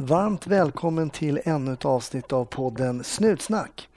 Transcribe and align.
Varmt 0.00 0.46
välkommen 0.46 1.10
till 1.10 1.40
ännu 1.44 1.72
ett 1.72 1.84
avsnitt 1.84 2.32
av 2.32 2.44
podden 2.44 3.04
Snutsnack. 3.04 3.88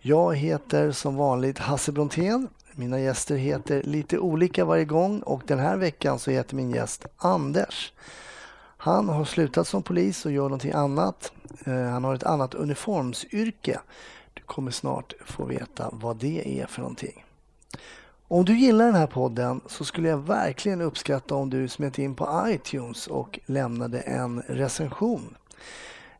Jag 0.00 0.36
heter 0.36 0.92
som 0.92 1.16
vanligt 1.16 1.58
Hasse 1.58 1.92
Brontén. 1.92 2.48
Mina 2.72 3.00
gäster 3.00 3.36
heter 3.36 3.82
lite 3.82 4.18
olika 4.18 4.64
varje 4.64 4.84
gång 4.84 5.20
och 5.20 5.42
den 5.46 5.58
här 5.58 5.76
veckan 5.76 6.18
så 6.18 6.30
heter 6.30 6.56
min 6.56 6.70
gäst 6.70 7.06
Anders. 7.16 7.92
Han 8.76 9.08
har 9.08 9.24
slutat 9.24 9.68
som 9.68 9.82
polis 9.82 10.26
och 10.26 10.32
gör 10.32 10.42
någonting 10.42 10.72
annat. 10.72 11.32
Eh, 11.64 11.84
han 11.84 12.04
har 12.04 12.14
ett 12.14 12.22
annat 12.22 12.54
uniformsyrke. 12.54 13.80
Du 14.34 14.42
kommer 14.42 14.70
snart 14.70 15.14
få 15.26 15.44
veta 15.44 15.88
vad 15.92 16.16
det 16.16 16.60
är 16.60 16.66
för 16.66 16.80
någonting. 16.80 17.24
Om 18.32 18.44
du 18.44 18.58
gillar 18.58 18.84
den 18.84 18.94
här 18.94 19.06
podden 19.06 19.60
så 19.66 19.84
skulle 19.84 20.08
jag 20.08 20.18
verkligen 20.18 20.80
uppskatta 20.80 21.34
om 21.34 21.50
du 21.50 21.68
smet 21.68 21.98
in 21.98 22.14
på 22.14 22.44
iTunes 22.48 23.06
och 23.06 23.38
lämnade 23.46 24.00
en 24.00 24.42
recension. 24.42 25.36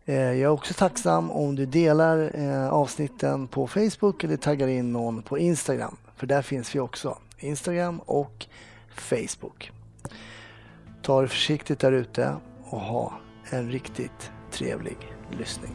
Eh, 0.04 0.14
jag 0.14 0.40
är 0.40 0.48
också 0.48 0.74
tacksam 0.74 1.30
om 1.30 1.56
du 1.56 1.66
delar 1.66 2.30
eh, 2.34 2.68
avsnitten 2.68 3.48
på 3.48 3.66
Facebook 3.66 4.24
eller 4.24 4.36
taggar 4.36 4.68
in 4.68 4.92
någon 4.92 5.22
på 5.22 5.38
Instagram. 5.38 5.96
För 6.16 6.26
där 6.26 6.42
finns 6.42 6.74
vi 6.74 6.80
också. 6.80 7.18
Instagram 7.38 8.00
och 8.06 8.46
Facebook. 8.88 9.72
Ta 11.02 11.22
det 11.22 11.28
försiktigt 11.28 11.78
där 11.78 11.92
ute 11.92 12.36
och 12.64 12.80
ha 12.80 13.12
en 13.50 13.70
riktigt 13.70 14.30
trevlig 14.50 14.98
lyssning. 15.38 15.72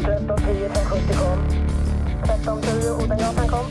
1310 0.00 0.68
570 0.74 1.16
kom. 1.18 1.65
1310 2.22 3.04
Odengatan 3.04 3.48
kom. 3.48 3.66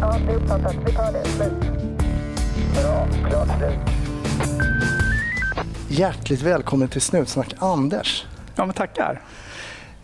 Ja, 0.00 0.16
det 0.26 0.32
är 0.32 0.36
uppfattat. 0.36 0.76
Vi 0.86 0.92
tar 0.92 1.12
det. 1.12 1.24
Slut. 1.24 1.52
Bra. 2.74 3.08
Klart 3.28 3.48
slut. 3.58 3.98
Hjärtligt 5.88 6.42
välkommen 6.42 6.88
till 6.88 7.00
Snutsnack 7.00 7.54
Anders. 7.58 8.26
Ja, 8.54 8.66
men 8.66 8.74
tackar. 8.74 9.22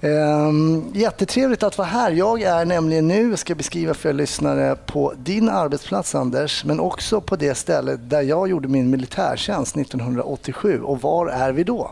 Um, 0.00 0.90
jättetrevligt 0.94 1.62
att 1.62 1.78
vara 1.78 1.88
här. 1.88 2.10
Jag 2.10 2.42
är 2.42 2.64
nämligen 2.64 3.08
nu, 3.08 3.36
ska 3.36 3.54
beskriva 3.54 3.94
för 3.94 4.08
er 4.08 4.12
lyssnare, 4.12 4.76
på 4.86 5.12
din 5.16 5.48
arbetsplats 5.48 6.14
Anders, 6.14 6.64
men 6.64 6.80
också 6.80 7.20
på 7.20 7.36
det 7.36 7.54
stället 7.54 8.10
där 8.10 8.22
jag 8.22 8.48
gjorde 8.48 8.68
min 8.68 8.90
militärtjänst 8.90 9.76
1987. 9.76 10.82
Och 10.82 11.00
var 11.02 11.26
är 11.26 11.52
vi 11.52 11.64
då? 11.64 11.90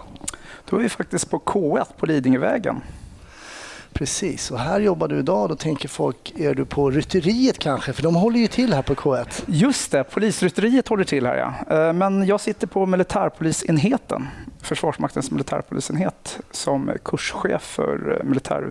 Då 0.70 0.76
är 0.76 0.80
vi 0.80 0.88
faktiskt 0.88 1.30
på 1.30 1.38
K1 1.38 1.84
på 1.96 2.06
Lidingövägen. 2.06 2.80
Precis, 3.92 4.50
och 4.50 4.58
här 4.58 4.80
jobbar 4.80 5.08
du 5.08 5.18
idag. 5.18 5.48
Då 5.48 5.56
tänker 5.56 5.88
folk, 5.88 6.32
är 6.36 6.54
du 6.54 6.64
på 6.64 6.90
rytteriet 6.90 7.58
kanske? 7.58 7.92
För 7.92 8.02
de 8.02 8.14
håller 8.14 8.38
ju 8.38 8.46
till 8.46 8.74
här 8.74 8.82
på 8.82 8.94
K1. 8.94 9.42
Just 9.46 9.90
det, 9.92 10.04
polisrytteriet 10.04 10.88
håller 10.88 11.04
till 11.04 11.26
här 11.26 11.36
ja. 11.68 11.76
Eh, 11.76 11.92
Men 11.92 12.26
jag 12.26 12.40
sitter 12.40 12.66
på 12.66 12.86
militärpolisenheten, 12.86 14.28
Försvarsmaktens 14.62 15.30
militärpolisenhet, 15.30 16.40
som 16.50 16.90
kurschef 17.04 17.62
för 17.62 18.18
eh, 18.20 18.24
militär, 18.28 18.68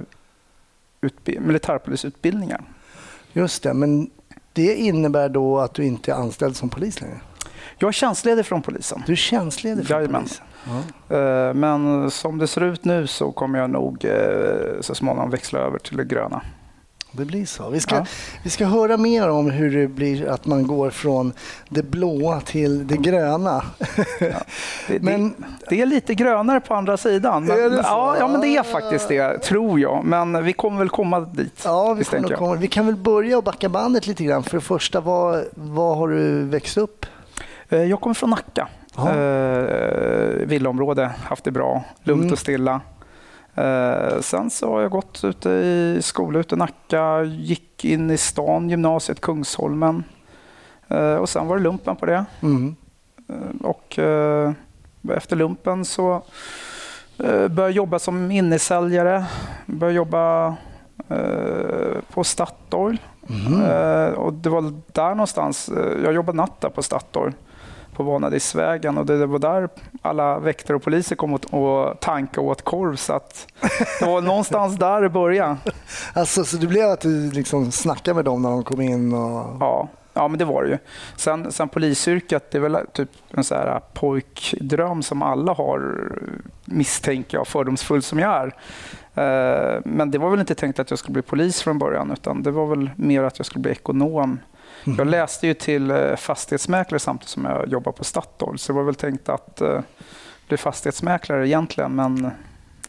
utbi- 1.02 1.40
militärpolisutbildningar. 1.40 2.62
Just 3.34 3.64
det, 3.64 3.74
men 3.74 4.10
det 4.54 4.76
innebär 4.76 5.30
då 5.30 5.60
att 5.60 5.74
du 5.74 5.86
inte 5.86 6.12
är 6.12 6.16
anställd 6.16 6.56
som 6.56 6.70
polis 6.70 7.02
längre? 7.02 7.20
Jag 7.82 7.88
är 7.88 7.92
tjänstledig 7.92 8.46
från 8.46 8.62
polisen. 8.62 9.04
Du 9.06 9.12
är 9.12 9.16
tjänstledig 9.16 9.88
från 9.88 9.98
Jajamän. 9.98 10.22
polisen? 10.24 10.46
Eh, 11.10 11.54
Men 11.54 12.12
som 12.12 12.38
det 12.38 12.48
ser 12.48 12.64
ut 12.64 12.86
nu 12.86 13.08
så 13.08 13.32
kommer 13.32 13.60
jag 13.60 13.70
nog 13.70 14.06
eh, 14.06 14.82
så 14.82 14.96
småningom 14.96 15.30
växla 15.30 15.60
över 15.60 15.80
till 15.80 15.98
det 15.98 16.06
gröna. 16.06 16.42
Det 17.14 17.26
blir 17.26 17.46
så. 17.46 17.70
Vi 17.70 17.80
ska, 17.80 17.96
Ja. 17.96 18.06
vi 18.44 18.50
ska 18.50 18.66
höra 18.66 18.98
mer 18.98 19.30
om 19.30 19.50
hur 19.52 19.78
det 19.78 19.88
blir 19.88 20.28
att 20.30 20.46
man 20.46 20.68
går 20.68 20.90
från 20.90 21.34
det 21.70 21.84
blåa 21.84 22.42
till 22.42 22.88
det 22.88 22.98
gröna. 22.98 23.64
Det, 24.88 25.02
Men- 25.02 25.30
det, 25.30 25.36
det 25.70 25.82
är 25.82 25.86
lite 25.86 26.16
grönare 26.16 26.60
på 26.60 26.74
andra 26.76 26.98
sidan. 26.98 27.46
Men, 27.46 27.58
så? 27.72 27.80
ja, 27.84 28.16
ja, 28.20 28.28
men 28.28 28.42
det 28.42 28.48
är 28.48 28.64
faktiskt 28.64 29.08
det, 29.08 29.38
tror 29.38 29.80
jag. 29.80 30.04
Men 30.06 30.44
vi 30.44 30.54
kommer 30.54 30.78
väl 30.80 30.90
komma 30.90 31.20
dit. 31.20 31.62
Ja, 31.66 31.94
vi, 31.94 32.04
komma. 32.34 32.56
vi 32.56 32.68
kan 32.68 32.86
väl 32.86 32.96
börja 32.96 33.38
och 33.38 33.44
backa 33.44 33.70
bandet 33.70 34.08
lite 34.08 34.24
grann. 34.24 34.44
För 34.44 34.58
det 34.58 34.62
första, 34.62 35.02
var, 35.02 35.46
var 35.56 35.96
har 35.96 36.08
du 36.08 36.44
växt 36.46 36.78
upp? 36.78 37.06
Eh, 37.72 37.84
Jag 37.84 38.02
kommer 38.02 38.14
från 38.14 38.30
Nacka. 38.30 38.68
Ja. 38.96 39.10
Eh, 39.16 40.46
villaområde, 40.48 41.12
haft 41.24 41.44
det 41.44 41.52
bra, 41.52 41.84
lugnt 42.04 42.22
Mm. 42.22 42.34
och 42.34 42.40
stilla. 42.40 42.82
Eh, 43.56 44.20
sen 44.22 44.50
så 44.50 44.72
har 44.74 44.82
jag 44.82 44.92
gått 44.92 45.24
ute 45.24 45.50
i 45.50 46.00
skola 46.02 46.40
ute 46.40 46.56
i 46.56 46.58
Nacka, 46.58 47.24
gick 47.24 47.86
in 47.86 48.12
i 48.12 48.18
stan, 48.18 48.70
gymnasiet 48.70 49.22
Kungsholmen. 49.22 50.04
Och 51.20 51.30
sen 51.30 51.48
var 51.48 51.58
det 51.58 51.64
lumpen 51.64 51.96
på 51.96 52.06
det. 52.06 52.26
Mm. 52.42 52.76
Och 53.64 54.00
efter 55.14 55.36
lumpen 55.36 55.86
så 55.86 56.22
började 57.18 57.62
jag 57.62 57.72
jobba 57.72 58.00
som 58.00 58.32
innesäljare. 58.32 59.26
Började 59.66 59.96
jobba 59.98 60.56
på 62.14 62.24
Statoil. 62.24 62.98
Eh, 63.70 64.14
och 64.14 64.34
det 64.34 64.50
var 64.50 64.74
där 64.94 65.10
någonstans, 65.10 65.70
jag 66.04 66.14
jobbade 66.14 66.36
natt 66.38 66.62
där 66.62 66.70
på 66.70 66.82
Statoil 66.84 67.34
på 67.94 68.04
Vanadisvägen 68.04 68.98
och 68.98 69.06
det, 69.06 69.26
var 69.26 69.40
där 69.40 69.70
alla 70.02 70.40
väktare 70.40 70.78
och 70.78 70.84
poliser 70.84 71.16
kom 71.16 71.34
och, 71.34 71.54
och 71.54 72.00
tankade 72.00 72.46
och 72.46 72.52
åt 72.52 72.62
korv. 72.62 72.96
Så 72.96 73.14
att 73.14 73.48
det 74.00 74.06
var 74.06 74.22
någonstans 74.22 74.76
där 74.80 75.02
det 75.02 75.10
började. 75.10 75.58
Alltså, 76.14 76.44
så 76.44 76.58
det 76.58 76.68
blev 76.68 76.90
att 76.90 77.02
du 77.02 77.32
liksom 77.32 77.72
snackade 77.72 78.16
med 78.16 78.26
dem 78.26 78.42
när 78.42 78.50
de 78.50 78.64
kom 78.64 78.82
in? 78.82 79.14
Och... 79.14 79.58
Ja, 79.60 79.88
ja 80.14 80.28
men 80.28 80.40
det 80.40 80.46
var 80.46 80.64
det 80.64 80.70
ju. 80.70 80.78
Sen, 81.16 81.52
sen 81.52 81.70
polisyrket, 81.70 82.52
det 82.52 82.58
är 82.58 82.62
väl 82.62 82.78
typ 82.94 83.10
en 83.30 83.44
så 83.44 83.56
här 83.56 83.82
pojkdröm 83.94 85.04
som 85.04 85.22
alla 85.22 85.54
har, 85.54 86.12
misstänker 86.66 87.38
jag, 87.38 87.48
fördomsfull 87.48 88.02
som 88.02 88.20
jag 88.20 88.32
är. 88.32 88.56
Eh, 89.16 89.82
Men 89.86 90.12
det 90.12 90.18
var 90.18 90.30
väl 90.30 90.40
inte 90.40 90.56
tänkt 90.56 90.80
att 90.80 90.90
jag 90.90 91.00
skulle 91.00 91.14
bli 91.14 91.22
polis 91.22 91.62
från 91.62 91.80
början, 91.80 92.12
utan 92.12 92.44
det 92.44 92.52
var 92.52 92.66
väl 92.66 92.90
mer 92.96 93.24
att 93.24 93.40
jag 93.40 93.46
skulle 93.46 93.62
bli 93.62 93.72
ekonom. 93.72 94.40
Mm. 94.84 94.98
Jag 94.98 95.08
läste 95.08 95.48
ju 95.48 95.54
till 95.54 95.92
eh, 95.92 96.16
fastighetsmäklare 96.16 97.00
samtidigt 97.00 97.30
som 97.30 97.46
jag 97.46 97.68
jobbade 97.68 97.98
på 97.98 98.04
Statoil, 98.04 98.60
så 98.60 98.74
det 98.74 98.78
var 98.78 98.84
väl 98.84 98.96
tänkt 98.96 99.30
att 99.30 99.62
eh, 99.62 99.82
bli 100.48 100.58
fastighetsmäklare 100.58 101.48
egentligen, 101.48 101.96
men 101.96 102.26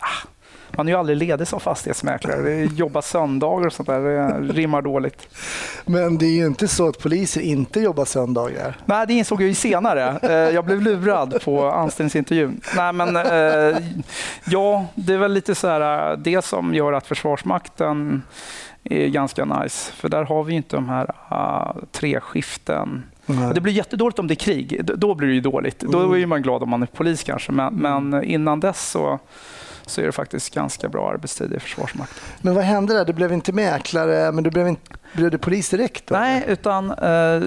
ah, 0.00 0.28
man 0.76 0.88
är 0.88 0.92
ju 0.92 0.98
aldrig 0.98 1.18
ledig 1.18 1.48
som 1.48 1.60
fastighetsmäklare. 1.60 2.64
Jobba 2.64 3.02
söndagar 3.02 3.66
och 3.66 3.72
sånt 3.72 3.88
där, 3.88 4.00
det 4.40 4.52
rimmar 4.52 4.82
dåligt. 4.82 5.28
Men 5.86 6.18
det 6.18 6.26
är 6.26 6.36
ju 6.36 6.46
inte 6.46 6.68
så 6.68 6.88
att 6.88 6.98
poliser 6.98 7.40
inte 7.40 7.80
jobbar 7.80 8.04
söndagar. 8.04 8.76
Nej, 8.84 9.06
det 9.06 9.12
insåg 9.14 9.42
jag 9.42 9.48
ju 9.48 9.54
senare. 9.54 10.18
Eh, 10.22 10.54
Jag 10.54 10.64
blev 10.64 10.80
lurad 10.82 11.42
på 11.44 11.70
anställningsintervjun. 11.70 12.60
Nej, 12.76 12.92
men 12.92 13.16
eh, 13.16 13.78
ja, 14.44 14.86
det 14.94 15.12
är 15.12 15.18
väl 15.18 15.32
lite 15.32 15.54
så 15.54 15.68
här, 15.68 16.10
eh, 16.10 16.18
det 16.18 16.44
som 16.44 16.74
gör 16.74 16.92
att 16.92 17.06
Försvarsmakten 17.06 18.22
är 18.84 19.08
ganska 19.08 19.44
nice. 19.44 19.92
För 19.92 20.08
där 20.08 20.24
har 20.24 20.44
vi 20.44 20.54
inte 20.54 20.76
de 20.76 20.88
här 20.88 21.14
uh, 21.32 21.84
tre 21.92 22.20
skiften. 22.20 23.02
Nej. 23.26 23.54
Det 23.54 23.60
blir 23.60 23.72
jättedåligt 23.72 24.18
om 24.18 24.26
det 24.26 24.34
är 24.34 24.36
krig. 24.36 24.80
Då 24.84 25.14
blir 25.14 25.28
det 25.28 25.34
ju 25.34 25.40
dåligt. 25.40 25.80
Då 25.80 26.16
är 26.16 26.26
man 26.26 26.42
glad 26.42 26.62
om 26.62 26.68
man 26.70 26.82
är 26.82 26.86
polis 26.86 27.22
kanske. 27.22 27.52
Men, 27.52 27.74
men 27.74 28.24
innan 28.24 28.60
dess 28.60 28.90
så, 28.90 29.18
så 29.87 30.00
är 30.00 30.06
det 30.06 30.12
faktiskt 30.12 30.54
ganska 30.54 30.88
bra 30.88 31.10
arbetstid 31.10 31.53
i 31.53 31.60
Försvarsmakten. 31.60 32.22
Men 32.41 32.54
vad 32.54 32.65
hände 32.65 32.94
där? 32.94 33.04
Du 33.04 33.12
blev 33.12 33.32
inte 33.32 33.53
mäklare, 33.53 34.32
men 34.32 34.44
du 34.44 34.50
blev, 34.50 34.69
inte, 34.69 34.93
blev 35.12 35.31
du 35.31 35.38
polis 35.38 35.70
direkt? 35.70 36.06
Då? 36.06 36.15
Nej, 36.15 36.44
utan 36.48 36.91
eh, 36.91 37.41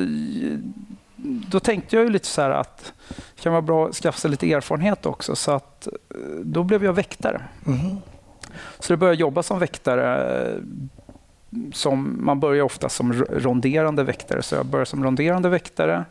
då 1.49 1.59
tänkte 1.59 1.95
jag 1.95 2.03
ju 2.05 2.09
lite 2.11 2.27
så 2.27 2.41
här 2.41 2.49
att 2.49 2.93
det 3.35 3.41
kan 3.41 3.51
vara 3.51 3.61
bra 3.61 3.87
att 3.87 3.95
skaffa 3.95 4.17
sig 4.19 4.31
lite 4.31 4.53
erfarenhet 4.53 5.05
också. 5.05 5.35
Så 5.35 5.51
att, 5.51 5.87
eh, 5.87 5.93
då 6.43 6.63
blev 6.63 6.83
jag 6.85 6.93
väktare. 6.93 7.41
Mhm. 7.63 7.97
Så 8.79 8.91
jag 8.91 8.99
började 8.99 9.19
jobba 9.21 9.43
som 9.43 9.59
väktare. 9.59 10.39
eh, 10.51 10.57
Som, 11.73 12.17
man 12.25 12.39
börjar 12.39 12.63
ofta 12.63 12.89
som 12.89 13.13
ronderande 13.13 14.03
väktare, 14.03 14.41
så 14.41 14.55
jag 14.55 14.65
började 14.65 14.85
som 14.89 15.03
ronderande 15.03 15.49
väktare. 15.49 16.05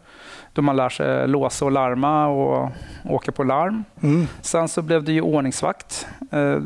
Då 0.54 0.62
man 0.62 0.76
lär 0.76 0.88
sig 0.88 1.28
låsa 1.28 1.64
och 1.64 1.72
larma 1.72 2.26
och 2.26 2.70
åka 3.04 3.32
på 3.32 3.42
larm. 3.44 3.84
Mm. 4.02 4.26
Sen 4.40 4.68
så 4.68 4.82
blev 4.82 5.04
det 5.04 5.12
ju 5.12 5.20
ordningsvakt. 5.20 6.06
Eh, 6.30 6.58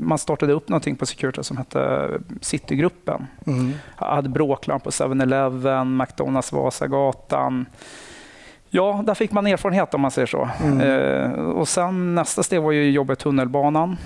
Man 0.00 0.18
startade 0.18 0.52
upp 0.52 0.68
någonting 0.68 0.96
på 0.96 1.06
Securitas 1.06 1.46
som 1.46 1.56
hette 1.56 2.08
Citygruppen. 2.40 3.26
Mm. 3.46 3.72
Jag 3.98 4.06
hade 4.06 4.28
bråklarm 4.28 4.80
på 4.80 4.90
7-Eleven, 4.90 5.96
McDonalds 5.96 6.52
Vasagatan. 6.52 7.66
Ja, 8.70 9.02
där 9.06 9.14
fick 9.14 9.32
man 9.32 9.46
erfarenhet 9.46 9.94
om 9.94 10.00
man 10.00 10.10
säger 10.10 10.26
så. 10.26 10.48
Mm. 10.64 10.80
Eh, 10.80 11.32
och 11.32 11.68
sen 11.68 12.14
nästa 12.14 12.42
steg 12.42 12.62
var 12.62 12.72
ju 12.72 12.90
jobba 12.90 13.12
i 13.12 13.16
tunnelbanan. 13.16 13.96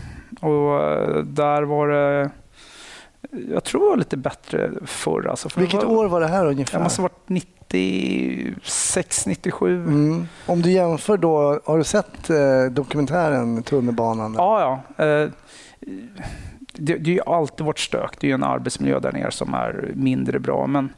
Och 0.40 0.82
eh, 0.84 1.16
där 1.22 1.62
var 1.62 1.88
det, 1.88 2.30
jag 3.52 3.64
tror 3.64 3.80
det 3.80 3.88
var 3.90 3.96
lite 3.96 4.16
bättre 4.16 4.70
förr. 4.84 5.26
Alltså, 5.30 5.48
för 5.48 5.60
Vilket 5.60 5.82
var, 5.82 5.90
år 5.96 6.08
var 6.08 6.20
det 6.20 6.28
här 6.28 6.46
ungefär? 6.46 6.78
Det 6.78 6.84
måste 6.84 7.02
ha 7.02 7.08
varit 7.08 7.28
96, 7.72 9.26
97. 9.26 9.76
Mm. 9.84 10.28
Om 10.46 10.62
du 10.62 10.70
jämför 10.72 11.16
då, 11.16 11.60
har 11.64 11.78
du 11.78 11.84
sett 11.84 12.30
eh, 12.30 12.64
dokumentären 12.70 13.62
Tunnelbanan? 13.62 14.34
Ja, 14.38 14.82
ja. 14.96 15.04
Eh, 15.04 15.30
Det, 16.74 16.94
det 16.96 17.10
är 17.10 17.14
ju 17.14 17.20
alltid 17.26 17.66
varit 17.66 17.78
stök. 17.78 18.20
Det 18.20 18.26
är 18.26 18.28
ju 18.28 18.34
en 18.34 18.42
arbetsmiljö 18.44 19.00
där 19.00 19.12
nere 19.12 19.30
som 19.30 19.54
är 19.54 19.90
mindre 19.94 20.38
bra. 20.38 20.66
Men 20.66 20.92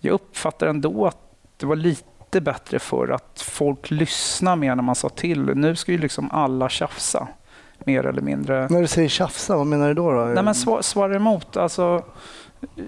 jag 0.00 0.12
uppfattar 0.12 0.66
ändå 0.66 1.06
att 1.06 1.16
det 1.56 1.66
var 1.66 1.76
lite 1.76 2.40
bättre 2.40 2.78
för 2.78 3.08
att 3.08 3.40
folk 3.46 3.90
lyssnar 3.90 4.56
mer 4.56 4.74
när 4.74 4.82
man 4.82 4.94
sa 4.94 5.08
till. 5.08 5.40
Nu 5.44 5.76
ska 5.76 5.92
ju 5.92 5.98
liksom 5.98 6.30
alla 6.30 6.68
tjafsa, 6.68 7.28
mer 7.84 8.06
eller 8.06 8.22
mindre. 8.22 8.68
När 8.70 8.80
du 8.80 8.86
säger 8.86 9.08
tjafsa, 9.08 9.56
vad 9.56 9.66
menar 9.66 9.88
du 9.88 9.94
då? 9.94 10.12
då? 10.12 10.24
Nej, 10.24 10.44
men 10.44 10.54
svar, 10.54 10.82
svara 10.82 11.16
emot. 11.16 11.56
Alltså, 11.56 12.04
eh, 12.76 12.84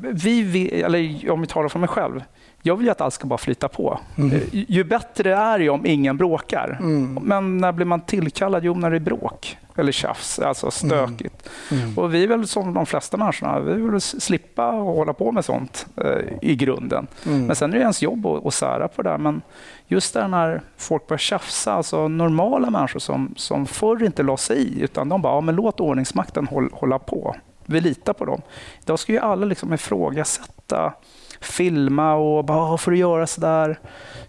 vi, 0.00 0.42
vill- 0.42 0.84
eller 0.84 1.30
om 1.30 1.40
vi 1.40 1.46
talar 1.46 1.68
för 1.68 1.78
mig 1.78 1.88
själv. 1.88 2.22
Jag 2.64 2.76
vill 2.76 2.86
ju 2.86 2.90
att 2.92 3.00
allt 3.00 3.14
ska 3.14 3.26
bara 3.26 3.38
flyta 3.38 3.68
på. 3.68 4.00
Mm. 4.18 4.32
Eh, 4.36 4.40
Ju 4.52 4.84
bättre 4.84 5.22
det 5.30 5.36
är 5.36 5.58
ju 5.58 5.68
om 5.68 5.86
ingen 5.86 6.16
bråkar. 6.16 6.76
Mm. 6.80 7.18
Men 7.22 7.58
när 7.58 7.72
blir 7.72 7.86
man 7.86 8.00
tillkallad? 8.00 8.64
Jo, 8.64 8.74
när 8.74 8.90
det 8.90 8.96
är 8.96 9.00
bråk 9.00 9.58
eller 9.76 9.92
tjafs, 9.92 10.38
alltså 10.38 10.70
stökigt. 10.70 11.48
Mm. 11.70 11.98
Och 11.98 12.14
vi 12.14 12.22
är 12.24 12.28
väl 12.28 12.46
som 12.46 12.74
de 12.74 12.86
flesta 12.86 13.16
människorna, 13.16 13.60
vi 13.60 13.72
vill 13.90 14.00
slippa 14.00 14.62
hålla 14.64 15.12
på 15.12 15.32
med 15.32 15.44
sånt 15.44 15.86
eh, 15.96 16.32
i 16.42 16.56
grunden. 16.56 17.06
Mm. 17.26 17.46
Men 17.46 17.56
sen 17.56 17.70
är 17.70 17.74
det 17.74 17.80
ens 17.82 18.02
jobb 18.02 18.26
att, 18.26 18.46
att 18.46 18.54
sära 18.54 18.88
på 18.88 19.02
det 19.02 19.10
där. 19.10 19.18
Men 19.18 19.42
just 19.86 20.14
där 20.14 20.28
när 20.28 20.62
folk 20.76 21.06
börjar 21.06 21.18
tjafsa, 21.18 21.72
alltså 21.72 22.08
normala 22.08 22.70
människor 22.70 23.00
som, 23.00 23.34
som 23.36 23.66
förr 23.66 24.02
inte 24.04 24.22
la 24.22 24.36
sig 24.36 24.58
i, 24.58 24.80
utan 24.82 25.08
de 25.08 25.22
bara, 25.22 25.34
ja, 25.34 25.40
men 25.40 25.54
låt 25.54 25.80
ordningsmakten 25.80 26.46
håll, 26.46 26.68
hålla 26.72 26.98
på. 26.98 27.36
Vi 27.66 27.80
litar 27.80 28.12
på 28.12 28.24
dem. 28.24 28.42
Idag 28.82 28.98
ska 28.98 29.12
ju 29.12 29.18
alla 29.18 29.46
liksom 29.46 29.72
ifrågasätta, 29.72 30.94
filma 31.40 32.14
och 32.14 32.44
bara, 32.44 32.58
"Ah, 32.58 32.78
får 32.78 32.90
du 32.90 32.96
göra 32.98 33.26
sådär? 33.26 33.78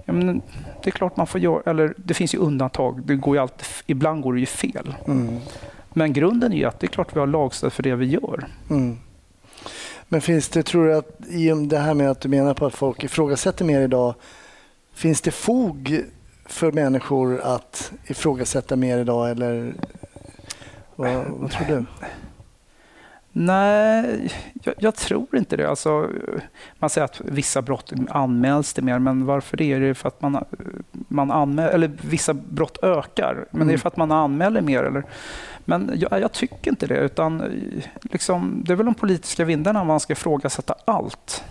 Ja, 0.06 0.14
men 0.14 0.42
det 0.84 0.90
är 0.90 0.92
klart 0.92 1.18
man 1.18 1.28
får 1.28 1.42
göra, 1.42 1.62
eller 1.66 1.94
det 1.98 2.14
finns 2.14 2.34
ju 2.36 2.38
undantag. 2.38 3.02
Det 3.06 3.16
går 3.16 3.36
ju 3.36 3.42
alltid, 3.42 3.66
ibland 3.86 4.22
går 4.22 4.34
det 4.34 4.40
ju 4.40 4.46
fel. 4.46 4.96
Mm. 5.08 5.40
Men 5.94 6.14
grunden 6.14 6.54
är 6.54 6.58
ju 6.58 6.66
att 6.66 6.80
det 6.80 6.86
är 6.86 6.90
klart 6.90 7.16
vi 7.16 7.20
har 7.20 7.28
lagstöd 7.28 7.74
för 7.74 7.84
det 7.84 7.96
vi 7.96 8.06
gör. 8.06 8.48
Mm. 8.70 8.98
Men 10.08 10.22
finns 10.22 10.50
det, 10.50 10.64
tror 10.64 10.86
du 10.86 10.96
att 10.96 11.28
i 11.30 11.50
det 11.50 11.78
här 11.80 11.94
med 11.94 12.12
att 12.12 12.22
du 12.22 12.30
menar 12.30 12.54
på 12.54 12.66
att 12.66 12.76
folk 12.76 13.04
ifrågasätter 13.04 13.66
mer 13.66 13.82
idag, 13.82 14.14
finns 14.94 15.22
det 15.22 15.32
fog 15.32 16.02
för 16.46 16.72
människor 16.72 17.40
att 17.42 17.92
ifrågasätta 18.08 18.76
mer 18.76 18.98
idag 18.98 19.32
eller 19.32 19.74
vad, 20.96 21.26
vad 21.28 21.52
tror 21.52 21.68
du? 21.68 21.86
Nej, 23.36 24.32
jag, 24.64 24.76
jag 24.78 24.96
tror 24.96 25.28
inte 25.38 25.58
det. 25.58 25.70
Alltså, 25.70 26.10
man 26.80 26.90
säger 26.90 27.06
att 27.06 27.22
vissa 27.26 27.62
brott 27.62 27.94
anmäls 28.10 28.74
det 28.74 28.82
mer, 28.82 29.00
men 29.00 29.26
varför 29.26 29.58
det? 29.58 29.74
Är 29.74 29.80
det 29.80 29.94
för 29.96 30.08
att 30.08 30.22
man, 30.22 30.46
man 30.92 31.32
anmäl, 31.32 31.70
eller 31.70 31.92
vissa 32.02 32.34
brott 32.34 32.78
ökar, 32.84 33.46
men 33.52 33.62
Mm. 33.62 33.70
är 33.70 33.74
det 33.74 33.78
för 33.80 33.88
att 33.88 33.98
man 33.98 34.12
anmäler 34.12 34.62
mer? 34.62 34.84
Eller? 34.84 35.04
Men 35.66 35.92
jag, 35.96 36.20
jag 36.22 36.32
tycker 36.32 36.72
inte 36.72 36.88
det, 36.88 36.98
utan 36.98 37.42
eh, 37.42 37.48
liksom, 38.02 38.62
det 38.66 38.72
är 38.72 38.76
väl 38.76 38.86
de 38.86 38.96
politiska 38.96 39.46
vindarna 39.46 39.84
man 39.84 40.00
ska 40.00 40.14
ifrågasätta 40.14 40.76
allt. 40.86 41.44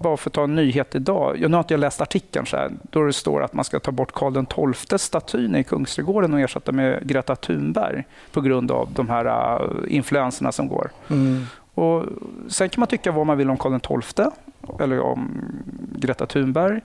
Bara 0.00 0.16
för 0.16 0.30
att 0.30 0.34
ta 0.34 0.44
en 0.44 0.54
nyhet 0.54 0.94
idag. 0.94 1.38
Jag, 1.38 1.50
nu 1.50 1.56
har 1.56 1.62
inte 1.62 1.74
jag 1.74 1.80
läst 1.80 2.00
artikeln, 2.00 2.46
så 2.46 2.56
här, 2.56 2.70
då 2.82 3.04
det 3.04 3.12
står 3.12 3.42
att 3.42 3.52
man 3.52 3.64
ska 3.64 3.80
ta 3.80 3.92
bort 3.92 4.12
Karl 4.12 4.72
XII 4.72 4.98
statyn 4.98 5.54
i 5.54 5.64
Kungsträdgården 5.64 6.34
och 6.34 6.40
ersätta 6.40 6.72
med 6.72 7.08
Greta 7.08 7.36
Thunberg 7.36 8.04
på 8.32 8.40
grund 8.40 8.70
av 8.70 8.88
de 8.92 9.08
här 9.08 9.26
uh, 9.62 9.70
influenserna 9.88 10.52
som 10.52 10.68
går. 10.68 10.90
Mm. 11.10 11.46
Och 11.74 12.04
sen 12.48 12.68
kan 12.68 12.80
man 12.80 12.88
tycka 12.88 13.12
vad 13.12 13.26
man 13.26 13.38
vill 13.38 13.50
om 13.50 13.56
Karl 13.56 14.00
XII 14.02 14.26
eller 14.80 15.00
om 15.00 15.42
Greta 16.06 16.26
Thunberg. 16.26 16.80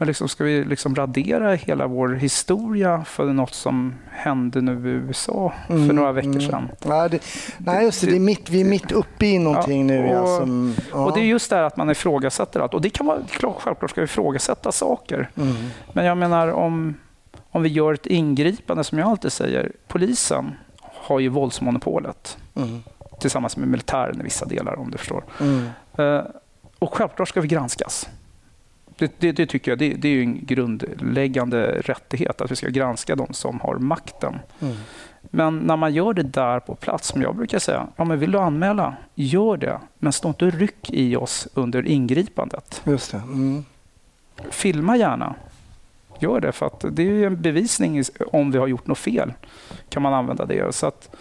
Men 0.00 0.08
liksom 0.08 0.28
ska 0.28 0.44
vi 0.44 0.64
liksom 0.64 0.94
radera 0.94 1.54
hela 1.54 1.86
vår 1.86 2.08
historia 2.08 3.04
för 3.04 3.26
något 3.26 3.54
som 3.54 3.94
hände 4.10 4.60
nu 4.60 4.72
i 4.88 4.92
USA 4.92 5.52
för 5.66 5.74
Mm, 5.74 5.96
några 5.96 6.12
veckor 6.12 6.30
mm. 6.30 6.40
sedan? 6.40 6.68
Nej, 6.84 7.10
det, 7.10 7.22
nej, 7.58 7.84
just 7.84 8.00
det. 8.00 8.06
det 8.06 8.16
är 8.16 8.20
mitt, 8.20 8.50
vi 8.50 8.60
är 8.60 8.64
mitt 8.64 8.92
uppe 8.92 9.26
i 9.26 9.38
någonting 9.38 9.86
nu. 9.86 10.06
Ja, 10.06 10.20
och- 10.20 10.28
som, 10.28 10.74
ja. 10.92 11.04
Och 11.06 11.14
Det 11.14 11.20
är 11.20 11.24
just 11.24 11.50
det 11.50 11.56
här 11.56 11.62
att 11.62 11.76
man 11.76 11.90
ifrågasätter 11.90 12.60
allt. 12.60 12.74
Och 12.74 12.80
det 12.80 12.90
kan 12.90 13.06
vara 13.06 13.18
klart, 13.30 13.56
självklart 13.62 13.90
ska 13.90 14.00
vi 14.00 14.04
ifrågasätta 14.04 14.72
saker. 14.72 15.30
mm. 15.36 15.54
Men 15.92 16.04
jag 16.04 16.16
menar 16.18 16.48
om, 16.48 16.94
om 17.50 17.62
vi 17.62 17.68
gör 17.68 17.94
ett 17.94 18.06
ingripande, 18.06 18.84
som 18.84 18.98
jag 18.98 19.08
alltid 19.08 19.32
säger. 19.32 19.72
Polisen 19.88 20.54
har 20.82 21.18
ju 21.20 21.28
våldsmonopolet 21.28 22.38
Mm. 22.56 22.82
tillsammans 23.20 23.56
med 23.56 23.68
militären 23.68 24.20
i 24.20 24.24
vissa 24.24 24.44
delar, 24.46 24.78
om 24.78 24.90
du 24.90 24.98
förstår. 24.98 25.24
Mm. 25.40 25.66
Eh, 25.98 26.22
och 26.78 26.94
självklart 26.94 27.28
ska 27.28 27.40
vi 27.40 27.48
granskas. 27.48 28.08
Det, 28.98 29.12
det, 29.18 29.32
det 29.32 29.46
tycker 29.46 29.70
jag 29.70 29.78
det, 29.78 29.94
det 29.94 30.08
är 30.08 30.22
en 30.22 30.46
grundläggande 30.46 31.80
rättighet 31.80 32.40
att 32.40 32.50
vi 32.50 32.56
ska 32.56 32.68
granska 32.68 33.16
de 33.16 33.32
som 33.32 33.60
har 33.60 33.74
makten. 33.74 34.38
Mm. 34.60 34.76
Men 35.22 35.58
när 35.58 35.76
man 35.76 35.94
gör 35.94 36.12
det 36.12 36.22
där 36.22 36.60
på 36.60 36.74
plats, 36.74 37.08
som 37.08 37.22
jag 37.22 37.36
brukar 37.36 37.58
säga, 37.58 37.86
ja, 37.96 38.04
men 38.04 38.18
vill 38.18 38.30
du 38.30 38.38
anmäla, 38.38 38.96
gör 39.14 39.56
det. 39.56 39.80
Men 39.98 40.12
stå 40.12 40.28
inte 40.28 40.44
och 40.44 40.52
ryck 40.52 40.90
i 40.90 41.16
oss 41.16 41.48
under 41.54 41.86
ingripandet. 41.86 42.82
Just. 42.84 43.14
Mm. 43.14 43.64
Filma 44.50 44.96
gärna. 44.96 45.34
Gör 46.18 46.40
det, 46.40 46.52
för 46.52 46.66
att 46.66 46.84
det 46.90 47.02
är 47.02 47.26
en 47.26 47.42
bevisning 47.42 48.02
om 48.32 48.50
vi 48.50 48.58
har 48.58 48.66
gjort 48.66 48.86
något 48.86 48.98
fel. 48.98 49.32
kan 49.88 50.02
man 50.02 50.14
använda 50.14 50.46
det. 50.46 50.74
Så 50.74 50.86
att, 50.86 51.16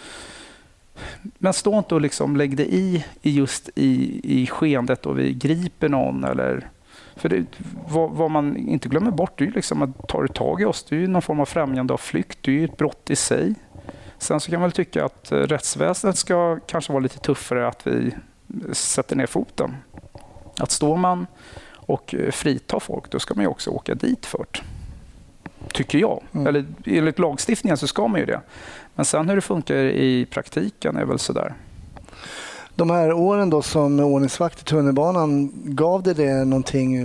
men 1.37 1.53
stå 1.53 1.77
inte 1.77 1.95
och 1.95 2.01
liksom 2.01 2.37
lägg 2.37 2.57
det 2.57 2.65
i, 2.65 3.05
i 3.21 3.31
just 3.31 3.69
i, 3.75 4.21
i 4.23 4.47
skeendet 4.47 5.05
och 5.05 5.19
vi 5.19 5.33
griper 5.33 5.89
någon. 5.89 6.23
Eller, 6.23 6.69
för 7.17 7.29
det, 7.29 7.45
vad, 7.87 8.11
vad 8.11 8.31
man 8.31 8.57
inte 8.57 8.89
glömmer 8.89 9.11
bort 9.11 9.41
är 9.41 9.45
ju 9.45 9.51
liksom 9.51 9.81
att 9.81 10.07
tar 10.07 10.21
du 10.21 10.27
tag 10.27 10.61
i 10.61 10.65
oss, 10.65 10.85
det 10.89 10.95
är 10.95 10.99
ju 10.99 11.07
någon 11.07 11.21
form 11.21 11.39
av 11.39 11.45
främjande 11.45 11.93
av 11.93 11.97
flykt. 11.97 12.39
Det 12.41 12.51
är 12.51 12.55
ju 12.55 12.65
ett 12.65 12.77
brott 12.77 13.09
i 13.09 13.15
sig. 13.15 13.55
Sen 14.17 14.39
så 14.39 14.51
kan 14.51 14.59
man 14.59 14.69
väl 14.69 14.71
tycka 14.71 15.05
att 15.05 15.31
eh, 15.31 15.37
rättsväsendet 15.37 16.17
ska 16.17 16.59
kanske 16.59 16.93
vara 16.93 17.03
lite 17.03 17.19
tuffare, 17.19 17.67
att 17.67 17.87
vi 17.87 18.15
sätter 18.71 19.15
ner 19.15 19.25
foten. 19.25 19.75
Att 20.59 20.71
står 20.71 20.97
man 20.97 21.27
och 21.73 22.15
eh, 22.15 22.31
fritar 22.31 22.79
folk, 22.79 23.11
då 23.11 23.19
ska 23.19 23.33
man 23.35 23.43
ju 23.43 23.47
också 23.47 23.69
åka 23.69 23.95
dit 23.95 24.25
först. 24.25 24.63
Tycker 25.73 25.99
jag. 25.99 26.23
Mm. 26.31 26.47
Eller 26.47 26.65
enligt 26.85 27.19
lagstiftningen 27.19 27.77
så 27.77 27.87
ska 27.87 28.07
man 28.07 28.19
ju 28.19 28.25
det. 28.25 28.41
Men 28.95 29.05
sen 29.05 29.29
hur 29.29 29.35
det 29.35 29.41
funkar 29.41 29.75
i 29.75 30.25
praktiken 30.25 30.97
är 30.97 31.05
väl 31.05 31.19
sådär. 31.19 31.53
De 32.77 32.89
här 32.89 33.13
åren 33.13 33.49
då 33.49 33.61
som 33.61 33.99
ordningsvakt 33.99 34.61
i 34.61 34.63
tunnelbanan, 34.63 35.51
gav 35.65 36.03
det 36.03 36.13
det 36.13 36.45
någonting 36.45 36.97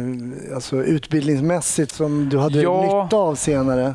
alltså 0.54 0.76
utbildningsmässigt 0.82 1.92
som 1.94 2.28
du 2.28 2.38
hade 2.38 2.62
Ja. 2.62 3.02
nytta 3.04 3.16
av 3.16 3.34
senare? 3.34 3.94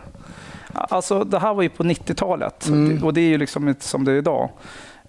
Alltså, 0.73 1.23
det 1.23 1.39
här 1.39 1.53
var 1.53 1.63
ju 1.63 1.69
på 1.69 1.83
90-talet 1.83 2.67
Mm. 2.67 3.03
och 3.03 3.13
det 3.13 3.21
är 3.21 3.29
ju 3.29 3.37
liksom 3.37 3.67
inte 3.67 3.85
som 3.85 4.03
det 4.05 4.11
är 4.11 4.15
idag. 4.15 4.49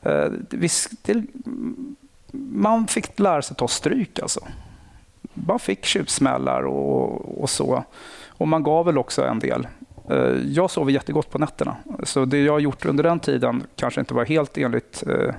Eh, 0.02 0.26
man 2.32 2.86
fick 2.86 3.18
lära 3.18 3.42
sig 3.42 3.56
ta 3.56 3.68
stryk 3.68 4.18
alltså. 4.18 4.40
Man 5.34 5.58
fick 5.58 5.84
tjuvsmällar 5.84 6.62
och, 6.62 7.42
och 7.42 7.50
så. 7.50 7.84
Och 8.28 8.48
man 8.48 8.62
gav 8.62 8.86
väl 8.86 8.98
också 8.98 9.24
en 9.24 9.38
del. 9.38 9.68
Eh, 10.10 10.16
Jag 10.46 10.70
sover 10.70 10.92
jättegott 10.92 11.30
på 11.30 11.38
nätterna. 11.38 11.76
Så 12.02 12.24
det 12.24 12.38
jag 12.38 12.52
har 12.52 12.60
gjort 12.60 12.84
under 12.84 13.04
den 13.04 13.20
tiden 13.20 13.62
kanske 13.76 14.00
inte 14.00 14.14
var 14.14 14.24
helt 14.24 14.58
enligt, 14.58 15.02
eh, 15.06 15.34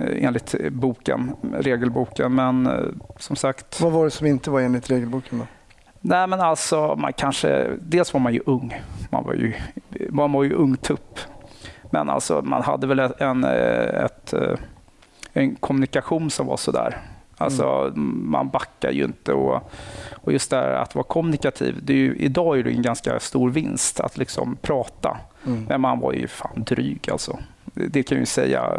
enligt 0.00 0.54
boken, 0.70 1.36
regelboken. 1.52 2.34
Men 2.34 2.66
eh, 2.66 2.84
som 3.18 3.36
sagt, 3.36 3.80
Vad 3.80 3.92
var 3.92 4.04
det 4.04 4.10
som 4.10 4.26
inte 4.26 4.50
var 4.50 4.60
enligt 4.60 4.90
regelboken? 4.90 5.38
Då? 5.38 5.46
Nej, 6.00 6.26
men 6.26 6.40
alltså, 6.40 6.96
man 6.96 7.12
kanske, 7.12 7.70
dels 7.80 8.12
var 8.12 8.20
man 8.20 8.34
ju 8.34 8.40
ung. 8.46 8.80
Man 9.10 9.24
var 9.24 9.34
ju, 9.34 9.54
man 10.08 10.32
var 10.32 10.44
ju 10.44 10.52
ung 10.52 10.76
tupp. 10.76 11.18
Men 11.90 12.10
alltså, 12.10 12.42
man 12.44 12.62
hade 12.62 12.86
väl 12.86 12.98
en, 13.18 13.44
eh, 13.44 14.04
ett, 14.04 14.32
eh, 14.32 14.54
en 15.32 15.54
kommunikation 15.56 16.30
som 16.30 16.46
var 16.46 16.56
sådär. 16.56 16.96
Alltså, 17.36 17.92
Man 17.94 18.48
backar 18.48 18.90
ju 18.90 19.04
inte. 19.04 19.32
Och, 19.32 19.70
och 20.10 20.32
just 20.32 20.50
det 20.50 20.56
här 20.56 20.72
att 20.72 20.94
vara 20.94 21.04
kommunikativ. 21.04 21.78
Det 21.82 21.92
är 21.92 21.96
ju, 21.96 22.16
idag 22.16 22.58
är 22.58 22.62
det 22.62 22.70
en 22.70 22.82
ganska 22.82 23.20
stor 23.20 23.50
vinst 23.50 24.00
att 24.00 24.18
liksom 24.18 24.56
prata. 24.62 25.18
Mm. 25.46 25.64
Men 25.68 25.80
man 25.80 26.00
var 26.00 26.12
ju 26.12 26.28
fan 26.28 26.64
dryg 26.64 27.10
alltså. 27.10 27.38
Det 27.74 28.02
kan 28.02 28.16
jag 28.16 28.22
ju 28.22 28.26
säga 28.26 28.72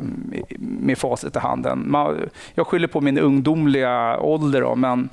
med- 0.59 0.97
facit 0.97 1.35
i 1.35 1.39
handen. 1.39 1.83
Man, 1.91 2.29
jag 2.53 2.67
skyller 2.67 2.87
på 2.87 3.01
min 3.01 3.17
ungdomliga 3.17 4.19
ålder 4.19 4.61
då, 4.61 4.75
men, 4.75 5.09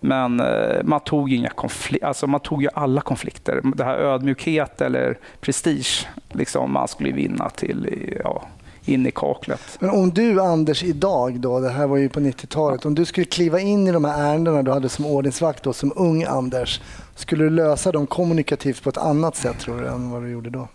men 0.00 0.40
eh, 0.40 0.82
man 0.82 1.00
tog 1.00 1.30
ju 1.30 1.36
inga 1.36 1.48
konflik 1.48 2.02
Alltså 2.02 2.26
man 2.26 2.40
tog 2.40 2.62
ju 2.62 2.68
alla 2.74 3.00
konflikter. 3.00 3.60
Det 3.76 3.84
här 3.84 3.96
ödmjukhet 3.96 4.80
eller 4.80 5.18
prestige, 5.40 6.06
liksom, 6.32 6.72
man 6.72 6.88
skulle 6.88 7.08
ju 7.08 7.14
vinna 7.14 7.50
till 7.50 7.88
ja, 8.24 8.44
in 8.84 9.06
i 9.06 9.10
kaklet. 9.10 9.76
Men 9.80 9.90
om 9.90 10.10
du 10.10 10.40
Anders 10.40 10.82
idag 10.82 11.40
då, 11.40 11.60
det 11.60 11.68
här 11.70 11.86
var 11.86 11.96
ju 11.96 12.08
på 12.08 12.20
90-talet, 12.20 12.84
om 12.84 12.94
du 12.94 13.04
skulle 13.04 13.26
kliva 13.26 13.60
in 13.60 13.88
i 13.88 13.92
de 13.92 14.04
här 14.04 14.22
ärendena 14.30 14.62
du 14.62 14.70
hade 14.70 14.88
som 14.88 15.06
ordningsvakt 15.06 15.62
då, 15.62 15.72
som 15.72 15.92
ung 15.96 16.24
Anders, 16.24 16.80
skulle 17.14 17.44
du 17.44 17.50
lösa 17.50 17.92
dem 17.92 18.06
kommunikativt 18.06 18.82
på 18.82 18.88
ett 18.88 18.98
annat 18.98 19.36
sätt 19.36 19.58
tror 19.60 19.80
du 19.80 19.86
än 19.88 20.10
vad 20.10 20.22
du 20.22 20.30
gjorde 20.30 20.50
då? 20.50 20.68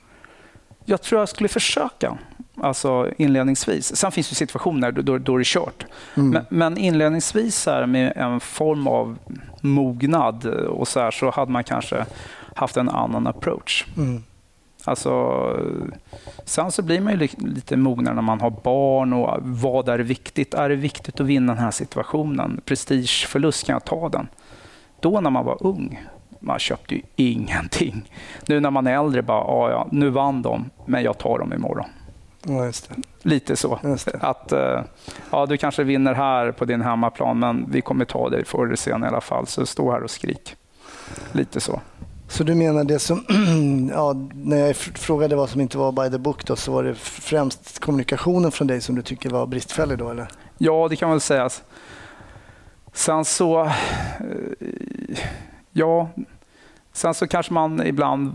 Jag 0.89 1.01
tror 1.01 1.22
jag 1.22 1.29
skulle 1.29 1.50
försöka, 1.50 2.17
alltså 2.62 3.12
inledningsvis. 3.17 3.96
Sen 3.96 4.12
finns 4.12 4.29
det 4.29 4.36
situationer 4.36 4.91
då, 4.91 5.01
då, 5.01 5.17
då 5.17 5.38
det 5.38 5.41
är 5.41 5.43
kört. 5.43 5.86
Mm. 6.17 6.29
Men, 6.29 6.46
men 6.50 6.77
inledningsvis 6.77 7.65
här 7.65 7.86
med 7.86 8.13
en 8.15 8.39
form 8.39 8.88
av 8.88 9.17
mognad 9.62 10.46
och 10.46 10.88
så 10.88 11.00
här, 11.00 11.12
så 11.12 11.29
hade 11.31 11.51
man 11.51 11.63
kanske 11.63 12.05
haft 12.55 12.77
en 12.77 12.89
annan 12.89 13.27
approach. 13.27 13.86
Mm. 13.98 14.24
Alltså, 14.84 15.12
sen 16.46 16.72
så 16.72 16.81
blir 16.81 17.01
man 17.01 17.13
ju 17.13 17.19
li- 17.19 17.29
lite 17.55 17.77
mognare 17.77 18.15
när 18.15 18.22
man 18.22 18.41
har 18.41 18.50
barn 18.50 19.13
och 19.13 19.39
vad 19.41 19.89
är 19.89 20.00
viktigt? 20.00 20.53
Är 20.53 20.69
det 20.69 20.75
viktigt 20.75 21.19
att 21.19 21.25
vinna 21.25 21.53
den 21.53 21.63
här 21.63 21.72
situationen? 21.72 22.62
Prestigeförlust, 22.65 23.65
kan 23.65 23.74
jag 23.74 23.86
ta 23.86 24.10
den? 24.10 24.27
då 25.00 25.22
när 25.22 25.29
man 25.29 25.46
var 25.46 25.58
ung, 25.60 26.05
man 26.39 26.60
köpte 26.60 26.96
ju 26.96 27.01
ingenting. 27.15 28.12
Nu 28.46 28.60
när 28.60 28.72
man 28.72 28.88
är 28.88 29.00
äldre, 29.00 29.22
bara, 29.22 29.43
ja, 29.48 29.69
ja, 29.69 29.88
nu 29.91 30.10
vann 30.10 30.41
de, 30.41 30.69
men 30.86 31.03
jag 31.03 31.17
tar 31.17 31.39
dem 31.39 31.53
imorgon. 31.53 31.89
Ja. 32.43 32.72
Lite 33.22 33.55
så. 33.55 33.79
Att 34.19 34.51
eh, 34.51 34.81
ja, 35.31 35.46
du 35.46 35.58
kanske 35.58 35.84
vinner 35.84 36.13
här 36.13 36.51
på 36.51 36.65
din 36.65 36.81
hemmaplan, 36.81 37.39
men 37.39 37.65
vi 37.72 37.81
kommer 37.81 38.05
ta 38.05 38.29
dig 38.29 38.46
förr 38.46 38.65
eller 38.65 38.75
senare 38.75 39.10
i 39.10 39.12
alla 39.12 39.22
fall. 39.22 39.48
Så 39.48 39.65
stå 39.65 39.91
här 39.91 40.03
och 40.03 40.12
skrik. 40.12 40.55
Lite 41.31 41.60
så. 41.60 41.81
Så 42.27 42.43
du 42.43 42.55
menar 42.55 42.84
det 42.84 43.00
som, 43.00 43.25
ja, 43.93 44.13
när 44.34 44.58
jag 44.58 44.75
frågade 44.75 45.36
vad 45.36 45.50
som 45.50 45.62
inte 45.62 45.77
var 45.77 45.91
by 45.91 46.12
the 46.12 46.17
book 46.17 46.46
då, 46.46 46.55
så 46.55 46.72
var 46.72 46.84
det 46.84 46.96
främst 46.96 47.79
kommunikationen 47.79 48.51
från 48.51 48.67
dig 48.67 48.81
som 48.81 48.96
du 48.96 49.01
tycker 49.01 49.29
var 49.29 49.48
bristfällig 49.48 49.98
då 49.98 50.10
eller? 50.10 50.27
Ja, 50.58 50.88
det 50.89 50.96
kan 50.96 51.10
väl 51.10 51.19
sägas. 51.19 51.63
Sen 52.93 53.25
så... 53.25 53.72
Ja, 55.72 56.10
sen 56.94 57.14
så 57.14 57.28
kanske 57.28 57.54
man 57.54 57.88
ibland 57.88 58.34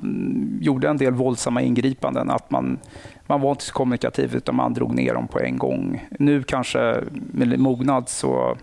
gjorde 0.63 0.89
en 0.89 0.97
del 0.97 1.13
våldsamma 1.15 1.63
ingripanden. 1.63 2.31
Att 2.31 2.51
man, 2.51 2.79
man 3.27 3.41
var 3.41 3.51
inte 3.51 3.65
så 3.65 3.73
kommunikativ 3.73 4.37
utan 4.37 4.55
man 4.55 4.75
drog 4.75 4.95
ner 4.95 5.15
dem 5.15 5.29
på 5.29 5.41
en 5.41 5.59
gång. 5.59 6.09
Nu 6.19 6.43
kanske 6.43 7.01
med 7.33 7.59
mognad 7.59 8.09
så 8.09 8.57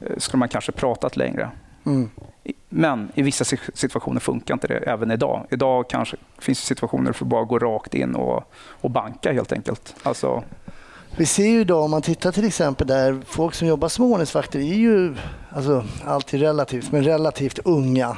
eh, 0.00 0.16
skulle 0.16 0.38
man 0.38 0.48
kanske 0.48 0.72
pratat 0.72 1.16
längre. 1.16 1.50
Mm. 1.86 2.10
Men 2.68 3.08
i 3.14 3.22
vissa 3.22 3.44
si- 3.44 3.58
situationer 3.74 4.20
funkar 4.20 4.54
inte 4.54 4.66
det 4.66 4.76
även 4.78 5.10
idag. 5.10 5.46
Idag 5.50 5.88
kanske 5.88 6.16
finns 6.38 6.60
det 6.60 6.66
situationer 6.66 7.04
där 7.04 7.12
du 7.12 7.18
får 7.18 7.26
bara 7.26 7.44
gå 7.44 7.58
rakt 7.58 7.94
in 7.94 8.14
och, 8.14 8.52
och 8.80 8.90
banka 8.90 9.32
helt 9.32 9.52
enkelt. 9.52 9.94
Alltså, 10.02 10.44
vi 11.16 11.26
ser 11.26 11.46
ju 11.46 11.60
idag 11.60 11.84
om 11.84 11.90
man 11.90 12.02
tittar 12.02 12.32
till 12.32 12.44
exempel 12.44 12.86
där 12.86 13.20
folk 13.26 13.54
som 13.54 13.68
jobbar 13.68 13.88
som 13.88 14.04
ordningsvakter 14.04 14.58
är 14.58 14.74
ju 14.74 15.14
alltså, 15.50 15.84
alltid 16.04 16.40
relativt, 16.40 16.92
men 16.92 17.04
relativt 17.04 17.58
unga. 17.58 18.16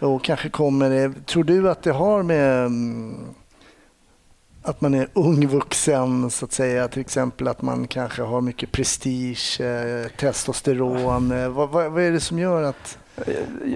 Och 0.00 0.24
kanske 0.24 0.48
kommer 0.50 0.90
det, 0.90 1.26
tror 1.26 1.44
du 1.44 1.70
att 1.70 1.82
det 1.82 1.92
har 1.92 2.22
med 2.22 2.66
mm, 2.66 3.34
att 4.62 4.80
man 4.80 4.94
är 4.94 5.08
ung 5.12 5.46
vuxen 5.46 6.30
så 6.30 6.44
att 6.44 6.52
säga, 6.52 6.88
till 6.88 7.00
exempel 7.00 7.48
att 7.48 7.62
man 7.62 7.86
kanske 7.86 8.22
har 8.22 8.40
mycket 8.40 8.72
prestige, 8.72 9.60
eh, 9.60 10.08
testosteron. 10.08 11.32
Eh, 11.32 11.48
vad, 11.48 11.68
vad, 11.68 11.92
vad 11.92 12.02
är 12.02 12.12
det 12.12 12.20
som 12.20 12.38
gör 12.38 12.62
att... 12.62 12.98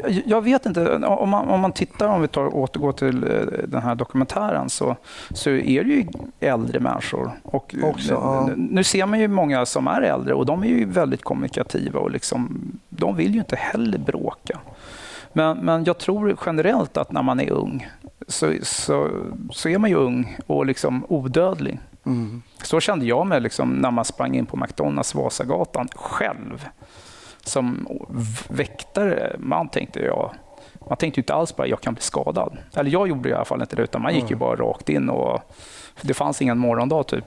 Jag- 0.03 0.23
Jag 0.27 0.43
vet 0.43 0.67
inte. 0.67 0.97
Om 0.97 1.29
man, 1.29 1.49
om 1.49 1.61
man 1.61 1.73
tittar, 1.73 2.09
om 2.09 2.21
vi 2.23 2.29
tar, 2.29 2.55
återgår 2.57 2.93
till 2.93 3.25
eh, 3.25 3.41
den 3.69 3.83
här 3.83 3.95
dokumentären, 3.95 4.71
så, 4.71 4.97
så 5.31 5.51
är 5.51 5.85
det 5.85 5.91
ju 5.91 6.07
äldre 6.41 6.81
människor. 6.81 7.31
Och 7.43 7.75
Också, 7.83 8.13
ja. 8.13 8.47
nu, 8.47 8.55
nu 8.71 8.85
ser 8.85 9.07
man 9.07 9.21
ju 9.21 9.29
många 9.29 9.67
som 9.67 9.87
är 9.87 10.01
äldre 10.03 10.35
och 10.35 10.47
de 10.47 10.63
är 10.63 10.67
ju 10.69 10.85
väldigt 10.85 11.25
kommunikativa 11.25 12.01
och 12.01 12.11
liksom, 12.11 12.73
de 12.89 13.17
vill 13.17 13.33
ju 13.35 13.39
inte 13.39 13.57
heller 13.57 13.99
bråka. 13.99 14.59
Men, 15.33 15.59
men 15.59 15.85
jag 15.85 15.99
tror 15.99 16.37
generellt 16.47 16.97
att 16.97 17.13
när 17.13 17.23
man 17.23 17.41
är 17.41 17.51
ung 17.51 17.89
så, 18.29 18.55
så, 18.63 19.09
så 19.53 19.69
är 19.69 19.79
man 19.79 19.91
ju 19.91 19.97
ung 19.97 20.37
och 20.47 20.67
liksom 20.67 21.05
odödlig. 21.09 21.79
Mm. 22.07 22.43
Så 22.63 22.81
kände 22.81 23.05
jag 23.07 23.27
mig 23.27 23.41
liksom 23.41 23.71
när 23.75 23.91
man 23.91 24.05
sprang 24.05 24.35
in 24.35 24.47
på 24.47 24.57
McDonalds 24.57 25.15
Vasagatan 25.15 25.89
själv. 25.95 26.69
Som 27.45 27.89
väktare, 28.49 29.37
man 29.39 29.69
tänkte 29.69 30.01
jag, 30.01 30.35
man 30.89 30.97
tänkte 30.97 31.21
inte 31.21 31.35
alls 31.35 31.57
bara 31.57 31.67
jag 31.67 31.81
kan 31.81 31.95
bli 31.95 32.03
skadad. 32.03 32.59
Eller 32.77 32.91
jag 32.91 33.09
gjorde 33.09 33.29
i 33.29 33.33
alla 33.33 33.45
fall 33.45 33.61
inte 33.61 33.77
det, 33.77 33.83
utan 33.83 34.03
man 34.03 34.15
gick 34.15 34.31
ju 34.31 34.37
bara 34.37 34.57
rakt 34.57 34.89
in 34.89 35.09
och 35.09 35.41
det 36.01 36.15
fanns 36.15 36.43
ingen 36.43 36.59
morgondag 36.59 37.03
typ. 37.03 37.25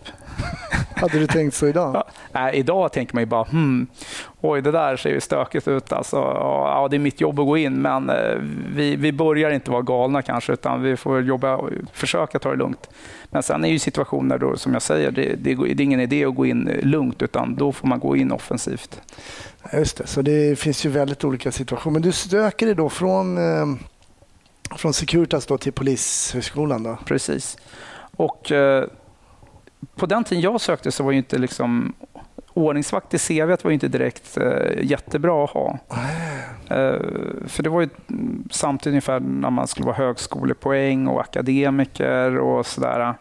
Hade 1.04 1.20
du 1.20 1.28
tänkt 1.28 1.56
så 1.56 1.68
idag? 1.68 1.96
Ja. 1.96 2.08
Nej, 2.32 2.56
idag 2.56 2.92
tänker 2.92 3.14
man 3.16 3.22
ju 3.22 3.26
bara, 3.26 3.44
hmm, 3.44 3.88
oj 4.42 4.62
det 4.62 4.72
där 4.72 4.98
ser 4.98 5.10
ju 5.10 5.22
stökigt 5.22 5.68
ut. 5.68 5.92
Alltså, 5.92 6.16
ja, 6.18 6.88
det 6.92 6.98
är 6.98 7.00
mitt 7.00 7.22
jobb 7.22 7.40
att 7.40 7.46
gå 7.46 7.58
in, 7.58 7.82
men 7.82 8.10
eh, 8.10 8.36
vi, 8.76 8.96
vi 8.96 9.12
börjar 9.12 9.52
inte 9.52 9.72
vara 9.72 9.82
galna 9.82 10.22
kanske, 10.22 10.54
utan 10.54 10.82
vi 10.82 10.98
får 10.98 11.22
jobba 11.22 11.56
och 11.56 11.70
försöka 11.94 12.40
ta 12.40 12.50
det 12.50 12.56
lugnt. 12.56 12.90
Men 13.26 13.44
sen 13.44 13.66
är 13.66 13.70
ju 13.70 13.80
situationer 13.80 14.38
då, 14.38 14.58
som 14.58 14.74
jag 14.74 14.82
säger, 14.82 15.12
det, 15.12 15.36
det, 15.36 15.52
är- 15.52 15.76
det 15.76 15.84
är 15.84 15.86
ingen 15.86 16.00
idé 16.00 16.26
att 16.26 16.36
gå 16.36 16.46
in 16.46 16.80
lugnt, 16.84 17.22
utan 17.22 17.56
då 17.56 17.72
får 17.72 17.88
man 17.88 18.00
gå 18.00 18.16
in 18.16 18.32
offensivt. 18.32 19.02
Just 19.74 19.98
det, 19.98 20.08
så 20.08 20.22
det 20.22 20.60
finns 20.60 20.86
ju 20.86 20.90
väldigt 20.90 21.24
olika 21.24 21.52
situationer. 21.52 21.94
Men 21.94 22.02
du 22.02 22.12
söker 22.12 22.76
då 22.76 22.90
från, 22.90 23.38
eh, 23.38 23.66
från 24.78 24.94
Securitas 24.94 25.46
då 25.46 25.58
till 25.58 25.74
Polishögskolan 25.74 26.84
då? 26.84 26.98
Precis. 27.06 27.58
Och 28.16 28.52
eh, 28.52 28.86
på 29.96 30.06
den 30.06 30.24
tiden 30.24 30.42
jag 30.42 30.62
sökte 30.62 30.92
så 30.92 31.04
var 31.04 31.12
ju 31.12 31.18
inte 31.18 31.38
liksom 31.38 31.94
ordningsvakt 32.54 33.14
i 33.14 33.20
CV 33.20 33.56
var 33.64 33.72
ju 33.72 33.74
inte 33.74 33.88
direkt 33.88 34.38
eh, 34.38 34.84
jättebra 34.84 35.44
att 35.44 35.50
ha. 35.50 35.78
Eh, 36.70 37.00
för 37.48 37.64
det 37.64 37.70
var 37.70 37.82
ju 37.82 37.90
samtidigt 38.52 38.92
ungefär 38.92 39.20
när 39.20 39.50
man 39.50 39.68
skulle 39.68 39.86
vara 39.86 39.96
högskolepoäng 39.96 41.08
och 41.08 41.22
akademiker 41.22 42.38
och 42.38 42.66
sådär. 42.66 43.14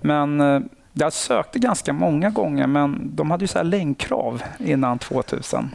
Men 0.00 0.40
eh, 0.40 0.60
jag 0.92 1.12
sökte 1.12 1.58
ganska 1.58 1.92
många 1.92 2.30
gånger 2.30 2.66
men 2.66 3.16
de 3.16 3.30
hade 3.30 3.44
ju 3.44 3.48
så 3.48 3.58
här 3.58 3.64
längdkrav 3.64 4.42
innan 4.58 4.98
2000. 4.98 5.70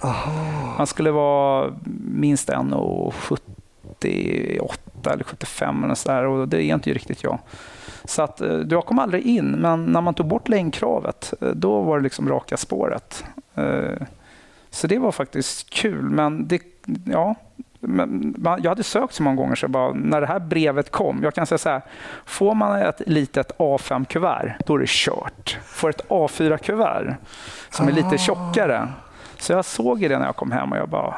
Man 0.77 0.87
skulle 0.87 1.11
vara 1.11 1.73
minst 2.11 2.49
1,78 2.49 5.13
eller 5.13 5.23
75 5.23 5.83
eller 5.83 5.95
så 5.95 6.09
där, 6.09 6.25
och 6.25 6.47
det 6.47 6.63
är 6.63 6.73
inte 6.73 6.93
riktigt 6.93 7.23
jag. 7.23 7.39
Så 8.07 8.21
att, 8.21 8.41
eh, 8.41 8.61
jag 8.69 8.85
kom 8.85 8.99
aldrig 8.99 9.23
in, 9.23 9.51
men 9.51 9.85
när 9.85 10.01
man 10.01 10.13
tog 10.13 10.25
bort 10.27 10.47
längdkravet, 10.49 11.33
eh, 11.41 11.47
då 11.49 11.81
var 11.81 11.97
det 11.97 12.03
liksom 12.03 12.29
raka 12.29 12.57
spåret. 12.57 13.23
Eh, 13.55 14.07
Så 14.69 14.87
det 14.87 14.99
var 14.99 15.11
faktiskt 15.11 15.69
kul, 15.69 16.09
men 16.09 16.47
det, 16.47 16.61
ja, 17.05 17.35
jag 18.63 18.69
hade 18.69 18.83
sökt 18.83 19.13
så 19.13 19.23
många 19.23 19.35
gånger 19.35 19.55
så 19.55 19.67
bara, 19.67 19.93
när 19.93 20.21
det 20.21 20.27
här 20.27 20.39
brevet 20.39 20.91
kom, 20.91 21.19
jag 21.23 21.33
kan 21.33 21.45
säga 21.45 21.57
så 21.57 21.69
här, 21.69 21.81
får 22.25 22.55
man 22.55 22.81
ett 22.81 23.01
litet 23.05 23.51
A5-kuvert, 23.57 24.55
då 24.65 24.75
är 24.75 24.79
det 24.79 24.87
kört. 24.89 25.57
Får 25.65 25.89
ett 25.89 26.07
A4-kuvert 26.09 27.15
som 27.69 27.87
är 27.87 27.91
lite 27.91 28.07
Ah. 28.15 28.17
tjockare. 28.17 28.87
Så 29.39 29.53
jag 29.53 29.65
såg 29.65 29.99
det 29.99 30.19
när 30.19 30.25
jag 30.25 30.35
kom 30.35 30.51
hem 30.51 30.71
och 30.71 30.77
jag 30.77 30.89
bara, 30.89 31.15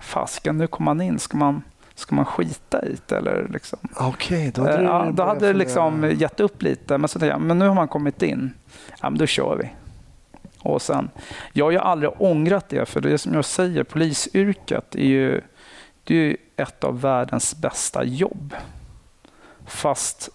fasken, 0.00 0.58
nu 0.58 0.66
kom 0.66 0.84
man 0.84 1.00
in, 1.00 1.18
ska 1.18 1.36
man, 1.38 1.62
ska 1.98 2.14
man 2.14 2.24
skita 2.24 2.86
i 2.86 2.96
det 3.06 3.16
eller 3.16 3.48
liksom? 3.52 3.78
Okej, 3.96 4.52
då 4.54 4.62
Eh, 4.62 4.70
hade 4.70 4.78
du 4.78 4.84
ja, 4.84 5.10
då 5.12 5.22
hade 5.22 5.46
det 5.46 5.52
liksom 5.52 6.10
gett 6.16 6.40
upp 6.40 6.62
lite, 6.62 6.98
men 6.98 7.08
så 7.08 7.18
tänkte 7.18 7.32
jag, 7.32 7.40
men 7.40 7.58
nu 7.58 7.68
har 7.68 7.74
man 7.74 7.88
kommit 7.88 8.22
in, 8.22 8.52
ja, 9.00 9.10
men 9.10 9.18
då 9.18 9.26
kör 9.26 9.56
vi. 9.56 9.70
Och 10.62 10.82
sen, 10.82 11.10
jag 11.52 11.64
har 11.64 11.70
ju 11.70 11.78
aldrig 11.78 12.10
ångrat 12.18 12.68
det, 12.68 12.88
för 12.88 13.00
det 13.00 13.18
som 13.18 13.34
jag 13.34 13.44
säger, 13.44 13.84
polisyrket 13.84 14.94
är 14.94 15.06
ju, 15.06 15.40
det 16.04 16.14
är 16.14 16.18
ju 16.18 16.36
ett 16.56 16.84
av 16.84 17.00
världens 17.00 17.56
bästa 17.56 18.04
jobb. 18.04 18.54
Fast 19.66 20.28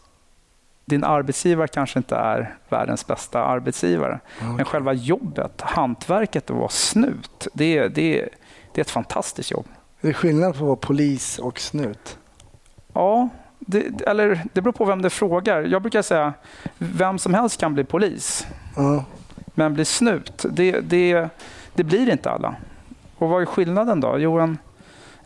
din 0.86 1.04
arbetsgivare 1.04 1.68
kanske 1.68 2.00
inte 2.00 2.16
är 2.16 2.56
världens 2.70 3.08
bästa 3.08 3.44
arbetsgivare. 3.44 4.20
Men 4.56 4.66
själva 4.66 4.94
jobbet, 4.94 5.62
hantverket 5.62 6.50
att 6.50 6.58
vara 6.58 6.70
snut, 6.70 7.48
det 7.54 7.88
det 7.88 8.30
det 8.74 8.82
är 8.82 8.84
ett 8.84 8.92
fantastiskt 8.92 9.52
jobb. 9.52 9.66
Det 10.04 10.10
är 10.10 10.14
skillnad 10.14 10.52
på 10.54 10.58
att 10.58 10.68
vara 10.68 10.76
polis 10.76 11.40
och 11.40 11.60
snut. 11.60 12.18
Ja, 12.94 13.30
det, 13.60 14.02
eller 14.08 14.44
det 14.54 14.62
beror 14.62 14.74
på 14.74 14.86
vem 14.86 15.02
det 15.02 15.10
frågar. 15.10 15.62
Jag 15.62 15.82
brukar 15.82 16.02
säga 16.02 16.34
vem 16.78 17.20
som 17.20 17.34
helst 17.34 17.60
kan 17.60 17.74
bli 17.74 17.84
polis, 17.84 18.48
Ja. 18.76 19.06
men 19.46 19.74
bli 19.74 19.86
snut, 19.86 20.46
det, 20.52 20.80
det, 20.80 21.30
det 21.74 21.84
blir 21.84 22.12
inte 22.12 22.30
alla. 22.32 22.56
Och 23.18 23.30
vad 23.30 23.42
är 23.42 23.46
skillnaden 23.46 24.00
då? 24.00 24.16
Jo, 24.20 24.40
en, 24.40 24.58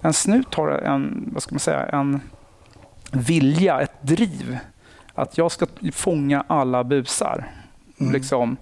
en 0.01 0.13
snut 0.13 0.55
har 0.55 0.69
en, 0.69 1.29
vad 1.33 1.43
ska 1.43 1.53
man 1.55 1.59
säga, 1.59 1.85
en 1.85 2.21
vilja, 3.11 3.81
ett 3.81 4.01
driv. 4.01 4.57
Att 5.13 5.37
jag 5.37 5.51
ska 5.51 5.65
fånga 5.93 6.43
alla 6.47 6.83
busar. 6.83 7.51
Mm. 7.99 8.13
Liksom. 8.13 8.57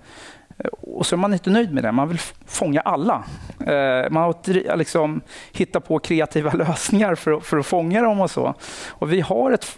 Och 0.82 1.06
så 1.06 1.16
är 1.16 1.18
man 1.18 1.34
inte 1.34 1.50
nöjd 1.50 1.74
med 1.74 1.84
det. 1.84 1.92
Man 1.92 2.08
vill 2.08 2.20
fånga 2.46 2.82
alla. 2.82 3.24
Eh, 3.60 4.10
man 4.12 4.24
har 4.24 4.76
liksom, 4.78 5.22
hittat 5.54 5.88
på 5.88 6.00
kreativa 6.00 6.52
lösningar 6.54 7.16
för, 7.16 7.32
att- 7.32 7.44
för 7.46 7.58
att 7.58 7.66
fånga 7.66 8.02
dem 8.02 8.20
och 8.22 8.32
så. 8.32 8.54
Och 8.90 9.14
vi 9.14 9.22
har 9.22 9.52
ett, 9.52 9.78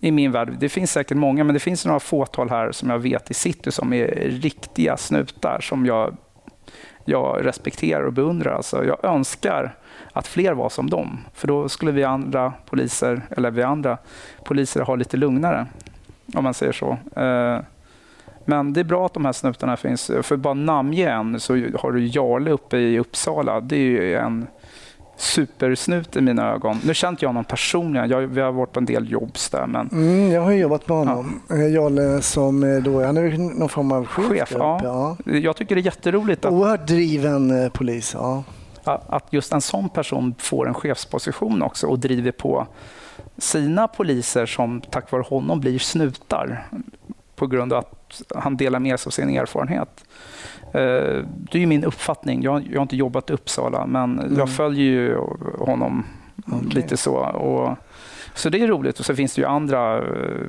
i 0.00 0.10
min 0.10 0.32
värld, 0.32 0.56
det 0.60 0.68
finns 0.68 0.92
säkert 0.92 1.16
många, 1.16 1.44
men 1.44 1.54
det 1.54 1.60
finns 1.60 1.86
några 1.86 2.00
fåtal 2.00 2.50
här 2.50 2.72
som 2.72 2.90
jag 2.90 2.98
vet 2.98 3.30
i 3.30 3.34
city 3.34 3.72
som 3.72 3.92
är 3.92 4.06
riktiga 4.30 4.96
snutar 4.96 5.60
som 5.60 5.86
jag, 5.86 6.16
jag 7.04 7.46
respekterar 7.46 8.02
och 8.02 8.12
beundrar. 8.12 8.52
Alltså, 8.54 8.84
jag 8.84 9.04
önskar 9.04 9.74
att 10.12 10.26
fler 10.26 10.52
var 10.52 10.68
som 10.68 10.90
dem, 10.90 11.18
för 11.34 11.48
då 11.48 11.68
skulle 11.68 11.92
vi 11.92 12.04
andra 12.04 12.52
poliser, 12.66 13.22
eller 13.30 13.50
vi 13.50 13.62
andra 13.62 13.98
poliser 14.44 14.80
ha 14.80 14.94
lite 14.96 15.16
lugnare, 15.16 15.66
om 16.34 16.44
man 16.44 16.54
säger 16.54 16.72
så. 16.72 16.98
Eh, 17.20 17.58
Eh, 18.46 18.50
men 18.50 18.72
det 18.72 18.80
är 18.80 18.84
bra 18.84 19.06
att 19.06 19.14
de 19.14 19.24
här 19.24 19.32
snutarna 19.32 19.76
finns. 19.76 20.10
För 20.22 20.36
bara 20.36 20.54
namnge 20.54 21.10
en 21.10 21.40
så 21.40 21.52
har 21.54 21.92
du 21.92 22.06
Jarle 22.06 22.50
uppe 22.50 22.76
i 22.76 22.98
Uppsala. 22.98 23.60
Det 23.60 23.76
är 23.76 23.80
ju 23.80 24.14
en 24.14 24.46
supersnut 25.16 26.16
i 26.16 26.20
mina 26.20 26.52
ögon. 26.52 26.80
Nu 26.84 26.94
känner 26.94 27.18
jag 27.20 27.28
honom 27.28 27.44
personligen. 27.44 28.10
Jag, 28.10 28.20
vi 28.20 28.40
har 28.40 28.52
varit 28.52 28.72
på 28.72 28.80
en 28.80 28.86
del 28.86 29.10
jobbs 29.10 29.50
där. 29.50 29.66
Men 29.66 29.88
Mm, 29.92 30.30
jag 30.30 30.42
har 30.42 30.50
ju 30.50 30.58
jobbat 30.58 30.88
med 30.88 30.98
honom. 30.98 31.40
Ja. 31.48 31.56
Jalle 31.56 32.22
som 32.22 32.62
är 32.62 32.80
då, 32.80 33.04
han 33.04 33.16
är 33.16 33.58
någon 33.58 33.68
form 33.68 33.92
av 33.92 34.06
chef. 34.06 34.26
Chef, 34.26 34.52
ja. 34.58 34.80
ja. 34.84 35.16
jag 35.38 35.56
tycker 35.56 35.74
det 35.74 35.80
är 35.80 35.84
jätteroligt 35.84 36.44
att 36.44 36.52
Oerhört 36.52 36.86
driven 36.86 37.64
eh, 37.64 37.70
polis. 37.70 38.14
Ja. 38.14 38.44
att 38.84 39.26
just 39.30 39.52
en 39.52 39.60
sån 39.60 39.88
person 39.88 40.34
får 40.38 40.68
en 40.68 40.74
chefsposition 40.74 41.62
också 41.62 41.86
och 41.86 41.98
driver 41.98 42.32
på 42.32 42.66
sina 43.38 43.88
poliser 43.88 44.46
som 44.46 44.80
tack 44.80 45.10
vare 45.10 45.22
honom 45.22 45.60
blir 45.60 45.78
snutar 45.78 46.66
på 47.36 47.46
grund 47.46 47.72
av 47.72 47.78
att 47.78 48.22
han 48.34 48.56
delar 48.56 48.78
med 48.78 49.00
sig 49.00 49.08
av 49.08 49.10
sin 49.10 49.30
erfarenhet. 49.30 50.04
Eh, 50.64 51.24
det 51.52 51.62
är 51.62 51.66
min 51.66 51.84
uppfattning. 51.84 52.42
Jag, 52.42 52.52
har 52.52 52.82
inte 52.82 52.96
jobbat 52.96 53.30
i 53.30 53.32
Uppsala, 53.32 53.86
men 53.86 54.18
mm. 54.18 54.38
jag 54.38 54.50
följer 54.50 54.84
ju 54.84 55.16
honom 55.58 56.04
okay. 56.46 56.68
lite 56.70 56.96
så. 56.96 57.14
Och, 57.16 57.76
så 58.34 58.48
det 58.48 58.60
är 58.60 58.68
roligt. 58.68 59.00
Och 59.00 59.06
så 59.06 59.14
finns 59.14 59.34
det 59.34 59.40
ju 59.40 59.46
andra 59.46 60.00
uh, 60.00 60.48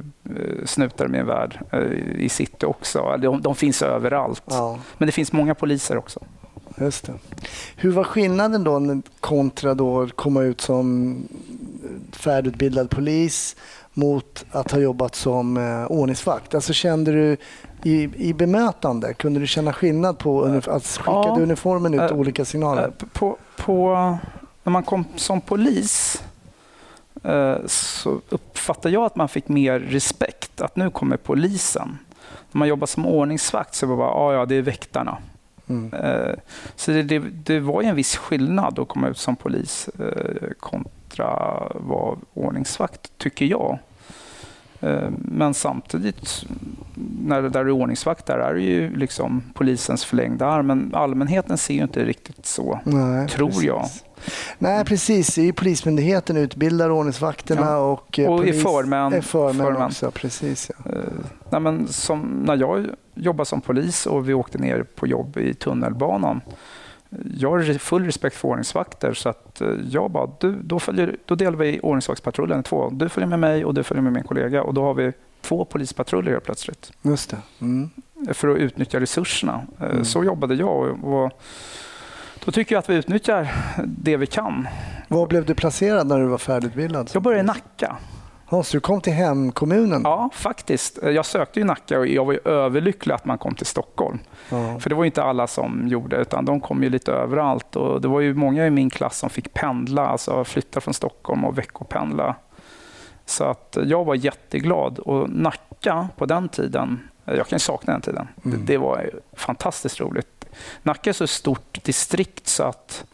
snutar 0.65 1.07
med 1.07 1.25
värld 1.25 1.59
uh, 1.73 2.19
i 2.19 2.29
city 2.29 2.65
också. 2.65 3.17
De, 3.19 3.41
de 3.41 3.55
finns 3.55 3.81
överallt. 3.81 4.43
Ja. 4.45 4.79
Men 4.97 5.05
det 5.05 5.11
finns 5.11 5.31
många 5.31 5.55
poliser 5.55 5.97
också. 5.97 6.19
Just 6.77 7.05
det. 7.05 7.13
Hur 7.75 7.91
var 7.91 8.03
skillnaden 8.03 8.63
då 8.63 9.01
kontra 9.19 9.73
då 9.73 10.01
att 10.01 10.15
komma 10.15 10.43
ut 10.43 10.61
som 10.61 11.17
färdigutbildad 12.11 12.89
polis 12.89 13.55
mot 13.95 14.45
att 14.51 14.71
ha 14.71 14.79
jobbat 14.79 15.15
som 15.15 15.57
eh, 15.57 15.85
ordningsvakt? 15.85 16.55
Alltså 16.55 16.73
kände 16.73 17.11
du 17.11 17.37
i, 17.83 18.09
i 18.29 18.33
bemötande, 18.33 19.13
kunde 19.13 19.39
du 19.39 19.47
känna 19.47 19.73
skillnad 19.73 20.17
på 20.17 20.43
att 20.67 20.85
skickade 20.85 21.27
ja, 21.27 21.39
uniformen 21.39 21.93
ut 21.93 22.11
äh, 22.11 22.17
olika 22.17 22.45
signaler? 22.45 22.87
Äh, 22.87 23.07
på, 23.13 23.37
på, 23.57 23.95
när 24.63 24.71
man 24.71 24.83
kom 24.83 25.05
som 25.15 25.41
polis 25.41 26.21
så 27.65 28.21
uppfattade 28.29 28.93
jag 28.93 29.03
att 29.03 29.15
man 29.15 29.29
fick 29.29 29.47
mer 29.47 29.79
respekt, 29.79 30.61
att 30.61 30.75
nu 30.75 30.89
kommer 30.89 31.17
polisen. 31.17 31.97
När 32.51 32.59
man 32.59 32.67
jobbar 32.67 32.87
som 32.87 33.05
ordningsvakt 33.05 33.75
så 33.75 33.85
var 33.85 33.95
det 33.95 33.97
bara, 33.97 34.09
ah, 34.09 34.33
ja 34.33 34.45
det 34.45 34.55
är 34.55 34.61
väktarna. 34.61 35.17
Mm. 35.69 35.91
Så 36.75 36.91
det, 36.91 37.03
det, 37.03 37.19
det, 37.19 37.59
var 37.59 37.81
en 37.81 37.95
viss 37.95 38.15
skillnad 38.15 38.79
att 38.79 38.87
komma 38.87 39.07
ut 39.07 39.17
som 39.17 39.35
polis 39.35 39.89
kontra 40.59 40.91
att 41.23 41.71
vara 41.75 42.17
ordningsvakt, 42.33 43.11
tycker 43.17 43.45
jag. 43.45 43.79
Eh, 44.81 45.09
men 45.17 45.53
samtidigt, 45.53 46.45
när 47.21 47.41
det 47.41 47.49
där 47.49 47.59
är 47.59 47.71
ordningsvakt, 47.71 48.25
där 48.25 48.37
är 48.37 48.53
det 48.53 48.61
ju 48.61 48.95
liksom 48.95 49.43
polisens 49.53 50.05
förlängda 50.05 50.45
arm. 50.45 50.67
Men 50.67 50.91
allmänheten 50.95 51.57
ser 51.57 51.73
ju 51.73 51.81
inte 51.81 52.05
riktigt 52.05 52.45
så, 52.45 52.79
Nej, 52.83 53.27
tror 53.27 53.47
precis. 53.47 53.63
jag. 53.63 53.85
Nej, 54.57 54.85
precis. 54.85 55.35
Det 55.35 55.47
är 55.47 55.53
Polismyndigheten 55.53 56.37
utbildar 56.37 56.89
ordningsvakterna 56.89 57.61
ja. 57.61 57.77
och, 57.77 58.19
eh, 58.19 58.29
och 58.29 58.37
polis, 58.39 58.55
är 58.55 58.61
förmän. 58.61 59.13
Är 59.13 59.21
förmän, 59.21 59.65
förmän. 59.65 59.81
också. 59.81 60.11
Precis, 60.11 60.71
ja. 60.85 60.91
Nej, 61.49 61.61
men 61.61 61.87
som 61.87 62.43
när 62.45 62.55
jag 62.55 62.85
jobbade 63.13 63.45
som 63.45 63.61
polis 63.61 64.05
och 64.05 64.29
vi 64.29 64.33
åkte 64.33 64.57
ner 64.57 64.83
på 64.83 65.07
jobb 65.07 65.37
i 65.37 65.53
tunnelbanan 65.53 66.41
jag 67.37 67.49
har 67.49 67.77
full 67.77 68.05
respekt 68.05 68.35
för 68.35 68.47
ordningsvakter 68.47 69.13
så 69.13 69.29
att 69.29 69.61
eh, 69.61 69.67
jag 69.89 70.11
bara, 70.11 70.29
du, 70.39 70.55
då, 70.63 70.79
följer, 70.79 71.15
då 71.25 71.35
delar 71.35 71.57
vi 71.57 71.79
ordningsvaktspatrullen 71.83 72.59
i 72.59 72.63
två. 72.63 72.89
Du 72.89 73.09
följer 73.09 73.27
med 73.27 73.39
mig 73.39 73.65
och 73.65 73.73
du 73.73 73.83
följer 73.83 74.01
med 74.01 74.13
min 74.13 74.23
kollega 74.23 74.63
och 74.63 74.73
då 74.73 74.81
har 74.81 74.93
vi 74.93 75.13
två 75.41 75.65
polispatruller 75.65 76.31
helt 76.31 76.43
plötsligt. 76.43 76.91
Just 77.01 77.29
det. 77.29 77.37
Mm. 77.61 77.89
För 78.33 78.47
att 78.47 78.57
utnyttja 78.57 78.99
resurserna. 78.99 79.67
Eh, 79.79 79.85
mm. 79.85 80.05
Så 80.05 80.23
jobbade 80.23 80.55
jag. 80.55 81.03
Och 81.05 81.31
då 82.45 82.51
tycker 82.51 82.75
jag 82.75 82.79
att 82.79 82.89
vi 82.89 82.95
utnyttjar 82.95 83.51
det 83.85 84.17
vi 84.17 84.27
kan. 84.27 84.67
Var 85.07 85.27
blev 85.27 85.45
du 85.45 85.55
placerad 85.55 86.07
när 86.07 86.19
du 86.19 86.25
var 86.25 86.37
färdigutbildad? 86.37 87.09
Jag 87.13 87.23
började 87.23 87.43
i 87.43 87.45
Nacka. 87.45 87.97
Så 88.49 88.63
du 88.71 88.79
kom 88.79 89.01
till 89.01 89.13
hemkommunen? 89.13 90.01
Ja, 90.03 90.29
faktiskt. 90.33 90.99
Jag 91.03 91.25
sökte 91.25 91.59
i 91.59 91.63
Nacka 91.63 91.99
och 91.99 92.07
jag 92.07 92.25
var 92.25 92.47
överlycklig 92.47 93.13
att 93.13 93.25
man 93.25 93.37
kom 93.37 93.55
till 93.55 93.65
Stockholm. 93.65 94.19
Ja. 94.49 94.79
För 94.79 94.89
det 94.89 94.95
var 94.95 95.05
inte 95.05 95.23
alla 95.23 95.47
som 95.47 95.87
gjorde 95.87 96.15
utan 96.15 96.45
de 96.45 96.59
kom 96.59 96.83
ju 96.83 96.89
lite 96.89 97.11
överallt. 97.11 97.75
Och 97.75 98.01
det 98.01 98.07
var 98.07 98.19
ju 98.19 98.33
många 98.33 98.67
i 98.67 98.69
min 98.69 98.89
klass 98.89 99.17
som 99.17 99.29
fick 99.29 99.53
pendla, 99.53 100.07
alltså 100.07 100.43
flytta 100.43 100.81
från 100.81 100.93
Stockholm 100.93 101.45
och 101.45 101.57
veckopendla. 101.57 102.35
Så 103.25 103.43
att 103.43 103.77
jag 103.83 104.05
var 104.05 104.15
jätteglad. 104.15 104.99
Och 104.99 105.29
Nacka 105.29 106.07
på 106.17 106.25
den 106.25 106.49
tiden, 106.49 106.99
jag 107.25 107.47
kan 107.47 107.59
sakna 107.59 107.93
den 107.93 108.01
tiden, 108.01 108.27
mm. 108.45 108.57
det, 108.57 108.73
det 108.73 108.77
var 108.77 109.09
fantastiskt 109.33 109.99
roligt. 109.99 110.45
Nacka 110.83 111.09
är 111.09 111.13
så 111.13 111.27
stort 111.27 111.83
distrikt 111.83 112.47
så 112.47 112.63
att 112.63 113.05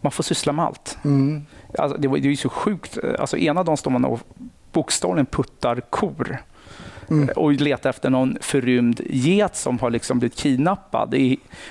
man 0.00 0.12
får 0.12 0.22
syssla 0.22 0.52
med 0.52 0.64
allt. 0.64 0.98
Mm. 1.04 1.46
Alltså, 1.78 1.98
det, 1.98 2.08
var, 2.08 2.18
det 2.18 2.28
är 2.28 2.36
så 2.36 2.48
sjukt. 2.48 2.98
Alltså, 3.18 3.36
ena 3.36 3.62
dagen 3.62 3.76
står 3.76 3.90
man 3.90 4.04
och 4.04 4.20
bokstavligen 4.72 5.26
puttar 5.26 5.80
kor. 5.80 6.38
Mm. 7.10 7.28
och 7.36 7.52
letar 7.52 7.90
efter 7.90 8.10
någon 8.10 8.38
förrymd 8.40 9.00
get 9.06 9.56
som 9.56 9.78
har 9.78 9.90
liksom 9.90 10.18
blivit 10.18 10.38
kidnappad. 10.38 11.14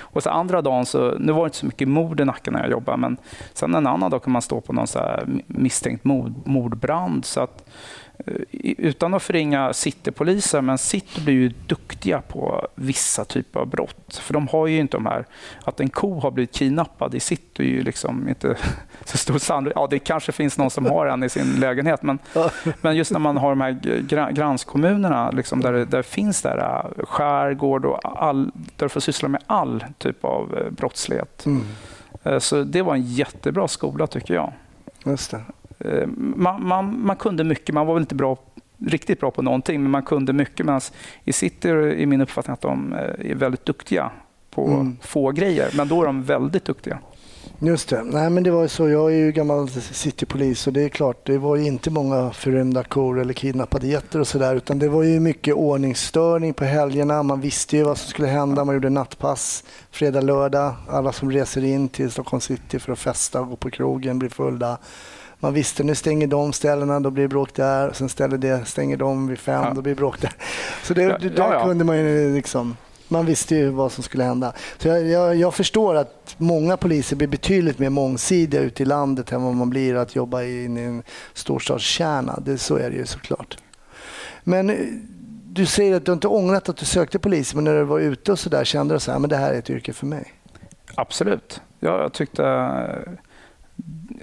och 0.00 0.22
så 0.22 0.30
andra 0.30 0.62
dagen, 0.62 0.86
så, 0.86 1.14
nu 1.18 1.32
var 1.32 1.42
det 1.42 1.46
inte 1.46 1.56
så 1.56 1.66
mycket 1.66 1.88
mord 1.88 2.20
i 2.20 2.24
Nacka 2.24 2.50
när 2.50 2.60
jag 2.60 2.70
jobbade, 2.70 2.98
men 2.98 3.16
sen 3.52 3.74
en 3.74 3.86
annan 3.86 4.10
dag 4.10 4.22
kan 4.22 4.32
man 4.32 4.42
stå 4.42 4.60
på 4.60 4.72
någon 4.72 4.86
så 4.86 5.18
misstänkt 5.46 6.04
mord, 6.04 6.32
mordbrand. 6.44 7.24
Så 7.24 7.40
att, 7.40 7.64
Eh, 7.64 7.99
utan 8.62 9.14
att 9.14 9.22
förringa 9.22 9.72
citypoliser, 9.72 10.60
men 10.60 10.78
city 10.78 11.20
blir 11.24 11.34
ju 11.34 11.48
duktiga 11.66 12.20
på 12.20 12.66
vissa 12.74 13.24
typer 13.24 13.60
av 13.60 13.66
brott. 13.66 14.16
För 14.22 14.34
de 14.34 14.48
har 14.48 14.66
ju 14.66 14.78
inte 14.78 14.96
de 14.96 15.06
här, 15.06 15.26
att 15.64 15.80
en 15.80 15.88
ko 15.88 16.20
har 16.20 16.30
blivit 16.30 16.54
kidnappad 16.54 17.14
i 17.14 17.20
city 17.20 17.62
är 17.62 17.66
ju 17.66 17.82
liksom 17.82 18.28
inte 18.28 18.56
så 19.04 19.16
stor 19.16 19.38
sannolikhet. 19.38 19.76
Ja, 19.76 19.86
det 19.90 19.98
kanske 19.98 20.32
finns 20.32 20.58
någon 20.58 20.70
som 20.70 20.86
har 20.86 21.06
en 21.06 21.22
i 21.22 21.28
sin 21.28 21.60
lägenhet, 21.60 22.02
men, 22.02 22.18
men 22.80 22.96
just 22.96 23.12
när 23.12 23.18
man 23.18 23.36
har 23.36 23.50
de 23.50 23.60
här 23.60 24.32
gränskommunerna 24.32 25.30
liksom 25.30 25.60
där, 25.60 25.72
där 25.72 26.02
finns 26.02 26.42
där 26.42 26.58
äh, 26.58 27.04
skärgård 27.04 27.84
och 27.84 28.22
all, 28.22 28.44
där 28.76 28.86
du 28.86 28.88
får 28.88 29.00
syssla 29.00 29.28
med 29.28 29.42
all 29.46 29.84
typ 29.98 30.24
av 30.24 30.58
äh, 30.58 30.70
brottslighet. 30.70 31.46
Mm. 31.46 31.64
Äh, 32.22 32.38
så 32.38 32.62
det 32.62 32.82
var 32.82 32.94
en 32.94 33.02
jättebra 33.02 33.68
skola 33.68 34.06
tycker 34.06 34.34
jag. 34.34 34.52
Just 35.04 35.30
det. 35.30 35.40
Eh, 35.84 36.06
man, 36.16 36.66
man, 36.66 37.06
man, 37.06 37.16
kunde 37.16 37.44
mycket, 37.44 37.74
man 37.74 37.86
var 37.86 37.94
väl 37.94 38.02
inte 38.02 38.14
bra, 38.14 38.36
riktigt 38.86 39.20
bra 39.20 39.30
på 39.30 39.42
någonting, 39.42 39.82
men 39.82 39.90
man 39.90 40.02
kunde 40.02 40.32
mycket. 40.32 40.66
Medan 40.66 40.80
i 41.24 41.32
City 41.32 41.68
är 41.68 42.06
min 42.06 42.20
uppfattning 42.20 42.54
att 42.54 42.60
de 42.60 42.92
eh, 42.92 43.30
är 43.30 43.34
väldigt 43.34 43.64
duktiga 43.64 44.10
på 44.50 44.66
mm. 44.66 44.96
få 45.02 45.30
grejer, 45.30 45.70
men 45.76 45.88
då 45.88 46.02
är 46.02 46.06
de 46.06 46.22
väldigt 46.22 46.64
duktiga. 46.64 46.98
Just 47.58 47.88
det. 47.88 48.02
Nej, 48.02 48.30
men 48.30 48.42
det 48.42 48.50
var 48.50 48.66
så. 48.66 48.88
Jag 48.88 49.12
är 49.12 49.16
ju 49.16 49.32
gammal 49.32 49.68
citypolis 49.70 50.66
och 50.66 50.72
det 50.72 50.82
är 50.82 50.88
klart, 50.88 51.26
det 51.26 51.38
var 51.38 51.56
inte 51.56 51.90
många 51.90 52.30
förrymda 52.30 52.84
kor 52.84 53.20
eller 53.20 53.34
kidnappade 53.34 53.86
getter 53.86 54.20
och 54.20 54.28
sådär, 54.28 54.56
utan 54.56 54.78
det 54.78 54.88
var 54.88 55.02
ju 55.02 55.20
mycket 55.20 55.54
ordningsstörning 55.54 56.54
på 56.54 56.64
helgerna. 56.64 57.22
Man 57.22 57.40
visste 57.40 57.76
ju 57.76 57.82
vad 57.82 57.98
som 57.98 58.10
skulle 58.10 58.28
hända. 58.28 58.64
Man 58.64 58.74
gjorde 58.74 58.90
nattpass 58.90 59.64
fredag, 59.90 60.20
lördag. 60.20 60.74
Alla 60.88 61.12
som 61.12 61.32
reser 61.32 61.64
in 61.64 61.88
till 61.88 62.10
Stockholm 62.10 62.40
city 62.40 62.78
för 62.78 62.92
att 62.92 62.98
festa 62.98 63.40
och 63.40 63.48
gå 63.48 63.56
på 63.56 63.70
krogen 63.70 64.18
blir 64.18 64.28
fulla 64.28 64.78
man 65.40 65.54
visste 65.54 65.84
nu 65.84 65.94
stänger 65.94 66.26
de 66.26 66.52
ställena, 66.52 67.00
då 67.00 67.10
blir 67.10 67.22
det 67.24 67.28
bråk 67.28 67.54
där. 67.54 67.92
Sen 67.92 68.08
ställer 68.08 68.38
det, 68.38 68.64
stänger 68.64 68.96
de 68.96 69.26
vid 69.26 69.38
fem, 69.38 69.64
ja. 69.64 69.72
då 69.74 69.82
blir 69.82 69.94
det 69.94 69.98
bråk 69.98 70.20
där. 70.20 70.32
Så 70.82 70.94
det, 70.94 71.18
det 71.18 71.28
där 71.28 71.52
ja, 71.52 71.64
kunde 71.64 71.84
man 71.84 71.98
ju 71.98 72.34
liksom... 72.34 72.76
Man 73.12 73.26
visste 73.26 73.54
ju 73.54 73.70
vad 73.70 73.92
som 73.92 74.02
skulle 74.02 74.24
hända. 74.24 74.52
Så 74.78 74.88
jag, 74.88 75.08
jag, 75.08 75.36
jag, 75.36 75.54
förstår 75.54 75.94
att 75.94 76.34
många 76.38 76.76
poliser 76.76 77.16
blir 77.16 77.28
betydligt 77.28 77.78
mer 77.78 77.90
mångsidiga 77.90 78.60
ute 78.60 78.82
i 78.82 78.86
landet 78.86 79.32
än 79.32 79.42
vad 79.42 79.54
man 79.54 79.70
blir 79.70 79.94
att 79.94 80.16
jobba 80.16 80.42
i 80.42 80.66
en 80.66 81.02
storstadskärna. 81.34 82.38
Det, 82.44 82.58
så 82.58 82.76
är 82.76 82.90
det 82.90 82.96
ju 82.96 83.06
såklart. 83.06 83.58
Men 84.44 84.70
eh, 84.70 84.76
du 85.44 85.66
säger 85.66 85.96
att 85.96 86.06
du 86.06 86.12
inte 86.12 86.28
ångrat 86.28 86.68
att 86.68 86.76
du 86.76 86.86
sökte 86.86 87.18
polis, 87.18 87.54
men 87.54 87.64
när 87.64 87.74
du 87.74 87.84
var 87.84 88.00
ute 88.00 88.32
och 88.32 88.38
så 88.38 88.48
där 88.48 88.64
kände 88.64 88.94
du 88.94 88.96
att 88.96 89.06
här, 89.06 89.26
det 89.26 89.36
här 89.36 89.52
är 89.52 89.58
ett 89.58 89.70
yrke 89.70 89.92
för 89.92 90.06
mig? 90.06 90.32
Absolut. 90.94 91.60
jag 91.80 92.12
tyckte 92.12 92.42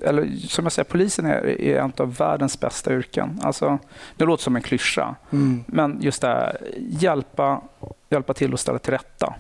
eller 0.01 0.35
som 0.47 0.65
jag 0.65 0.71
säger, 0.71 0.89
polisen 0.89 1.25
är, 1.25 1.61
är 1.61 1.79
en 1.79 1.93
av 1.97 2.15
världens 2.15 2.59
bästa 2.59 2.93
yrken. 2.93 3.39
Alltså, 3.43 3.79
det 4.17 4.25
låter 4.25 4.43
som 4.43 4.55
en 4.55 4.61
klyscha, 4.61 5.15
mm. 5.31 5.63
men 5.67 5.97
just 6.01 6.21
det 6.21 6.27
här, 6.27 6.57
hjälpa, 6.77 7.61
hjälpa 8.09 8.33
till 8.33 8.53
att 8.53 8.59
ställa 8.59 8.79
till 8.79 8.93
rätta. 8.93 9.35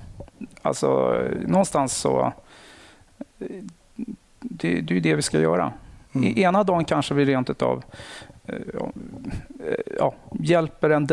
Alltså, 0.61 1.21
någonstans 1.45 1.93
så... 1.97 2.33
Det, 4.39 4.81
det 4.81 4.97
är 4.97 5.01
det 5.01 5.15
vi 5.15 5.21
ska 5.21 5.39
göra. 5.39 5.73
Mm. 6.13 6.37
ena 6.37 6.63
dagen 6.63 6.85
kanske 6.85 7.13
vi 7.13 7.25
rent 7.25 7.49
utav 7.49 7.83
ja, 9.99 10.13
hjälper 10.39 10.89
en 10.89 11.07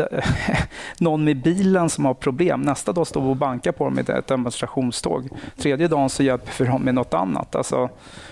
någon 0.99 1.23
med 1.23 1.41
bilen 1.41 1.89
som 1.89 2.05
har 2.05 2.13
problem. 2.13 2.61
Nästa 2.61 2.93
dag 2.93 3.07
står 3.07 3.21
vi 3.21 3.27
och 3.27 3.35
bankar 3.35 3.71
på 3.71 3.83
dem 3.83 3.93
med 3.93 4.09
ett 4.09 4.27
demonstrationståg. 4.27 5.29
Tredje 5.57 5.87
dagen 5.87 6.09
så 6.09 6.23
hjälper 6.23 6.63
vi 6.63 6.69
dem 6.69 6.81
med 6.81 6.95
något 6.95 7.13
annat. 7.13 7.55
Alltså, 7.55 7.89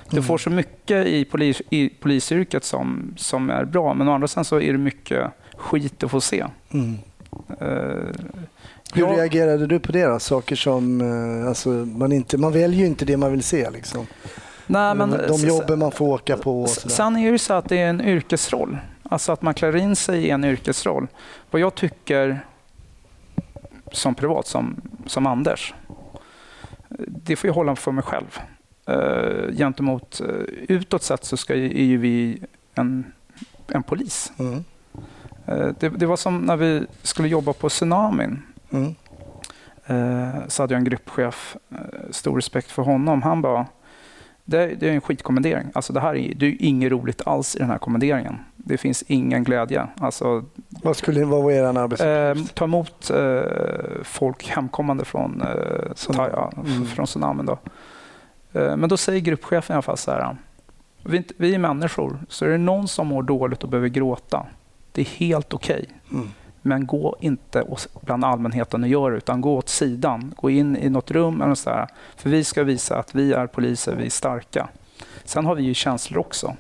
du 0.10 0.24
får 0.24 0.38
så 0.38 0.50
mycket 0.50 1.08
i, 1.08 1.26
polis, 1.26 1.62
i 1.70 1.90
polisyrket 1.90 2.64
som, 2.64 3.14
som 3.18 3.50
är 3.50 3.66
bra, 3.66 3.94
men 3.94 4.08
å 4.08 4.12
andra 4.12 4.28
sidan 4.28 4.46
så 4.46 4.62
är 4.62 4.72
det 4.72 4.78
mycket 4.78 5.32
skit 5.58 6.04
att 6.04 6.12
få 6.12 6.22
se. 6.22 6.46
Mm. 6.74 6.98
Uh, 7.62 7.68
Hur 8.94 9.02
jag, 9.02 9.18
reagerade 9.18 9.68
du 9.68 9.80
på 9.80 9.92
det? 9.92 10.06
Då? 10.06 10.20
Saker 10.20 10.56
som, 10.56 11.02
uh, 11.02 11.48
alltså, 11.48 11.70
man, 11.70 12.12
inte, 12.12 12.38
man 12.38 12.52
väljer 12.52 12.80
ju 12.80 12.86
inte 12.86 13.06
det 13.06 13.18
man 13.18 13.32
vill 13.32 13.44
se. 13.44 13.70
Liksom. 13.70 14.08
Nej, 14.68 14.96
men, 14.96 15.10
de 15.28 15.48
jobben 15.48 15.80
man 15.80 15.92
får 15.92 16.06
åka 16.06 16.38
på. 16.38 16.68
Sen 16.68 17.18
är 17.18 17.32
det 17.32 17.40
så 17.40 17.54
att 17.54 17.70
det 17.70 17.78
är 17.78 17.90
en 17.90 18.02
yrkesroll. 18.02 18.78
Alltså 19.04 19.32
att 19.32 19.42
man 19.42 19.54
klär 19.54 19.76
in 19.76 19.96
sig 19.96 20.24
i 20.26 20.30
en 20.30 20.44
yrkesroll. 20.44 21.08
Vad 21.52 21.62
jag 21.62 21.76
tycker 21.76 22.46
som 23.92 24.16
privat, 24.16 24.48
som, 24.48 24.82
som 25.06 25.28
Anders, 25.28 25.74
det 27.08 27.36
får 27.36 27.48
jag 27.48 27.54
hålla 27.54 27.76
för 27.76 27.92
mig 27.92 28.04
själv. 28.04 28.40
eh, 28.88 29.56
gentemot 29.58 30.22
eh, 30.22 30.28
utåt 30.68 31.04
sett 31.04 31.24
så 31.24 31.38
ska, 31.38 31.54
är 31.54 31.84
ju 31.84 31.98
vi 31.98 32.40
en, 32.76 33.12
en 33.68 33.84
polis. 33.84 34.32
Mm. 34.40 34.64
Eh, 35.46 35.68
det, 35.80 35.90
det 35.90 36.06
var 36.06 36.18
som 36.18 36.38
när 36.38 36.58
vi 36.58 36.86
skulle 37.02 37.28
jobba 37.28 37.54
på 37.54 37.70
tsunamin. 37.70 38.42
Mm. 38.72 38.96
Eh, 39.86 40.48
så 40.48 40.64
hade 40.64 40.74
jag 40.74 40.80
en 40.80 40.84
gruppchef, 40.84 41.58
stor 42.10 42.36
respekt 42.36 42.72
för 42.72 42.84
honom. 42.84 43.22
Han 43.22 43.42
bara, 43.42 43.66
det, 44.46 44.68
det 44.68 44.90
är 44.90 44.94
en 44.94 45.02
skitkommendering. 45.02 45.68
Alltså 45.74 45.94
det 45.94 46.00
här 46.00 46.16
är, 46.16 46.34
det 46.36 46.46
är 46.46 46.56
inget 46.60 46.92
roligt 46.92 47.28
alls 47.28 47.56
i 47.56 47.60
den 47.60 47.70
här 47.70 47.78
kommenderingen. 47.78 48.38
Det 48.66 48.78
finns 48.78 49.04
ingen 49.08 49.44
glädje. 49.44 49.88
Alltså, 50.00 50.44
Vad 50.70 50.98
skulle 50.98 51.26
vad 51.26 51.44
var 51.44 51.52
er 51.52 51.64
eh, 51.64 51.70
arbetsuppgift? 51.70 52.56
ta 52.56 52.66
emot 52.66 53.10
eh, 53.10 53.42
folk 54.04 54.48
hemkommande 54.48 55.06
från, 55.06 55.42
eh, 55.42 55.94
Tsunami. 55.94 56.30
ta, 56.30 56.36
ja, 56.36 56.52
f- 56.54 56.68
Mm. 56.76 56.86
från 56.86 57.06
tsunamin. 57.06 57.46
Då. 57.46 57.58
Eh, 58.60 58.76
men 58.78 58.90
då 58.90 58.98
säger 58.98 59.20
gruppchefen 59.20 59.74
i 59.74 59.76
alla 59.76 59.82
fall 59.82 59.98
så 59.98 60.12
här. 60.12 60.38
Vi, 61.06 61.24
vi 61.38 61.56
är 61.56 61.60
människor, 61.60 62.20
så 62.30 62.46
är 62.46 62.50
det 62.50 62.58
någon 62.58 62.88
som 62.88 63.08
mår 63.08 63.24
dåligt 63.24 63.64
och 63.64 63.70
behöver 63.70 63.88
gråta, 63.88 64.46
det 64.92 65.02
är 65.02 65.06
helt 65.06 65.54
okej. 65.54 65.86
Mm. 66.12 66.30
Men 66.62 66.86
gå 66.88 67.16
inte 67.20 67.64
bland 68.02 68.26
allmänheten 68.26 68.84
och 68.84 68.90
gör 68.90 69.12
det, 69.12 69.18
utan 69.18 69.42
gå 69.42 69.58
åt 69.58 69.70
sidan. 69.70 70.34
Gå 70.38 70.50
in 70.50 70.78
i 70.78 70.90
något 70.90 71.12
rum 71.12 71.42
eller 71.42 71.56
så 71.56 71.70
där. 71.70 71.88
För 72.16 72.30
vi 72.30 72.44
ska 72.44 72.64
visa 72.64 72.98
att 73.00 73.16
vi 73.16 73.34
är 73.34 73.48
poliser, 73.48 73.96
vi 73.96 74.06
är 74.06 74.10
starka. 74.10 74.68
Sen 75.24 75.46
har 75.46 75.56
vi 75.56 75.64
ju 75.64 75.74
känslor 75.74 76.20
också. 76.20 76.56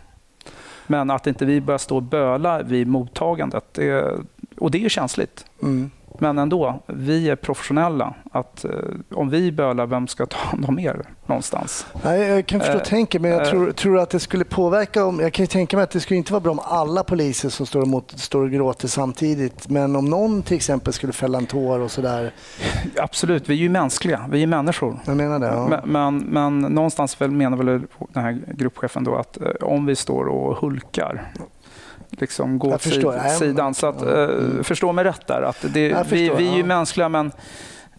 Men 0.87 1.11
att 1.11 1.27
inte 1.27 1.45
vi 1.45 1.61
börjar 1.61 1.77
stå 1.77 1.95
och 1.95 2.03
böla 2.03 2.63
vid 2.63 2.87
mottagandet, 2.87 3.65
det, 3.71 4.11
och 4.57 4.71
det 4.71 4.77
är 4.77 4.81
ju 4.81 4.89
känsligt. 4.89 5.45
Mm. 5.61 5.91
Men 6.19 6.37
ändå, 6.37 6.79
vi 6.87 7.29
är 7.29 7.35
professionella. 7.35 8.13
Att, 8.31 8.65
eh, 8.65 8.71
om 9.15 9.29
vi 9.29 9.51
bölar, 9.51 9.85
vem 9.85 10.07
ska 10.07 10.25
ta 10.25 10.37
hand 10.37 10.65
om 10.65 10.79
er 10.79 11.01
någonstans? 11.25 11.85
Nej, 12.03 12.21
jag 12.21 12.45
kan 12.45 12.59
förstå 12.59 12.77
Eh, 12.77 12.83
tänket, 12.83 13.21
men 13.21 13.31
jag 13.31 13.67
eh. 13.67 13.71
tror, 13.73 13.99
att 13.99 14.09
det 14.09 14.19
skulle 14.19 14.43
påverka 14.43 15.05
om... 15.05 15.19
Jag 15.19 15.33
kan 15.33 15.47
tänka 15.47 15.77
mig 15.77 15.83
att 15.83 15.91
det 15.91 15.99
skulle 15.99 16.17
inte 16.17 16.33
vara 16.33 16.41
bra 16.41 16.51
om 16.51 16.59
alla 16.63 17.03
poliser 17.03 17.49
som 17.49 17.65
står, 17.65 17.83
emot, 17.83 18.19
står 18.19 18.41
och 18.41 18.51
gråter 18.51 18.87
samtidigt. 18.87 19.69
Men 19.69 19.95
om 19.95 20.05
någon 20.05 20.41
till 20.41 20.55
exempel 20.55 20.93
skulle 20.93 21.13
fälla 21.13 21.37
en 21.37 21.45
tår 21.45 21.79
och 21.79 21.91
sådär. 21.91 22.33
Absolut, 22.97 23.49
vi 23.49 23.53
är 23.53 23.57
ju 23.57 23.69
mänskliga. 23.69 24.25
Vi 24.29 24.43
är 24.43 24.47
människor. 24.47 24.99
Jag 25.05 25.17
menar 25.17 25.39
det. 25.39 25.47
Ja. 25.47 25.67
Men, 25.67 25.81
men, 25.91 26.17
men 26.17 26.73
någonstans 26.73 27.21
väl 27.21 27.31
menar 27.31 27.57
väl 27.57 27.81
den 28.13 28.23
här 28.23 28.39
gruppchefen 28.47 29.03
då 29.03 29.15
att 29.15 29.41
eh, 29.41 29.47
om 29.61 29.85
vi 29.85 29.95
står 29.95 30.25
och 30.25 30.57
hulkar, 30.57 31.31
liksom 32.21 32.59
gå 32.59 32.73
åt 32.73 32.81
förstår. 32.81 33.19
sid, 33.29 33.37
sidan. 33.37 33.73
Så 33.73 33.87
att, 33.87 34.01
eh, 34.01 34.07
Mm. 34.23 34.63
Förstå 34.63 34.91
mig 34.91 35.03
rätt 35.05 35.27
där. 35.27 35.41
Att 35.41 35.65
det, 35.73 35.87
Jag 35.87 36.03
vi, 36.03 36.09
förstår, 36.09 36.37
vi 36.37 36.47
är 36.47 36.53
ju 36.53 36.59
ja. 36.59 36.65
mänskliga 36.65 37.09
men 37.09 37.31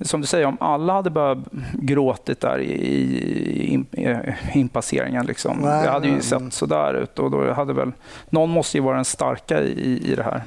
som 0.00 0.20
du 0.20 0.26
säger, 0.26 0.46
om 0.46 0.56
alla 0.60 0.92
hade 0.92 1.10
bara 1.10 1.42
gråtit 1.72 2.40
där 2.40 2.58
i, 2.58 2.72
i, 2.72 3.66
in- 3.66 3.86
i 3.92 4.18
inpasseringen, 4.58 5.26
liksom, 5.26 5.58
Nej, 5.62 5.84
det 5.84 5.90
hade 5.90 6.08
ju 6.08 6.20
sett 6.20 6.52
sådär 6.52 6.94
ut. 6.94 7.18
Och 7.18 7.30
då 7.30 7.52
hade 7.52 7.72
väl, 7.72 7.92
någon 8.30 8.50
måste 8.50 8.76
ju 8.78 8.82
vara 8.84 8.96
den 8.96 9.04
starka 9.04 9.60
i, 9.62 10.12
i 10.12 10.14
det 10.14 10.22
här. 10.22 10.42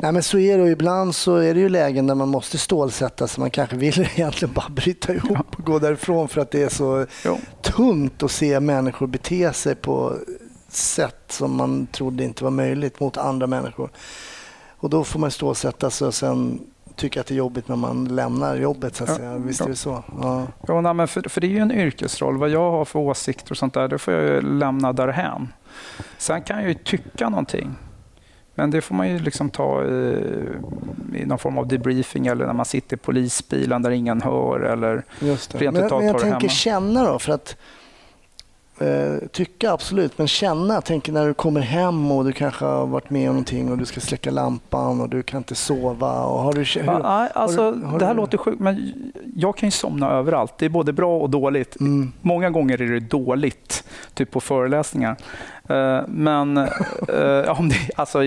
Nej, 0.00 0.12
men 0.12 0.22
så 0.22 0.38
är 0.38 0.56
det 0.58 0.62
och 0.62 0.68
ibland 0.70 1.14
så 1.14 1.36
är 1.36 1.54
det 1.54 1.60
ju 1.60 1.68
lägen 1.68 2.06
där 2.06 2.14
man 2.14 2.28
måste 2.28 2.58
stålsätta 2.58 3.26
sig. 3.26 3.40
Man 3.40 3.50
kanske 3.50 3.76
vill 3.76 4.00
egentligen 4.16 4.54
bara 4.54 4.68
bryta 4.68 5.14
ihop 5.14 5.46
och 5.58 5.64
gå 5.64 5.78
därifrån 5.78 6.28
för 6.28 6.40
att 6.40 6.50
det 6.50 6.62
är 6.62 6.68
så 6.68 7.06
Jo. 7.24 7.38
tungt 7.62 8.22
att 8.22 8.30
se 8.30 8.60
människor 8.60 9.06
bete 9.06 9.52
sig 9.52 9.74
på 9.74 10.14
sätt 10.76 11.22
som 11.28 11.56
man 11.56 11.86
trodde 11.86 12.24
inte 12.24 12.44
var 12.44 12.50
möjligt 12.50 13.00
mot 13.00 13.16
andra 13.16 13.46
människor. 13.46 13.90
Och 14.78 14.90
då 14.90 15.04
får 15.04 15.18
man 15.20 15.30
stålsätta 15.30 15.90
sig 15.90 16.06
och 16.06 16.14
sen 16.14 16.60
tycka 16.96 17.20
att 17.20 17.26
det 17.26 17.34
är 17.34 17.36
jobbigt 17.36 17.68
när 17.68 17.76
man 17.76 18.04
lämnar 18.04 18.56
jobbet. 18.56 18.96
Så 18.96 19.04
att 19.04 19.10
Ja, 19.10 19.16
säga. 19.16 19.38
Visst 19.38 19.60
ja. 19.60 19.66
är 19.66 19.70
det 19.70 19.76
så? 19.76 20.04
Ja. 20.22 20.46
Ja, 20.68 20.80
nej, 20.80 20.94
men 20.94 21.08
för, 21.08 21.28
för 21.28 21.40
det 21.40 21.46
är 21.46 21.50
ju 21.50 21.58
en 21.58 21.72
yrkesroll. 21.72 22.36
Vad 22.38 22.48
jag 22.48 22.70
har 22.70 22.84
för 22.84 22.98
åsikter 22.98 23.50
och 23.52 23.56
sånt 23.56 23.74
där, 23.74 23.88
det 23.88 23.98
får 23.98 24.14
jag 24.14 24.22
ju 24.22 24.40
lämna 24.40 24.92
därhän. 24.92 25.52
Sen 26.18 26.42
kan 26.42 26.58
jag 26.58 26.68
ju 26.68 26.74
tycka 26.74 27.28
någonting. 27.28 27.74
Men 28.54 28.70
det 28.70 28.80
får 28.80 28.94
man 28.94 29.08
ju 29.08 29.18
liksom 29.18 29.50
ta 29.50 29.84
i, 29.84 30.22
i 31.14 31.24
någon 31.26 31.38
form 31.38 31.58
av 31.58 31.68
debriefing 31.68 32.26
eller 32.26 32.46
när 32.46 32.52
man 32.52 32.64
sitter 32.66 32.96
i 32.96 32.98
polisbilen 32.98 33.82
där 33.82 33.90
ingen 33.90 34.22
hör. 34.22 34.60
Eller, 34.60 35.04
Just 35.20 35.50
det. 35.50 35.70
Men, 35.72 35.74
men 35.74 35.82
jag 36.06 36.14
det 36.14 36.20
tänker 36.20 36.40
hemma. 36.40 36.48
känna 36.48 37.04
då, 37.12 37.18
för 37.18 37.32
att 37.32 37.56
eh, 38.80 39.28
tycka 39.32 39.72
absolut, 39.72 40.18
men 40.18 40.28
känna, 40.28 40.80
tänker 40.80 41.12
när 41.12 41.26
du 41.26 41.34
kommer 41.34 41.60
hem 41.60 42.10
och 42.12 42.24
du 42.24 42.32
kanske 42.32 42.64
har 42.64 42.86
varit 42.86 43.10
med 43.10 43.28
om 43.28 43.34
någonting 43.34 43.70
och 43.70 43.78
du 43.78 43.84
ska 43.84 44.00
släcka 44.00 44.30
lampan 44.30 45.00
och 45.00 45.08
du 45.08 45.22
kan 45.22 45.38
inte 45.38 45.54
sova. 45.54 46.22
Och 46.24 46.38
har 46.40 46.52
du, 46.52 46.58
hur, 46.64 46.82
ja, 46.86 47.28
alltså, 47.34 47.72
du- 47.72 47.84
har 47.84 47.98
det 47.98 48.04
här 48.06 48.14
du- 48.14 48.20
låter 48.20 48.38
sjukt, 48.38 48.60
men 48.60 48.92
jag 49.36 49.56
kan 49.56 49.66
ju 49.66 49.70
somna 49.70 50.10
överallt. 50.10 50.54
Det 50.58 50.64
är 50.64 50.68
både 50.70 50.92
bra 50.92 51.18
och 51.18 51.30
dåligt. 51.30 51.80
mm, 51.80 52.12
Många 52.20 52.50
gånger 52.50 52.82
är 52.82 52.88
det 52.88 53.00
dåligt, 53.00 53.84
typ 54.14 54.30
på 54.30 54.40
föreläsningar. 54.40 55.16
Eh, 55.68 56.00
Men 56.08 56.56
eh, 56.56 57.58
om 57.60 57.68
det, 57.68 57.76
alltså, 57.96 58.24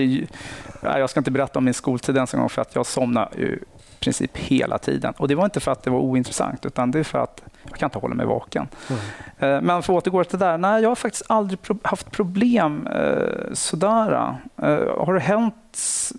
jag 0.82 1.10
ska 1.10 1.20
inte 1.20 1.30
berätta 1.30 1.58
om 1.58 1.64
min 1.64 1.74
skoltid 1.74 2.16
ens 2.16 2.34
en 2.34 2.40
gång 2.40 2.48
för 2.48 2.62
att 2.62 2.74
jag 2.74 2.86
somnade 2.86 3.36
i 3.42 3.58
princip 4.00 4.36
hela 4.36 4.78
tiden. 4.78 5.14
Och 5.16 5.28
Det 5.28 5.34
var 5.34 5.44
inte 5.44 5.60
för 5.60 5.72
att 5.72 5.82
det 5.82 5.90
var 5.90 5.98
ointressant 5.98 6.66
utan 6.66 6.90
det 6.90 6.98
är 6.98 7.04
för 7.04 7.18
att 7.18 7.42
jag 7.70 7.78
kan 7.78 7.86
inte 7.86 7.98
hålla 7.98 8.14
mig 8.14 8.26
vaken. 8.26 8.68
Mm. 8.88 9.00
Eh, 9.38 9.62
Men 9.62 9.82
för 9.82 9.92
att 9.92 10.06
återgå 10.06 10.24
till 10.24 10.38
det 10.38 10.44
där. 10.44 10.58
Nej, 10.58 10.82
jag 10.82 10.88
har 10.90 10.94
faktiskt 10.96 11.24
aldrig 11.28 11.62
pro- 11.62 11.78
haft 11.84 12.10
problem 12.10 12.86
eh, 12.86 13.52
sådär. 13.52 14.36
Eh, 14.62 15.04
Har 15.06 15.14
det 15.14 15.20
hänt 15.20 15.54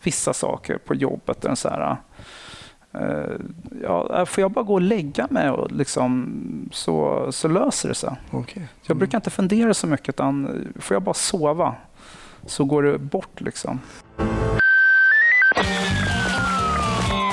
vissa 0.04 0.34
saker 0.34 0.78
på 0.78 0.96
jobbet? 0.96 1.46
En 1.46 1.56
så 1.56 1.70
här, 1.70 1.96
eh, 2.94 3.36
ja, 3.84 4.26
får 4.26 4.42
jag 4.42 4.52
bara 4.52 4.64
gå 4.66 4.74
och 4.74 4.82
lägga 4.82 5.28
mig 5.30 5.50
och 5.50 5.72
liksom, 5.72 6.70
så, 6.72 7.28
så 7.32 7.48
löser 7.48 7.90
det 7.90 7.96
sig. 7.96 8.10
okej. 8.32 8.68
Jag 8.88 8.98
brukar 8.98 9.18
inte 9.18 9.30
fundera 9.30 9.74
så 9.74 9.88
mycket 9.88 10.10
utan 10.10 10.66
får 10.80 10.96
jag 10.96 11.02
bara 11.04 11.14
sova 11.14 11.76
så 12.46 12.66
går 12.66 12.84
det 12.84 12.98
bort 12.98 13.42
liksom. 13.42 13.80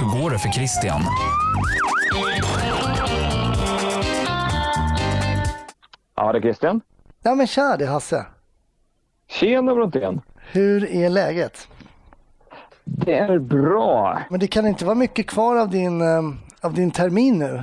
Hur 0.00 0.20
går 0.22 0.30
det 0.30 0.38
för 0.38 0.48
Christian? 0.48 1.02
Ja, 6.18 6.32
det 6.32 6.38
är 6.38 6.42
Christian. 6.42 6.80
Ja, 7.22 7.34
men 7.34 7.46
tja, 7.46 7.76
det 7.78 7.84
är 7.84 7.88
Hasse. 7.88 8.26
Tjena 9.28 9.74
Brontén. 9.74 10.20
Hur 10.52 10.90
är 10.90 11.08
läget? 11.08 11.68
Det 12.84 13.18
är 13.18 13.38
bra. 13.38 14.22
Men 14.30 14.40
det 14.40 14.46
kan 14.46 14.66
inte 14.66 14.84
vara 14.84 14.94
mycket 14.94 15.26
kvar 15.26 15.56
av 15.56 15.70
din, 15.70 16.00
eh, 16.00 16.22
av 16.60 16.74
din 16.74 16.90
termin 16.90 17.38
nu? 17.38 17.62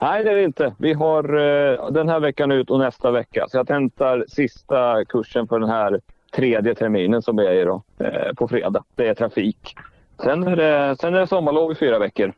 Nej, 0.00 0.24
det 0.24 0.30
är 0.30 0.34
det 0.34 0.44
inte. 0.44 0.74
Vi 0.78 0.92
har 0.92 1.24
eh, 1.24 1.90
den 1.90 2.08
här 2.08 2.20
veckan 2.20 2.52
ut 2.52 2.70
och 2.70 2.78
nästa 2.78 3.10
vecka. 3.10 3.46
Så 3.48 3.56
jag 3.56 3.66
tentar 3.66 4.24
sista 4.28 5.04
kursen 5.04 5.48
för 5.48 5.58
den 5.60 5.68
här 5.68 6.00
tredje 6.32 6.74
terminen 6.74 7.22
som 7.22 7.38
är 7.38 7.52
i 7.52 7.64
då, 7.64 7.82
eh, 7.98 8.32
på 8.36 8.48
fredag. 8.48 8.84
Det 8.94 9.08
är 9.08 9.14
trafik. 9.14 9.76
Sen 10.22 10.42
är 10.42 10.56
det, 10.56 10.96
sen 11.00 11.14
är 11.14 11.20
det 11.20 11.26
sommarlov 11.26 11.72
i 11.72 11.74
fyra 11.74 11.98
veckor. 11.98 12.32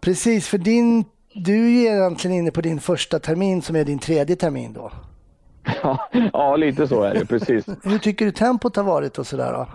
Precis, 0.00 0.48
för 0.48 0.58
din, 0.58 1.04
du 1.34 1.66
är 1.66 1.70
ju 1.70 1.96
egentligen 1.96 2.36
inne 2.36 2.50
på 2.50 2.60
din 2.60 2.80
första 2.80 3.18
termin 3.18 3.62
som 3.62 3.76
är 3.76 3.84
din 3.84 3.98
tredje 3.98 4.36
termin 4.36 4.72
då. 4.72 4.90
Ja, 5.82 6.08
ja, 6.32 6.56
lite 6.56 6.88
så 6.88 7.02
är 7.02 7.14
det. 7.14 7.26
Precis. 7.26 7.66
Hur 7.82 7.98
tycker 7.98 8.24
du 8.24 8.32
tempot 8.32 8.76
har 8.76 8.84
varit 8.84 9.18
och 9.18 9.26
sådär 9.26 9.52
då? 9.52 9.66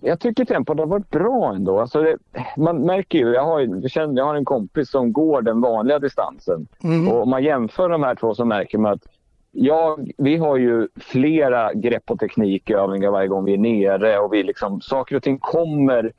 Jag 0.00 0.20
tycker 0.20 0.44
tempot 0.44 0.78
har 0.78 0.86
varit 0.86 1.10
bra 1.10 1.54
ändå. 1.54 1.80
Alltså 1.80 2.02
det, 2.02 2.16
man 2.56 2.76
märker 2.86 3.18
ju, 3.18 3.32
jag 3.32 3.44
har, 3.44 3.58
ju- 3.60 3.80
jag 3.82 3.90
känner, 3.90 4.16
jag 4.18 4.24
har 4.24 4.34
en 4.34 4.44
kompis 4.44 4.90
som 4.90 5.12
går 5.12 5.42
den 5.42 5.60
vanliga 5.60 5.98
distansen. 5.98 6.66
Mm. 6.84 7.08
Och 7.08 7.22
om 7.22 7.30
man 7.30 7.42
jämför 7.44 7.88
de 7.88 8.02
här 8.02 8.14
två 8.14 8.34
så 8.34 8.44
märker 8.44 8.78
man 8.78 8.92
att 8.92 9.02
jag, 9.52 10.10
vi 10.18 10.36
har 10.36 10.56
ju 10.56 10.88
flera 10.96 11.74
grepp 11.74 12.10
och 12.10 12.20
teknikövningar 12.20 13.10
varje 13.10 13.28
gång 13.28 13.44
vi 13.44 13.54
är 13.54 13.58
nere 13.58 14.18
och 14.18 14.32
vi 14.32 14.42
liksom, 14.42 14.80
saker 14.80 15.16
och 15.16 15.22
ting 15.22 15.38
kommer 15.38 16.12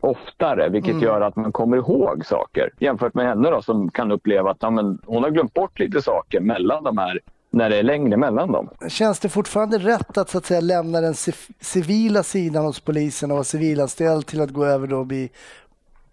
oftare 0.00 0.68
vilket 0.68 0.90
Mm. 0.92 1.02
gör 1.04 1.20
att 1.20 1.36
man 1.36 1.52
kommer 1.52 1.76
ihåg 1.76 2.26
saker 2.26 2.70
jämfört 2.78 3.14
med 3.14 3.26
henne 3.26 3.50
då, 3.50 3.62
som 3.62 3.90
kan 3.90 4.12
uppleva 4.12 4.50
att 4.50 4.56
ja, 4.60 4.70
men, 4.70 4.98
hon 5.06 5.22
har 5.22 5.30
glömt 5.30 5.54
bort 5.54 5.78
lite 5.78 6.02
saker 6.02 6.40
mellan 6.40 6.84
de 6.84 6.98
här 6.98 7.20
när 7.50 7.70
det 7.70 7.76
är 7.78 7.82
längre 7.82 8.16
mellan 8.16 8.52
dem. 8.52 8.68
Känns 8.88 9.20
det 9.20 9.28
fortfarande 9.28 9.78
rätt 9.78 10.18
att, 10.18 10.30
så 10.30 10.38
att 10.38 10.44
säga, 10.46 10.60
lämna 10.60 11.00
den 11.00 11.14
civ- 11.14 11.50
civila 11.60 12.22
sidan 12.22 12.64
hos 12.64 12.80
polisen 12.80 13.30
och 13.30 13.34
vara 13.34 13.44
civilanställd 13.44 14.26
till 14.26 14.40
att 14.40 14.50
gå 14.50 14.64
över 14.64 14.86
då 14.86 14.98
och 14.98 15.06
bli 15.06 15.30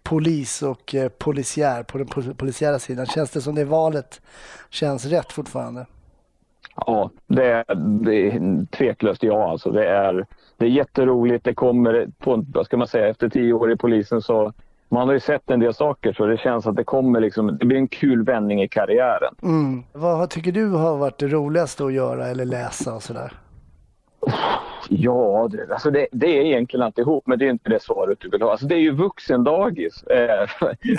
polis 0.02 0.62
och 0.62 0.94
eh, 0.94 1.08
polisiär 1.08 1.82
på 1.82 1.98
den 1.98 2.06
pol- 2.06 2.34
polisiära 2.34 2.78
sidan? 2.78 3.06
Känns 3.06 3.30
det 3.30 3.40
som 3.40 3.54
det 3.54 3.64
valet 3.64 4.20
känns 4.70 5.06
rätt 5.06 5.32
fortfarande? 5.32 5.86
Ja, 6.76 7.10
det 7.26 7.46
är, 7.46 7.74
det 7.74 8.14
är 8.14 8.66
tveklöst 8.66 9.22
ja. 9.22 9.50
Alltså 9.50 9.70
det, 9.70 9.88
är, 9.88 10.26
det 10.56 10.64
är 10.64 10.70
jätteroligt. 10.70 11.44
Det 11.44 11.54
kommer, 11.54 12.08
på, 12.18 12.44
vad 12.52 12.66
ska 12.66 12.76
man 12.76 12.88
säga, 12.88 13.08
efter 13.08 13.28
tio 13.28 13.52
år 13.52 13.72
i 13.72 13.76
polisen 13.76 14.22
så 14.22 14.52
man 14.88 15.06
har 15.06 15.14
ju 15.14 15.20
sett 15.20 15.50
en 15.50 15.60
del 15.60 15.74
saker 15.74 16.12
så 16.12 16.26
det 16.26 16.36
känns 16.36 16.66
att 16.66 16.76
det 16.76 16.84
kommer 16.84 17.20
liksom, 17.20 17.58
det 17.58 17.66
blir 17.66 17.78
en 17.78 17.88
kul 17.88 18.24
vändning 18.24 18.62
i 18.62 18.68
karriären. 18.68 19.34
Mm. 19.42 19.82
Vad 19.92 20.30
tycker 20.30 20.52
du 20.52 20.70
har 20.70 20.96
varit 20.96 21.18
det 21.18 21.26
roligaste 21.26 21.84
att 21.84 21.92
göra 21.92 22.26
eller 22.26 22.44
läsa 22.44 22.94
och 22.94 23.02
sådär? 23.02 23.32
Ja, 24.88 25.48
det, 25.52 25.72
alltså 25.72 25.90
det, 25.90 26.06
det 26.12 26.38
är 26.38 26.42
egentligen 26.44 26.86
alltihop 26.86 27.26
men 27.26 27.38
det 27.38 27.46
är 27.46 27.50
inte 27.50 27.70
det 27.70 27.82
svaret 27.82 28.18
du 28.20 28.30
vill 28.30 28.42
ha. 28.42 28.50
Alltså 28.50 28.66
det 28.66 28.74
är 28.74 28.80
ju 28.80 28.90
vuxendagis 28.90 30.02
eh, 30.02 30.46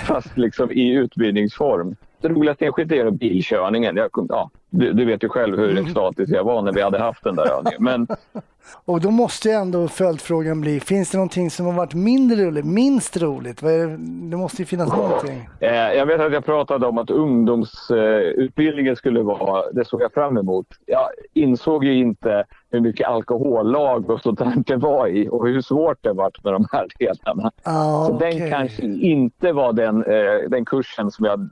fast 0.00 0.38
liksom 0.38 0.70
i 0.70 0.92
utbildningsform. 0.92 1.96
Det 2.22 2.28
roligaste 2.28 2.64
enskilt 2.66 2.92
är 2.92 3.10
bilkörningen. 3.10 3.96
Jag, 3.96 4.10
ja, 4.28 4.50
du, 4.70 4.92
du, 4.92 5.04
vet 5.04 5.24
ju 5.24 5.28
själv 5.28 5.58
hur 5.58 5.70
Mm. 5.70 5.84
extatisk 5.84 6.32
jag 6.32 6.44
var 6.44 6.62
när 6.62 6.72
vi 6.72 6.82
hade 6.82 6.98
haft 6.98 7.24
den 7.24 7.36
där 7.36 7.46
övningen. 7.58 7.82
Men 7.84 8.06
Och 8.84 9.00
då 9.00 9.10
måste 9.10 9.48
ju 9.48 9.54
ändå 9.54 9.88
följdfrågan 9.88 10.60
bli, 10.60 10.80
finns 10.80 11.10
det 11.10 11.18
någonting 11.18 11.50
som 11.50 11.66
har 11.66 11.72
varit 11.72 11.94
mindre 11.94 12.44
roligt, 12.44 12.64
minst 12.64 13.16
roligt? 13.22 13.62
Vad 13.62 13.72
det? 13.72 13.86
det 14.30 14.36
måste 14.36 14.62
ju 14.62 14.66
finnas 14.66 14.92
någonting. 14.96 15.48
eh, 15.60 15.70
jag 15.74 16.06
vet 16.06 16.20
att 16.20 16.32
jag 16.32 16.44
pratade 16.44 16.86
om 16.86 16.98
att 16.98 17.10
ungdomsutbildningen 17.10 18.96
skulle 18.96 19.22
vara, 19.22 19.72
det 19.72 19.84
såg 19.84 20.02
jag 20.02 20.12
fram 20.12 20.38
emot. 20.38 20.66
Jag 20.86 21.08
insåg 21.34 21.84
ju 21.84 21.94
inte 21.94 22.44
hur 22.70 22.80
mycket 22.80 23.08
alkohollag 23.08 24.10
och 24.10 24.20
sånt 24.20 24.38
där 24.38 24.52
det 24.66 24.76
var 24.76 25.06
i 25.08 25.28
och 25.28 25.46
hur 25.46 25.60
svårt 25.60 25.98
det 26.00 26.12
varit 26.12 26.44
med 26.44 26.52
de 26.52 26.66
här 26.72 26.86
delarna. 26.98 27.52
Ah, 27.62 28.06
Så 28.06 28.18
den 28.18 28.50
kanske 28.50 28.82
inte 28.86 29.52
var 29.52 29.72
den, 29.72 30.04
eh, 30.04 30.48
den 30.50 30.64
kursen 30.64 31.10
som 31.10 31.24
jag... 31.24 31.50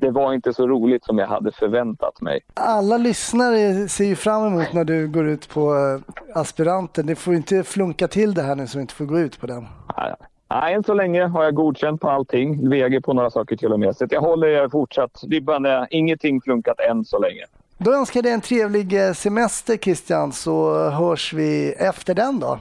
Det 0.00 0.10
var 0.10 0.34
inte 0.34 0.52
så 0.52 0.66
roligt 0.66 1.04
som 1.04 1.18
jag 1.18 1.26
hade 1.26 1.52
förväntat 1.52 2.20
mig. 2.20 2.40
Alla 2.54 2.98
lyssnare 2.98 3.88
ser 3.88 4.04
ju 4.04 4.16
fram 4.16 4.46
emot 4.46 4.72
när 4.72 4.84
du 4.84 5.08
går 5.08 5.28
ut 5.28 5.48
på 5.48 5.74
eh, 5.74 6.40
aspiranten. 6.40 7.06
Det 7.06 7.14
får 7.14 7.32
ju 7.32 7.36
inte 7.36 7.64
flunka 7.64 8.08
till 8.08 8.34
det 8.34 8.42
här 8.42 8.54
nu 8.54 8.66
så 8.66 8.78
du 8.78 8.82
inte 8.82 8.94
får 8.94 9.04
gå 9.04 9.18
ut 9.18 9.40
på 9.40 9.46
den. 9.46 9.66
Nej, 9.96 10.14
Nej, 10.50 10.74
än 10.74 10.82
så 10.82 10.94
länge 10.94 11.26
har 11.26 11.44
jag 11.44 11.54
godkänt 11.54 12.00
på 12.00 12.10
allting. 12.10 12.70
VG 12.70 13.00
på 13.00 13.12
några 13.12 13.30
saker 13.30 13.56
till 13.56 13.72
och 13.72 13.80
med. 13.80 13.96
Så 13.96 14.06
jag 14.10 14.20
håller 14.20 14.46
er 14.46 14.68
fortsatt. 14.68 15.24
Ribban 15.30 15.64
är 15.64 15.86
ingenting 15.90 16.40
flunkat 16.40 16.80
än 16.90 17.04
så 17.04 17.18
länge. 17.18 17.44
Då 17.78 17.92
önskar 17.92 18.18
jag 18.18 18.24
dig 18.24 18.32
en 18.32 18.40
trevlig 18.40 19.06
eh, 19.06 19.12
semester 19.12 19.76
Christian 19.76 20.32
så 20.32 20.88
hörs 20.90 21.32
vi 21.32 21.72
efter 21.72 22.14
den 22.14 22.40
då. 22.40 22.58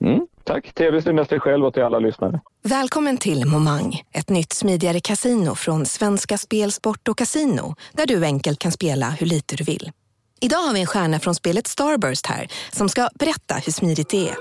Mm, 0.00 0.26
tack. 0.44 0.74
Trevlig 0.74 1.02
semester 1.02 1.38
själv 1.38 1.64
och 1.64 1.74
till 1.74 1.82
alla 1.82 1.98
lyssnare. 1.98 2.40
Välkommen 2.62 3.16
till 3.16 3.46
Momang, 3.46 4.02
ett 4.12 4.28
nytt 4.28 4.52
smidigare 4.52 5.00
casino 5.00 5.54
från 5.54 5.86
Svenska 5.86 6.38
Spel, 6.38 6.72
Sport 6.72 7.08
och 7.08 7.18
Casino 7.18 7.74
där 7.92 8.06
du 8.06 8.24
enkelt 8.24 8.58
kan 8.58 8.72
spela 8.72 9.10
hur 9.10 9.26
lite 9.26 9.56
du 9.56 9.64
vill. 9.64 9.92
Idag 10.40 10.58
har 10.58 10.74
vi 10.74 10.80
en 10.80 10.86
stjärna 10.86 11.20
från 11.20 11.34
spelet 11.34 11.66
Starburst 11.66 12.26
här 12.26 12.48
som 12.72 12.88
ska 12.88 13.08
berätta 13.14 13.54
hur 13.54 13.72
smidigt 13.72 14.08
det 14.08 14.28
är. 14.28 14.36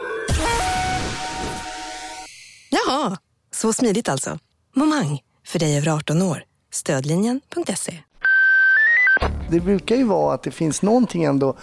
Jaha, 2.70 3.18
så 3.52 3.74
smidigt 3.74 4.10
alltså. 4.10 4.40
Momang, 4.76 5.20
för 5.48 5.60
dig 5.60 5.78
över 5.78 5.92
18 5.92 6.22
år. 6.22 6.44
Stödlinjen.se. 6.72 7.98
Det 9.50 9.60
brukar 9.60 9.96
ju 9.96 10.04
vara 10.04 10.34
att 10.34 10.44
det 10.44 10.52
finns 10.52 10.82
någonting 10.82 11.24
ändå 11.24 11.58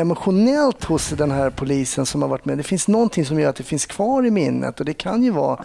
emotionellt 0.00 0.84
hos 0.84 1.10
den 1.10 1.30
här 1.30 1.50
polisen 1.50 2.06
som 2.06 2.22
har 2.22 2.28
varit 2.28 2.44
med. 2.44 2.58
Det 2.58 2.62
finns 2.62 2.88
någonting 2.88 3.26
som 3.26 3.40
gör 3.40 3.50
att 3.50 3.56
det 3.56 3.62
finns 3.62 3.86
kvar 3.86 4.26
i 4.26 4.30
minnet 4.30 4.80
och 4.80 4.86
det 4.86 4.94
kan 4.94 5.22
ju 5.22 5.30
vara 5.30 5.64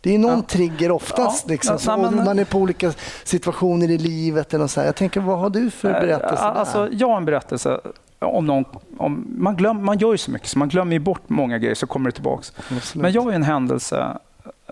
det 0.00 0.14
är 0.14 0.18
någon 0.18 0.42
trigger 0.42 0.90
oftast. 0.90 1.44
Ja, 1.46 1.52
liksom, 1.52 1.78
ja, 1.86 1.96
nej, 1.96 2.10
men- 2.10 2.24
man 2.24 2.38
är 2.38 2.44
på 2.44 2.58
olika 2.58 2.92
situationer 3.24 3.90
i 3.90 3.98
livet. 3.98 4.54
Eller 4.54 4.66
så 4.66 4.80
här. 4.80 4.86
Jag 4.86 4.96
tänker, 4.96 5.20
vad 5.20 5.38
har 5.38 5.50
du 5.50 5.70
för 5.70 5.92
berättelse? 5.92 6.44
Eh, 6.44 6.52
där? 6.52 6.60
Alltså, 6.60 6.88
jag 6.92 7.08
har 7.08 7.16
en 7.16 7.24
berättelse 7.24 7.80
om 8.18 8.46
någon... 8.46 8.64
Om, 8.98 9.26
man, 9.38 9.56
glöm, 9.56 9.84
man 9.84 9.98
gör 9.98 10.12
ju 10.12 10.18
så 10.18 10.30
mycket 10.30 10.48
så 10.48 10.58
man 10.58 10.68
glömmer 10.68 10.98
bort 10.98 11.22
många 11.26 11.58
grejer 11.58 11.74
så 11.74 11.86
kommer 11.86 12.10
det 12.10 12.14
tillbaks. 12.14 12.52
Absolut. 12.58 13.02
Men 13.02 13.12
jag 13.12 13.22
har 13.22 13.32
en 13.32 13.42
händelse 13.42 14.18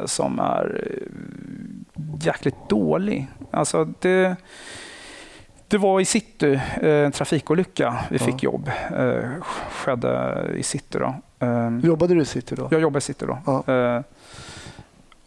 som 0.05 0.39
är 0.39 0.91
eh, 0.91 2.27
jäkligt 2.27 2.69
dålig. 2.69 3.27
Alltså 3.51 3.89
det, 4.01 4.37
det 5.69 5.79
var 5.79 6.01
i 6.01 6.05
city, 6.05 6.61
eh, 6.83 6.91
en 6.91 7.13
trafikolycka. 7.13 7.97
Vi 8.11 8.19
fick 8.19 8.43
jobb. 8.43 8.71
Eh, 8.99 9.31
Skedde 9.71 10.45
i 10.57 10.63
city. 10.63 10.99
Då. 10.99 11.15
Eh, 11.47 11.79
Jobbade 11.83 12.15
du 12.15 12.21
i 12.21 12.25
city 12.25 12.55
då? 12.55 12.69
jag 12.71 12.81
jobbar 12.81 12.99
i 12.99 13.01
city 13.01 13.25
då. 13.29 13.39
Ja. 13.47 13.75
Eh, 13.75 14.03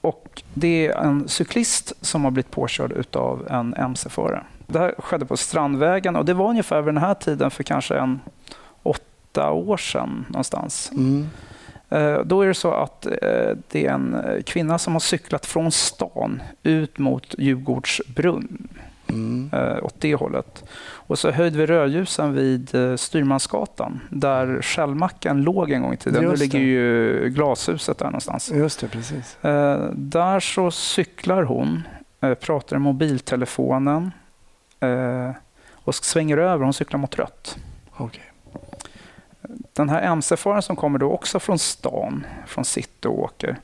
Och 0.02 0.43
det 0.54 0.88
är 0.88 0.97
en 0.97 1.28
cyklist 1.28 1.93
som 2.06 2.23
har 2.23 2.32
blivit 2.32 2.52
påkörd 2.52 3.15
av 3.15 3.47
en 3.50 3.73
mc-förare. 3.73 4.43
Det 4.67 4.80
här 4.80 4.95
skedde 4.97 5.26
på 5.26 5.38
Strandvägen 5.38 6.15
och 6.15 6.26
det 6.26 6.34
var 6.34 6.50
ungefär 6.50 6.82
vid 6.82 6.93
den 6.93 7.04
här 7.04 7.13
tiden 7.13 7.52
för 7.52 7.63
kanske 7.63 7.97
en 7.97 8.19
åtta 8.84 9.52
år 9.52 9.78
sedan 9.78 10.26
någonstans. 10.30 10.91
Mm. 10.95 11.28
Då 12.26 12.41
är 12.41 12.47
det 12.47 12.54
så 12.54 12.71
att 12.73 13.02
det 13.71 13.86
är 13.86 13.91
en 13.91 14.17
kvinna 14.45 14.78
som 14.80 14.93
har 14.93 15.00
cyklat 15.00 15.45
från 15.45 15.71
stan 15.71 16.41
ut 16.63 16.97
mot 16.97 17.36
Djurgårdsbrunn 17.38 18.67
Mm. 19.10 19.50
eh, 19.54 19.84
åt 19.84 19.96
det 20.00 20.15
hållet. 20.15 20.63
Och 20.80 21.20
så 21.20 21.32
höjde 21.32 21.58
vi 21.58 21.65
rödljusen 21.65 22.34
vid 22.34 22.76
eh, 22.76 22.96
Styrmansgatan 22.96 24.00
där 24.10 24.62
Shellmacken 24.62 25.41
låg 25.41 25.72
en 25.72 25.82
gång 25.82 25.93
i 25.93 25.98
tiden. 25.98 26.24
Nu 26.24 26.36
ligger 26.36 26.60
ju 26.60 27.30
glashuset 27.30 27.98
där 27.98 28.06
någonstans. 28.06 28.52
Just 28.52 28.80
det, 28.80 28.88
precis. 28.88 29.46
Eh, 29.46 29.89
där 29.93 30.39
så 30.39 30.72
cyklar 30.72 31.43
hon, 31.43 31.88
eh, 32.22 32.34
pratar 32.34 32.76
i 32.76 32.80
mobiltelefonen 32.80 34.12
och 35.74 35.96
svänger 35.96 36.38
över. 36.38 36.63
Hon 36.63 36.74
cyklar 36.74 37.00
mot 37.00 37.15
rött. 37.15 37.58
Okej. 37.98 38.32
Den 39.74 39.89
här 39.89 40.02
mc-föraren 40.02 40.62
som 40.62 40.76
kommer 40.76 41.00
då 41.00 41.12
också 41.12 41.39
från 41.39 41.60
stan, 41.60 42.26
från 42.48 42.65
city 42.65 43.08
och 43.08 43.20
åker. 43.20 43.58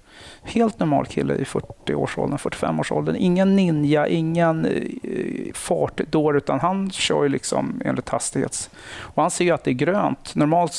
Helt 0.46 0.80
normal 0.80 1.06
kille 1.06 1.36
i 1.36 1.44
40-årsåldern, 1.44 2.38
45-årsåldern. 2.38 3.16
Ingen 3.16 3.56
ninja, 3.56 4.08
ingen 4.08 4.66
eh, 4.66 5.54
fartdår, 5.54 6.38
utan 6.38 6.60
han 6.60 6.92
kör 6.92 7.24
ju 7.24 7.30
liksom 7.30 7.82
enligt 7.86 8.10
hastighets... 8.10 8.70
Och 9.00 9.22
han 9.22 9.32
ser 9.32 9.46
ju 9.46 9.52
att 9.52 9.64
det 9.64 9.72
är 9.72 9.74
grönt. 9.74 10.36
Normalt 10.36 10.74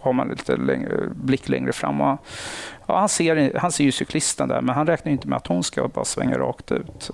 har 0.00 0.12
man 0.12 0.28
lite 0.28 0.56
längre, 0.56 1.08
blick 1.14 1.48
längre 1.48 1.72
fram. 1.72 2.00
Och, 2.00 2.18
ja, 2.86 2.98
han, 2.98 3.08
ser, 3.08 3.58
han 3.58 3.72
ser 3.72 3.84
ju 3.84 3.92
cyklisten 3.92 4.48
där, 4.48 4.60
men 4.60 4.74
han 4.74 4.86
räknar 4.86 5.10
ju 5.10 5.12
inte 5.12 5.28
med 5.28 5.36
att 5.36 5.46
hon 5.46 5.62
ska 5.62 5.88
bara 5.88 6.04
svänga 6.04 6.38
rakt 6.38 6.72
ut. 6.72 7.10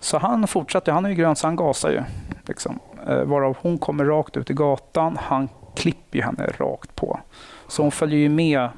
Så 0.00 0.18
han 0.18 0.46
fortsätter, 0.46 0.92
han 0.92 1.04
är 1.04 1.08
ju 1.08 1.14
grön 1.14 1.36
så 1.36 1.46
han 1.46 1.56
gasar 1.56 1.90
ju. 1.90 2.02
Liksom. 2.46 2.78
Eh, 3.06 3.24
varav 3.24 3.56
hon 3.60 3.78
kommer 3.78 4.04
rakt 4.04 4.36
ut 4.36 4.50
i 4.50 4.54
gatan, 4.54 5.18
han 5.22 5.48
klipper 5.76 6.18
ju 6.18 6.24
henne 6.24 6.46
rakt 6.58 6.96
på. 6.96 7.20
Så 7.68 7.82
hon 7.82 7.90
följer 7.90 8.18
ju 8.18 8.28
med 8.28 8.68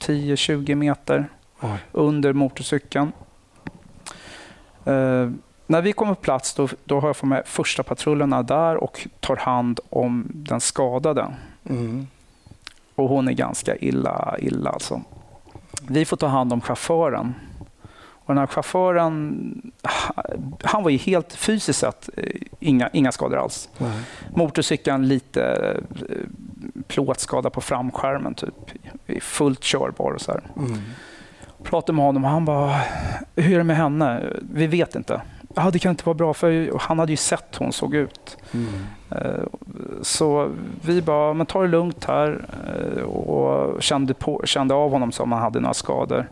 10-20 0.00 0.74
meter 0.74 1.28
Oj. 1.60 1.78
under 1.92 2.32
motorcykeln. 2.32 3.12
Eh, 4.84 5.30
när 5.66 5.82
vi 5.82 5.92
kommer 5.92 6.14
på 6.14 6.20
plats 6.20 6.54
då, 6.54 6.68
då 6.84 7.00
har 7.00 7.08
jag 7.08 7.16
fått 7.16 7.28
med 7.28 7.42
första 7.46 7.82
patrullerna 7.82 8.42
där 8.42 8.76
och 8.76 9.08
tar 9.20 9.36
hand 9.36 9.80
om 9.90 10.26
den 10.28 10.60
skadade. 10.60 11.34
Mm. 11.68 12.06
Och 12.94 13.08
hon 13.08 13.28
är 13.28 13.32
ganska 13.32 13.76
illa, 13.76 14.36
illa 14.38 14.70
alltså. 14.70 15.02
Vi 15.88 16.04
får 16.04 16.16
ta 16.16 16.26
hand 16.26 16.52
om 16.52 16.60
chauffören. 16.60 17.34
Och 18.28 18.34
den 18.34 18.38
här 18.38 18.46
chauffören, 18.46 19.72
han 20.62 20.82
var 20.82 20.90
ju 20.90 20.96
helt 20.96 21.32
fysiskt 21.32 21.78
sett 21.78 22.10
eh, 22.16 22.24
inga, 22.60 22.90
inga 22.92 23.12
skador 23.12 23.38
alls. 23.38 23.68
Nej. 23.78 24.00
Motorcykeln 24.34 25.08
lite 25.08 25.42
eh, 26.08 26.16
plåtskada 26.86 27.50
på 27.50 27.60
framskärmen 27.60 28.34
typ. 28.34 28.54
Fullt 29.20 29.62
körbar 29.62 30.12
och 30.12 30.20
så 30.20 30.32
här. 30.32 30.40
Mm. 30.56 30.78
Pratade 31.62 31.96
med 31.96 32.04
honom 32.04 32.24
och 32.24 32.30
han 32.30 32.44
bara, 32.44 32.74
hur 33.36 33.54
är 33.54 33.58
det 33.58 33.64
med 33.64 33.76
henne? 33.76 34.22
Vi 34.52 34.66
vet 34.66 34.94
inte. 34.94 35.20
Ja, 35.54 35.70
det 35.70 35.78
kan 35.78 35.90
inte 35.90 36.04
vara 36.04 36.14
bra 36.14 36.34
för 36.34 36.78
han 36.80 36.98
hade 36.98 37.12
ju 37.12 37.16
sett 37.16 37.60
hur 37.60 37.64
hon 37.64 37.72
såg 37.72 37.94
ut. 37.94 38.36
Mm. 38.54 38.68
Eh, 39.10 39.42
Så 40.02 40.50
vi 40.82 41.02
bara, 41.02 41.34
men 41.34 41.46
ta 41.46 41.62
det 41.62 41.68
lugnt 41.68 42.04
här 42.04 42.44
eh, 42.96 43.02
och 43.02 43.82
kände, 43.82 44.14
på, 44.14 44.42
kände 44.44 44.74
av 44.74 44.90
honom 44.90 45.12
som 45.12 45.32
han 45.32 45.42
hade 45.42 45.60
några 45.60 45.74
skador. 45.74 46.28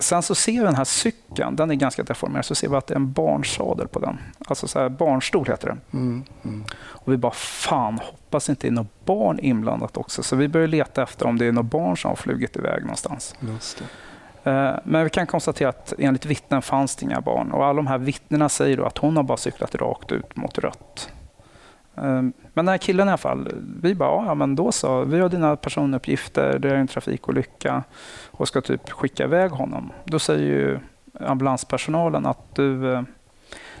Sen 0.00 0.22
så 0.22 0.34
ser 0.34 0.52
vi 0.52 0.58
den 0.58 0.74
här 0.74 0.84
cykeln, 0.84 1.56
den 1.56 1.70
är 1.70 1.74
ganska 1.74 2.02
deformerad, 2.02 2.44
så 2.44 2.54
ser 2.54 2.68
vi 2.68 2.76
att 2.76 2.86
det 2.86 2.94
är 2.94 2.96
en 2.96 3.12
barnsadel 3.12 3.88
på 3.88 3.98
den. 3.98 4.18
Alltså 4.48 4.68
så 4.68 4.78
här, 4.78 4.88
barnstol 4.88 5.46
heter 5.46 5.68
det. 5.68 5.96
Mm. 5.96 6.24
Mm. 6.44 6.64
Och 6.82 7.12
vi 7.12 7.16
bara, 7.16 7.32
fan 7.32 7.98
hoppas 8.02 8.50
inte 8.50 8.66
det 8.66 8.70
är 8.70 8.72
något 8.72 9.04
barn 9.04 9.38
inblandat 9.38 9.96
också. 9.96 10.22
Så 10.22 10.36
vi 10.36 10.48
börjar 10.48 10.66
leta 10.68 11.02
efter 11.02 11.26
om 11.26 11.38
det 11.38 11.46
är 11.46 11.52
något 11.52 11.66
barn 11.66 11.96
som 11.96 12.08
har 12.08 12.16
flugit 12.16 12.56
iväg 12.56 12.82
någonstans. 12.82 13.34
Eh, 14.44 14.72
Men 14.84 15.04
vi 15.04 15.10
kan 15.10 15.26
konstatera 15.26 15.68
att 15.68 15.92
enligt 15.98 16.26
vittnen 16.26 16.62
fanns 16.62 16.96
det 16.96 17.04
inga 17.04 17.20
barn. 17.20 17.52
Och 17.52 17.64
alla 17.64 17.76
de 17.76 17.86
här 17.86 17.98
vittnena 17.98 18.48
säger 18.48 18.76
då 18.76 18.84
att 18.84 18.98
hon 18.98 19.16
har 19.16 19.22
bara 19.22 19.36
cyklat 19.36 19.74
rakt 19.74 20.12
ut 20.12 20.36
mot 20.36 20.58
rött. 20.58 21.10
Eh, 22.00 22.22
Men 22.22 22.32
den 22.54 22.68
här 22.68 22.78
killen 22.78 23.08
i 23.08 23.10
alla 23.10 23.18
fall, 23.18 23.48
vi 23.82 23.94
bara, 23.94 24.26
ja 24.26 24.34
men 24.34 24.56
då 24.56 24.72
så, 24.72 25.04
vi 25.04 25.20
har 25.20 25.28
dina 25.28 25.56
personuppgifter, 25.56 26.58
det 26.58 26.70
är 26.70 26.74
en 26.74 26.86
trafikolycka 26.86 27.82
och 28.30 28.48
ska 28.48 28.60
typ 28.60 28.90
skicka 28.90 29.24
iväg 29.24 29.50
honom. 29.50 29.92
Då 30.04 30.18
säger 30.18 30.44
ju 30.46 30.78
ambulanspersonalen 31.26 32.26
att 32.26 32.54
du, 32.54 32.92
eh, 32.92 33.02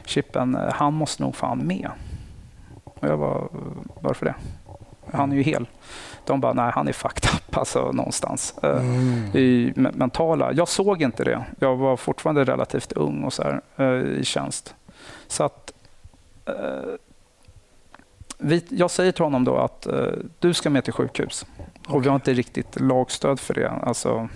Chippen, 0.04 0.54
eh, 0.54 0.72
han 0.72 0.94
måste 0.94 1.22
nog 1.22 1.36
fan 1.36 1.58
med. 1.66 1.90
Och 2.84 3.08
jag 3.08 3.18
bara, 3.18 3.42
varför 4.00 4.26
det? 4.26 4.34
Han 5.12 5.32
är 5.32 5.36
ju 5.36 5.42
hel. 5.42 5.68
De 6.24 6.40
bara, 6.40 6.52
nej 6.52 6.72
han 6.74 6.88
är 6.88 6.92
fucked 6.92 7.30
up 7.34 7.56
alltså 7.56 7.92
någonstans. 7.92 8.54
Eh, 8.62 8.70
Mm. 8.70 9.14
i 9.36 9.72
me- 9.76 9.96
mentala. 9.96 10.52
Jag 10.52 10.68
såg 10.68 11.02
inte 11.02 11.24
det. 11.24 11.44
Jag 11.58 11.76
var 11.76 11.96
fortfarande 11.96 12.44
relativt 12.44 12.92
ung 12.92 13.24
och 13.24 13.32
så 13.32 13.42
här, 13.76 14.06
i 14.06 14.24
tjänst. 14.24 14.74
Så 15.26 15.44
att 15.44 15.72
vi, 18.40 18.64
jag 18.68 18.90
säger 18.90 19.12
till 19.12 19.24
honom 19.24 19.44
då 19.44 19.56
att 19.56 19.86
eh, 19.86 20.06
du 20.38 20.54
ska 20.54 20.70
med 20.70 20.84
till 20.84 20.92
sjukhus. 20.92 21.46
Och 21.88 22.04
vi 22.04 22.08
har 22.08 22.14
inte 22.14 22.32
riktigt 22.32 22.80
lagstöd 22.80 23.40
för 23.40 23.54
det. 23.54 23.70
Alltså, 23.70 24.28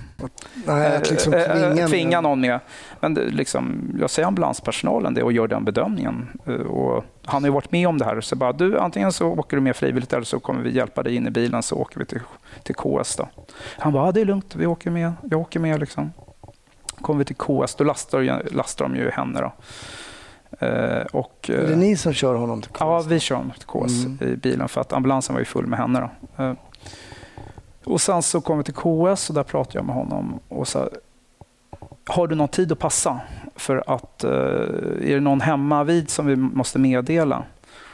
Nej, 0.67 0.97
att 0.97 1.11
liksom 1.11 1.35
eh, 1.35 1.41
eh, 1.43 1.71
tvinga, 1.73 1.89
tvinga 1.89 2.21
någon 2.21 2.41
med. 2.41 2.61
Men 3.01 3.15
det, 3.15 3.25
liksom, 3.25 3.95
jag 4.01 4.11
säger 4.11 4.29
ambulanspersonalen 4.29 5.15
det 5.15 5.23
och 5.23 5.33
gör 5.33 5.47
den 5.49 5.65
bedömningen. 5.65 6.29
Eh, 6.47 6.53
Och 6.55 7.05
han 7.25 7.43
har 7.43 7.49
ju 7.49 7.53
varit 7.55 7.73
med 7.73 7.89
om 7.89 7.99
det 7.99 8.05
här. 8.05 8.21
Så 8.21 8.37
bara, 8.37 8.53
du, 8.53 8.79
antingen 8.79 9.13
så 9.13 9.27
åker 9.27 9.57
du 9.57 9.61
med 9.61 9.77
frivilligt 9.77 10.13
eller 10.13 10.25
så 10.25 10.41
kommer 10.41 10.63
vi 10.63 10.71
hjälpa 10.77 11.03
dig 11.03 11.15
in 11.15 11.27
i 11.27 11.31
bilen 11.31 11.63
så 11.63 11.77
åker 11.77 11.99
vi 11.99 12.07
till, 12.07 12.21
till 12.63 12.75
KS. 12.75 13.17
Då. 13.17 13.29
Han 13.79 13.93
bara, 13.93 14.13
det 14.13 14.21
är 14.21 14.25
lugnt, 14.25 14.57
vi 14.57 14.67
åker 14.67 14.91
med. 14.91 15.13
Jag 15.31 15.41
åker 15.41 15.61
med. 15.61 15.81
Liksom. 15.81 16.13
Kommer 17.01 17.19
vi 17.19 17.25
till 17.25 17.37
KS, 17.37 17.75
då 17.75 17.85
lastar, 17.85 18.53
lastar 18.53 18.85
de 18.85 18.97
ju 18.97 19.11
henne. 19.11 19.41
Då. 19.41 19.53
Eh, 20.61 21.03
och, 21.13 21.51
är 21.53 21.67
det 21.67 21.73
eh, 21.73 21.79
ni 21.79 21.97
som 21.97 22.13
kör 22.13 22.35
honom 22.35 22.63
till 22.63 22.71
KS? 22.71 22.81
Ja, 22.81 23.05
vi 23.09 23.21
kör 23.21 23.37
honom 23.37 23.53
till 23.53 23.67
KS 23.67 24.05
Mm. 24.05 24.33
i 24.33 24.37
bilen 24.37 24.69
för 24.69 24.81
att 24.81 24.93
ambulansen 24.93 25.35
var 25.35 25.41
ju 25.41 25.45
full 25.45 25.67
med 25.67 25.79
henne. 25.79 26.11
Då. 26.37 26.45
Eh, 26.45 26.53
Och 27.85 28.01
sen 28.01 28.23
så 28.23 28.41
kom 28.41 28.59
vi 28.59 28.65
till 28.65 28.75
KS 28.75 29.29
och 29.29 29.35
där 29.35 29.43
pratade 29.43 29.79
jag 29.79 29.85
med 29.85 29.95
honom 29.95 30.41
och 30.49 30.69
sa 30.69 30.89
har 32.07 32.27
du 32.27 32.35
någon 32.35 32.49
tid 32.49 32.73
att 32.73 32.79
passa? 32.79 33.21
För 33.57 33.85
att 33.87 34.25
är 34.25 35.15
det 35.15 35.21
någon 35.21 35.41
hemma 35.41 35.85
vid 35.85 36.11
som 36.11 36.27
vi 36.27 36.37
måste 36.37 36.79
meddela? 36.79 37.45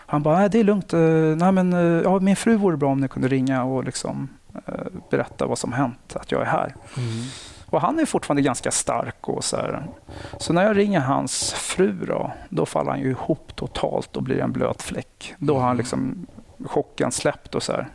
Han 0.06 0.22
bara, 0.22 0.38
nej 0.38 0.48
det 0.50 0.60
är 0.60 0.64
lugnt. 0.64 0.92
Nej, 1.40 1.52
men, 1.52 1.72
ja, 2.04 2.18
min 2.20 2.36
fru 2.36 2.56
vore 2.56 2.76
bra 2.76 2.90
om 2.90 3.00
ni 3.00 3.08
kunde 3.08 3.28
ringa 3.28 3.64
och 3.64 3.84
liksom, 3.84 4.28
berätta 5.10 5.46
vad 5.46 5.58
som 5.58 5.72
hänt, 5.72 6.16
att 6.16 6.32
jag 6.32 6.40
är 6.40 6.46
här. 6.46 6.74
Mm. 6.96 7.10
Och 7.70 7.80
han 7.80 7.98
är 7.98 8.06
fortfarande 8.06 8.42
ganska 8.42 8.70
stark. 8.70 9.28
Och 9.28 9.44
så, 9.44 9.56
här. 9.56 9.86
så 10.38 10.52
när 10.52 10.64
jag 10.64 10.76
ringer 10.76 11.00
hans 11.00 11.52
fru 11.52 11.92
då, 11.92 12.32
då 12.48 12.66
faller 12.66 12.90
han 12.90 13.00
ju 13.00 13.10
ihop 13.10 13.56
totalt 13.56 14.16
och 14.16 14.22
blir 14.22 14.38
en 14.38 14.52
blöt 14.52 14.82
fläck. 14.82 15.34
Då 15.38 15.58
har 15.58 15.66
han 15.66 15.76
liksom 15.76 16.26
chocken 16.64 17.12
släppt 17.12 17.54
och 17.54 17.62
så 17.62 17.72
här. 17.72 17.88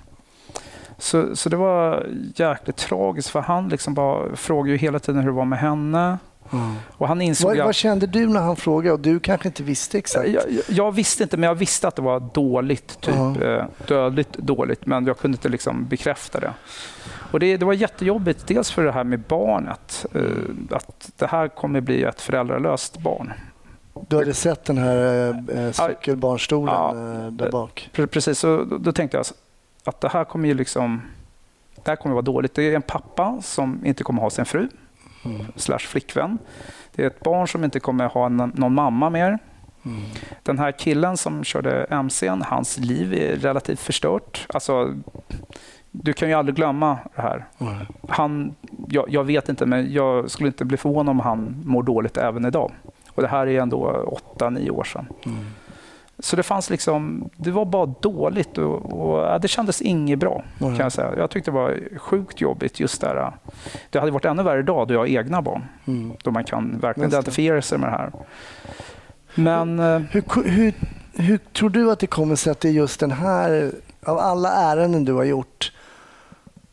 Så, 0.97 1.35
så 1.35 1.49
det 1.49 1.55
var 1.55 2.07
jäkligt 2.35 2.77
tragiskt 2.77 3.29
för 3.29 3.39
han 3.39 3.69
liksom 3.69 3.93
bara 3.93 4.35
frågade 4.35 4.71
ju 4.71 4.77
hela 4.77 4.99
tiden 4.99 5.21
hur 5.21 5.27
det 5.27 5.35
var 5.35 5.45
med 5.45 5.59
henne. 5.59 6.17
Mm. 6.53 6.75
Och 6.97 7.07
han 7.07 7.21
insåg 7.21 7.57
Vad, 7.57 7.65
vad 7.65 7.75
kände 7.75 8.07
du 8.07 8.27
när 8.27 8.41
han 8.41 8.55
frågade? 8.55 8.93
Och 8.93 8.99
du 8.99 9.19
kanske 9.19 9.47
inte 9.47 9.63
visste 9.63 9.97
exakt? 9.97 10.29
jag, 10.29 10.43
jag, 10.49 10.63
jag 10.69 10.91
visste 10.91 11.23
inte, 11.23 11.37
men 11.37 11.47
jag 11.47 11.55
visste 11.55 11.87
att 11.87 11.95
det 11.95 12.01
var 12.01 12.19
dåligt. 12.33 13.01
Typ, 13.01 13.15
eh, 13.15 13.65
dödligt 13.87 14.33
dåligt, 14.33 14.85
men 14.85 15.05
jag 15.05 15.19
kunde 15.19 15.35
inte 15.35 15.49
liksom 15.49 15.85
bekräfta 15.85 16.39
det. 16.39 16.53
Och 17.31 17.39
det, 17.39 17.57
det 17.57 17.65
var 17.65 17.73
jättejobbigt, 17.73 18.47
dels 18.47 18.71
för 18.71 18.83
det 18.83 18.91
här 18.91 19.03
med 19.03 19.19
barnet. 19.19 20.05
Eh, 20.13 20.21
att 20.75 21.11
det 21.17 21.25
här 21.27 21.47
kommer 21.47 21.81
bli 21.81 22.03
ett 22.03 22.21
föräldralöst 22.21 22.97
barn. 22.97 23.33
Du 24.07 24.15
hade 24.15 24.33
sett 24.33 24.65
den 24.65 24.77
här 24.77 25.27
eh, 25.57 25.71
cykelbarnstolen 25.71 26.73
Ja. 26.75 26.89
eh, 27.25 27.31
där 27.31 27.51
bak? 27.51 27.89
Pre- 27.93 28.07
Precis, 28.07 28.39
så 28.39 28.63
då, 28.63 28.91
tänkte 28.91 29.17
jag 29.17 29.25
att 29.85 30.01
det 30.01 30.09
här 30.09 30.23
kommer 30.23 30.47
ju 30.47 30.53
liksom... 30.53 31.01
Det 31.83 31.91
här 31.91 31.95
kommer 31.95 32.13
vara 32.13 32.21
dåligt. 32.21 32.53
Det 32.55 32.63
är 32.63 32.75
en 32.75 32.81
pappa 32.81 33.37
som 33.41 33.85
inte 33.85 34.03
kommer 34.03 34.21
ha 34.21 34.29
sin 34.29 34.45
fru, 34.45 34.67
Mm. 35.25 35.45
slash 35.55 35.77
flickvän. 35.79 36.37
Det 36.95 37.03
är 37.03 37.07
ett 37.07 37.19
barn 37.19 37.47
som 37.47 37.63
inte 37.63 37.79
kommer 37.79 38.05
ha 38.07 38.29
någon 38.29 38.73
mamma 38.73 39.09
mer. 39.09 39.39
Mm. 39.85 40.01
Den 40.43 40.59
här 40.59 40.71
killen 40.71 41.17
som 41.17 41.43
körde 41.43 41.85
MCn, 42.03 42.41
hans 42.41 42.77
liv 42.77 43.13
är 43.13 43.35
relativt 43.35 43.79
förstört. 43.79 44.45
Alltså, 44.49 44.93
du 46.03 46.13
kan 46.13 46.27
ju 46.29 46.33
aldrig 46.33 46.55
glömma 46.55 46.97
det 47.15 47.21
här. 47.21 47.45
Mm. 47.59 47.73
Han, 48.09 48.55
jag, 48.89 49.05
jag 49.09 49.23
vet 49.23 49.49
inte, 49.49 49.65
men 49.65 49.93
jag 49.93 50.31
skulle 50.31 50.47
inte 50.47 50.65
bli 50.65 50.77
förvånad 50.77 51.09
om 51.11 51.19
han 51.19 51.61
mår 51.65 51.83
dåligt 51.83 52.17
även 52.17 52.45
idag. 52.45 52.71
Och 53.09 53.21
det 53.21 53.27
här 53.27 53.47
är 53.47 53.61
ändå 53.61 53.77
åtta, 54.07 54.49
nio 54.49 54.69
år 54.69 54.83
sedan. 54.83 55.07
Mm. 55.25 55.37
Så 56.19 56.35
det 56.35 56.43
fanns 56.43 56.69
liksom, 56.69 57.29
det 57.35 57.51
var 57.51 57.65
bara 57.65 57.85
dåligt 57.85 58.57
och, 58.57 59.01
och 59.01 59.41
det 59.41 59.47
kändes 59.47 59.81
inget 59.81 60.19
bra 60.19 60.43
kan 60.59 60.67
Mm. 60.67 60.79
jag 60.79 60.91
säga. 60.91 61.13
Jag 61.17 61.29
tyckte 61.29 61.51
det 61.51 61.55
var 61.55 61.79
sjukt 61.97 62.41
jobbigt 62.41 62.79
just 62.79 63.01
där. 63.01 63.31
Det 63.89 63.99
hade 63.99 64.11
varit 64.11 64.25
ännu 64.25 64.43
värre 64.43 64.59
idag 64.59 64.87
då 64.87 64.93
jag 64.93 64.99
har 64.99 65.07
egna 65.07 65.41
barn. 65.41 65.63
Mm. 65.87 66.13
Då 66.23 66.31
man 66.31 66.43
kan 66.43 66.79
verkligen 66.79 67.09
identifiera 67.09 67.61
sig 67.61 67.77
med 67.77 67.89
det 67.89 67.97
här. 67.97 68.11
Men 69.35 69.79
eh, 69.79 69.99
Hur, 70.11 70.43
hur, 70.49 70.73
hur 71.13 71.37
tror 71.37 71.69
du 71.69 71.91
att 71.91 71.99
det 71.99 72.07
kommer 72.07 72.35
sig 72.35 72.51
att 72.51 72.59
det 72.59 72.67
är 72.67 72.71
just 72.73 72.99
den 72.99 73.11
här, 73.11 73.71
av 74.05 74.17
alla 74.17 74.51
ärenden 74.51 75.05
du 75.05 75.13
har 75.13 75.23
gjort, 75.23 75.54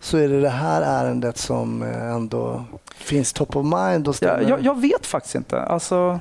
så 0.02 0.18
är 0.18 0.28
det 0.28 0.40
det 0.40 0.48
här 0.48 0.82
ärendet 0.82 1.36
som 1.38 1.82
eh, 1.82 2.10
ändå 2.12 2.64
finns 2.94 3.32
top 3.32 3.56
of 3.56 3.64
mind 3.64 4.08
jag, 4.20 4.38
dig? 4.38 4.48
jag, 4.48 4.60
jag 4.62 4.80
vet 4.80 5.06
faktiskt 5.06 5.34
inte. 5.34 5.60
Alltså, 5.62 6.20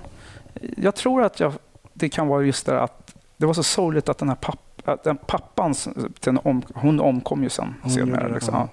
jag 0.77 0.95
tror 0.95 1.23
att 1.23 1.39
jag, 1.39 1.53
det 1.93 2.09
kan 2.09 2.27
vara 2.27 2.43
just 2.43 2.65
det 2.65 2.81
att 2.81 3.15
det 3.37 3.45
var 3.45 3.53
så 3.53 3.63
sorgligt 3.63 4.09
att 4.09 4.17
den 4.17 4.29
här 4.29 4.35
papp, 4.35 4.59
att 4.85 5.03
den 5.03 5.17
pappan, 5.17 5.73
den 6.19 6.37
om, 6.43 6.61
hon 6.73 6.99
omkom 6.99 7.43
ju 7.43 7.49
sen 7.49 7.75
Hon 7.81 7.91
senare. 7.91 8.27
det, 8.27 8.33
Liksom. 8.33 8.53
ja. 8.55 8.67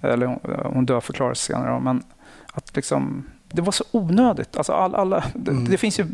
Ja. 0.00 0.08
Eller 0.08 0.26
hon, 0.26 0.40
hon 0.74 0.86
dödförklarades 0.86 1.40
senare. 1.42 1.80
Men 1.80 2.02
att 2.52 2.76
liksom, 2.76 3.26
det 3.48 3.62
var 3.62 3.72
så 3.72 3.84
onödigt. 3.90 4.56
Alltså 4.56 4.72
all, 4.72 4.94
alla, 4.94 5.24
det, 5.34 5.50
Mm. 5.50 5.64
det 5.70 5.76
finns 5.76 6.00
ju, 6.00 6.06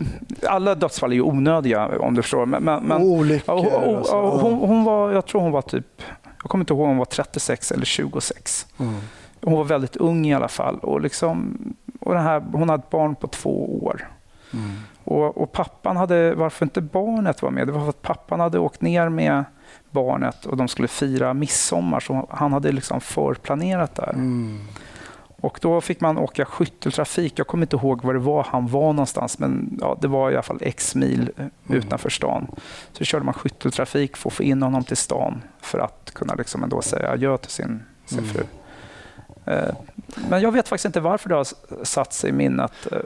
alla 0.49 0.75
dödsfall 0.75 1.11
är 1.11 1.15
ju 1.15 1.23
onödiga 1.23 1.89
om 2.01 2.15
du 2.15 2.23
förstår. 2.23 2.47
Men, 2.47 2.63
men, 2.63 2.83
men, 2.83 3.03
Och 3.03 3.09
olyckor. 3.09 3.55
Ja, 3.73 3.81
hon, 3.85 3.97
och 3.97 4.07
så. 4.07 4.21
hon, 4.31 4.41
hon, 4.41 4.69
hon 4.69 4.85
var, 4.85 5.13
jag 5.13 5.27
tror 5.27 5.41
hon 5.41 5.53
var 5.53 5.63
typ, 5.63 6.03
jag 6.43 6.51
kommer 6.51 6.63
inte 6.63 6.73
ihåg 6.73 6.83
om 6.83 6.89
hon 6.89 6.99
var 6.99 7.05
36 7.05 7.73
eller 7.73 7.85
26. 7.85 8.67
Mm. 8.79 8.95
Hon 9.43 9.53
var 9.53 9.65
väldigt 9.65 9.97
ung 9.97 10.27
i 10.27 10.35
alla 10.35 10.49
fall. 10.49 10.79
Och 10.79 11.01
liksom, 11.01 11.59
och 12.01 12.15
den 12.15 12.23
här, 12.23 12.41
hon 12.53 12.69
hade 12.69 12.83
ett 12.83 12.91
barn 12.91 13.15
på 13.15 13.27
två 13.27 13.85
år. 13.85 14.09
Mm. 14.53 14.71
Och, 15.05 15.43
och 15.43 15.53
pappan 15.53 15.97
hade, 15.97 16.35
varför 16.35 16.67
inte 16.67 16.81
barnet 16.81 17.43
var 17.43 17.51
med, 17.51 17.67
det 17.67 17.73
var 17.73 17.81
för 17.81 17.89
att 17.89 18.03
pappan 18.03 18.41
hade 18.41 18.59
åkt 18.59 18.81
ner 18.81 19.09
med 19.09 19.45
barnet 19.91 20.47
och 20.47 20.57
de 20.57 20.69
skulle 20.69 20.89
fira 20.89 21.35
midsommar. 21.35 22.01
Så 22.01 22.29
han 22.31 22.53
hade 22.53 22.73
liksom 22.73 23.01
förplanerat 23.01 23.95
där. 23.95 24.13
Mm. 24.13 24.59
Och 25.41 25.59
då 25.63 25.81
fick 25.81 26.01
man 26.01 26.19
åka 26.19 26.45
skytteltrafik. 26.45 27.39
Jag 27.39 27.47
kommer 27.47 27.63
inte 27.65 27.77
ihåg 27.77 28.05
var 28.05 28.15
det 28.15 28.21
var 28.21 28.45
han 28.51 28.67
var 28.67 28.93
någonstans, 28.93 29.39
men 29.39 29.79
ja, 29.81 29.99
det 30.01 30.09
var 30.09 30.31
i 30.31 30.35
alla 30.35 30.43
fall 30.43 30.59
x 30.61 30.95
mil 30.95 31.31
eh, 31.37 31.47
utanför 31.77 32.11
stan. 32.11 32.47
Så 32.93 33.05
körde 33.05 33.25
man 33.25 33.35
skytteltrafik 33.35 34.17
för 34.17 34.29
att 34.31 34.35
få 34.35 34.43
in 34.43 34.63
honom 34.63 34.85
till 34.85 34.97
stan 34.97 35.43
för 35.61 35.79
att 35.79 36.11
kunna 36.15 36.35
liksom 36.35 36.63
ändå 36.63 36.83
säga 36.83 37.11
adjö 37.11 37.37
till 37.39 37.51
sin, 37.51 37.83
sin 38.07 38.19
Mm. 38.19 38.31
fru. 38.31 38.43
Eh, 39.51 39.75
Men 40.31 40.41
jag 40.41 40.53
vet 40.53 40.69
faktiskt 40.69 40.85
inte 40.85 41.01
varför 41.01 41.29
det 41.29 41.35
har 41.35 41.47
satt 41.85 42.13
sig 42.13 42.31
i 42.31 42.33
minnet. 42.33 42.73
eh, 42.93 42.99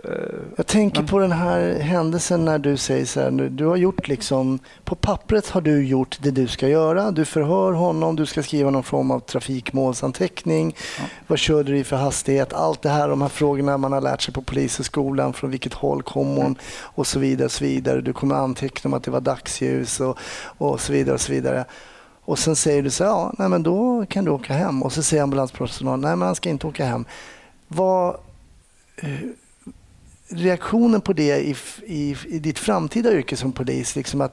Jag 0.57 0.67
tänker 0.67 1.03
på 1.03 1.19
den 1.19 1.33
här 1.33 1.79
händelsen 1.79 2.45
när 2.45 2.59
du 2.59 2.77
säger 2.77 3.05
så 3.07 3.21
här, 3.21 3.31
du 3.31 3.67
har 3.67 3.77
gjort 3.77 4.09
liksom, 4.09 4.59
på 4.85 4.95
pappret 4.95 5.49
har 5.49 5.61
du 5.61 5.87
gjort 5.87 6.19
det 6.23 6.31
du 6.31 6.47
ska 6.47 6.69
göra. 6.69 7.11
Du 7.11 7.25
förhör 7.25 7.73
honom, 7.73 8.17
du 8.17 8.27
ska 8.27 8.43
skriva 8.43 8.71
någon 8.71 8.83
form 8.83 9.11
av 9.11 9.21
trafikmålsanteckning. 9.21 10.77
Ja. 10.99 11.05
Vad 11.27 11.39
körde 11.39 11.73
du 11.73 11.79
i 11.79 11.85
för 11.85 11.97
hastighet? 11.97 12.53
Allt 12.53 12.83
det 12.83 12.89
här, 12.89 13.09
de 13.09 13.23
här 13.23 13.29
frågorna 13.29 13.79
man 13.79 13.93
har 13.93 14.01
lärt 14.01 14.23
sig 14.23 14.35
på 14.35 14.43
polishögskolan, 14.43 15.33
från 15.33 15.51
vilket 15.51 15.75
håll 15.75 16.03
kom 16.03 16.37
hon 16.37 16.57
och 16.83 17.07
så 17.07 17.19
vidare. 17.19 17.45
Och 17.47 17.53
så 17.53 17.65
vidare. 17.65 18.01
Du 18.01 18.13
kommer 18.13 18.35
anteckna 18.35 18.89
om 18.89 18.95
att 18.95 19.03
det 19.05 19.11
var 19.11 19.21
dagsljus 19.21 20.01
och, 20.01 20.19
och 20.59 20.81
så 20.81 20.93
vidare. 20.93 21.15
och 21.15 21.21
så 21.21 21.33
vidare. 21.33 21.65
Och 22.27 22.39
sen 22.39 22.57
säger 22.57 22.83
du 22.83 22.91
så 22.91 23.05
här, 23.05 23.11
ja, 23.11 23.33
nej, 23.39 23.49
men 23.49 23.63
då 23.63 24.07
kan 24.09 24.25
du 24.25 24.31
åka 24.31 24.53
hem. 24.55 24.83
Och 24.83 24.93
så 24.93 25.03
säger 25.03 25.23
ambulanspersonalen, 25.23 26.01
nej 26.01 26.17
men 26.17 26.27
han 26.27 26.35
ska 26.35 26.49
inte 26.49 26.67
åka 26.67 26.85
hem. 26.85 27.05
Vad, 27.69 28.17
eh, 28.97 29.09
reaktionen 30.29 31.01
på 31.01 31.13
det 31.13 31.37
i, 31.41 31.57
i, 31.87 32.17
i 32.29 32.39
ditt 32.39 32.59
framtida 32.59 33.13
yrke 33.13 33.37
som 33.37 33.53
polis, 33.53 33.97
liksom 33.97 34.21
att, 34.21 34.33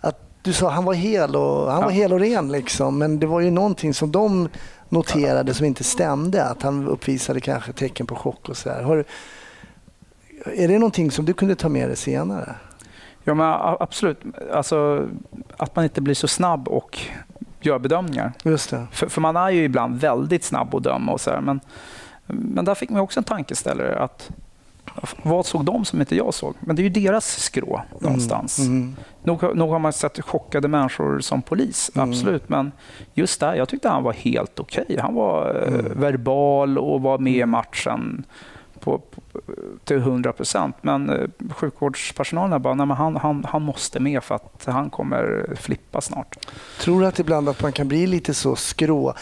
att 0.00 0.20
du 0.42 0.52
sa 0.52 0.70
han 0.70 0.84
var 0.84 0.94
hel 0.94 1.36
och, 1.36 1.70
han 1.72 1.80
Ja. 1.80 1.84
var 1.86 1.90
hel 1.90 2.12
och 2.12 2.20
ren, 2.20 2.52
liksom, 2.52 2.98
men 2.98 3.18
det 3.18 3.26
var 3.26 3.40
ju 3.40 3.50
någonting 3.50 3.94
som 3.94 4.12
de 4.12 4.48
noterade 4.88 5.54
som 5.54 5.66
inte 5.66 5.84
stämde, 5.84 6.44
att 6.44 6.62
han 6.62 6.88
uppvisade 6.88 7.40
kanske 7.40 7.72
tecken 7.72 8.06
på 8.06 8.14
chock 8.14 8.48
och 8.48 8.56
så 8.56 8.68
där. 8.68 8.82
Har, 8.82 9.04
är 10.44 10.68
det 10.68 10.78
någonting 10.78 11.10
som 11.10 11.24
du 11.24 11.34
kunde 11.34 11.54
ta 11.54 11.68
med 11.68 11.88
dig 11.88 11.96
senare? 11.96 12.54
Ja, 13.28 13.34
men 13.34 13.76
absolut. 13.80 14.20
Alltså, 14.52 15.06
att 15.56 15.76
man 15.76 15.84
inte 15.84 16.00
blir 16.00 16.14
så 16.14 16.28
snabb 16.28 16.68
och 16.68 16.98
gör 17.60 17.78
bedömningar. 17.78 18.32
Just 18.44 18.70
det. 18.70 18.86
För, 18.92 19.08
för 19.08 19.20
man 19.20 19.36
är 19.36 19.50
ju 19.50 19.64
ibland 19.64 20.00
väldigt 20.00 20.44
snabb 20.44 20.74
att 20.74 20.82
döma 20.82 21.12
och 21.12 21.20
så 21.20 21.30
här, 21.30 21.40
men, 21.40 21.60
men 22.26 22.64
där 22.64 22.74
fick 22.74 22.90
man 22.90 23.00
också 23.00 23.20
en 23.20 23.24
tankeställare. 23.24 23.98
att 23.98 24.30
vad 25.22 25.46
såg 25.46 25.64
de 25.64 25.84
som 25.84 26.00
inte 26.00 26.16
jag 26.16 26.34
såg? 26.34 26.54
Men 26.60 26.76
det 26.76 26.82
är 26.82 26.84
ju 26.84 26.88
deras 27.06 27.26
skrå 27.40 27.82
någonstans. 28.00 28.58
Mm. 28.58 28.72
Mm. 28.72 28.96
Nog, 29.22 29.42
har- 29.42 29.54
nog 29.54 29.70
har 29.70 29.78
man 29.78 29.92
sett 29.92 30.20
chockade 30.24 30.68
människor 30.68 31.20
som 31.20 31.42
polis, 31.42 31.90
Mm. 31.94 32.10
absolut. 32.10 32.48
Men 32.48 32.72
just 33.14 33.40
där, 33.40 33.54
jag 33.54 33.68
tyckte 33.68 33.88
han 33.88 34.02
var 34.02 34.12
helt 34.12 34.60
okej. 34.60 34.98
Han 35.00 35.14
var 35.14 35.62
eh, 35.66 35.74
Mm. 35.74 36.00
verbal 36.00 36.78
och 36.78 37.00
var 37.02 37.18
med 37.18 37.32
i 37.32 37.46
matchen 37.46 38.24
på, 38.78 38.98
på, 38.98 39.20
till 39.84 39.96
100 39.96 40.32
procent. 40.32 40.76
Men 40.82 41.10
eh, 41.10 41.28
sjukvårdspersonalen 41.54 42.62
bara, 42.62 42.74
nej, 42.74 42.86
men 42.86 42.96
han, 42.96 43.16
han, 43.16 43.44
han 43.48 43.62
måste 43.62 44.00
med 44.00 44.22
för 44.22 44.34
att 44.34 44.64
han 44.64 44.90
kommer 44.90 45.54
flippa 45.60 46.00
snart. 46.00 46.36
Tror 46.80 47.00
du 47.00 47.06
att 47.06 47.18
ibland 47.18 47.48
att 47.48 47.62
man 47.62 47.72
kan 47.72 47.88
bli 47.88 48.06
lite 48.06 48.34
så 48.34 48.56
skrå? 48.56 49.14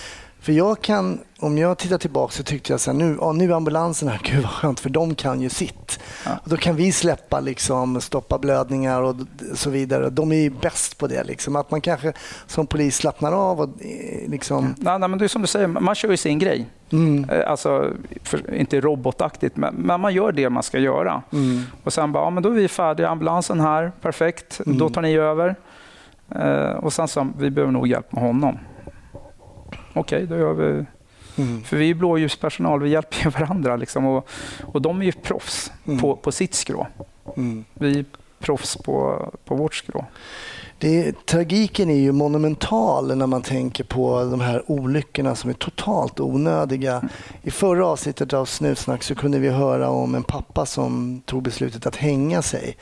För 0.47 0.53
jag 0.53 0.81
kan, 0.81 1.21
om 1.39 1.59
jag 1.59 1.79
tittar 1.79 1.99
tillbaka 1.99 2.33
så 2.33 2.43
tyckte 2.43 2.73
jag 2.73 2.81
så 2.81 2.91
här, 2.91 2.99
nu, 2.99 3.17
ja, 3.21 3.33
nu 3.33 3.45
är 3.45 3.57
ambulansen 3.57 4.09
här, 4.09 4.21
gud 4.25 4.43
vad 4.43 4.53
skönt 4.53 4.81
för 4.81 4.91
de 4.91 5.15
kan 5.15 5.41
ju 5.41 5.49
sitt. 5.49 6.01
Ja. 6.25 6.31
Och 6.43 6.51
då 6.51 6.57
kan 6.57 6.77
vi 6.77 6.93
släppa, 6.93 7.41
liksom, 7.41 8.01
stoppa 8.01 8.39
blödningar 8.39 9.03
och 9.03 9.17
så 9.55 9.71
vidare. 9.71 10.11
De 10.11 10.33
är 10.33 10.37
ju 10.37 10.51
bäst 10.51 10.99
på 10.99 11.07
det. 11.07 11.25
Liksom. 11.25 11.57
Att 11.57 11.71
man 11.71 11.81
kanske 11.81 12.13
som 12.47 12.67
polis 12.67 12.97
slappnar 12.97 13.33
av 13.33 13.61
och 13.61 13.69
eh, 13.69 14.31
liksom... 14.31 14.75
Nej, 14.79 14.99
nej, 14.99 15.09
men 15.09 15.19
det 15.19 15.25
är 15.25 15.29
som 15.29 15.43
du 15.43 15.49
säger, 15.49 15.67
man 15.67 15.95
kör 15.95 16.11
ju 16.11 16.17
sin 16.17 16.39
grej. 16.39 16.67
Mm, 16.93 17.31
Eh, 17.31 17.51
Alltså, 17.51 17.91
för, 18.23 18.55
inte 18.55 18.81
robotaktigt, 18.81 19.57
men, 19.57 19.75
men 19.75 20.01
man 20.01 20.15
gör 20.15 20.33
det 20.33 20.51
man 20.51 20.63
ska 20.63 20.79
göra. 20.79 21.23
mm, 21.33 21.63
Och 21.85 21.93
sen 21.93 22.13
bara, 22.13 22.25
ja, 22.25 22.31
men 22.31 22.43
då 22.43 22.49
är 22.49 22.55
vi 22.55 22.69
färdiga, 22.69 23.09
ambulansen 23.09 23.61
här, 23.61 23.93
perfekt, 24.01 24.61
då 24.67 24.89
tar 24.89 25.03
ni 25.03 25.17
över. 25.17 25.55
Eh, 26.35 26.71
och 26.71 26.93
sen 26.93 27.09
sa 27.09 27.27
vi 27.39 27.51
behöver 27.51 27.73
nog 27.73 27.87
hjälp 27.89 28.13
med 28.13 28.23
honom. 28.23 28.59
Okej, 29.93 30.27
då 30.27 30.37
gör 30.37 30.53
vi 30.53 30.85
mm, 31.43 31.63
För 31.65 31.77
vi 31.77 31.91
är 31.91 31.95
blåljuspersonal, 31.95 32.81
vi 32.81 32.89
hjälper 32.89 33.25
ju 33.25 33.31
varandra. 33.31 33.77
Liksom, 33.77 34.07
och, 34.07 34.29
och 34.65 34.83
de 34.83 35.01
är 35.01 35.05
ju 35.05 35.13
proffs 35.13 35.73
Mm. 35.87 35.99
på, 35.99 36.17
på 36.17 36.33
sitt 36.33 36.55
skrå. 36.55 36.87
mm. 37.37 37.65
Vi 37.75 37.99
är 37.99 38.05
proffs 38.39 38.77
på, 38.77 39.29
på 39.45 39.55
vårt 39.55 39.75
skrå. 39.75 40.05
Det, 40.79 41.27
tragiken 41.27 41.91
är 41.91 41.95
ju 41.95 42.13
monumental 42.13 43.17
när 43.17 43.27
man 43.27 43.43
tänker 43.43 43.85
på 43.85 44.25
de 44.25 44.41
här 44.41 44.63
olyckorna 44.71 45.35
som 45.35 45.51
är 45.51 45.55
totalt 45.55 46.21
onödiga. 46.21 47.09
I 47.43 47.51
förra 47.51 47.87
avsnittet 47.87 48.33
av 48.33 48.45
Snutsnack 48.45 49.03
så 49.03 49.15
kunde 49.15 49.39
vi 49.39 49.49
höra 49.49 49.89
om 49.91 50.15
en 50.15 50.23
pappa 50.23 50.67
som 50.67 51.23
tog 51.27 51.43
beslutet 51.43 51.87
att 51.87 51.97
hänga 51.97 52.43
sig. 52.43 52.77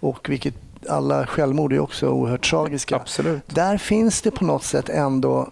Och 0.00 0.28
vilket 0.30 0.54
alla 0.88 1.26
självmord 1.26 1.72
är 1.72 1.78
också 1.80 2.08
oerhört 2.08 2.50
tragiska. 2.50 2.96
Absolut. 2.96 3.42
Där 3.54 3.78
finns 3.78 4.22
det 4.22 4.30
på 4.30 4.44
något 4.44 4.64
sätt 4.64 4.88
ändå, 4.88 5.48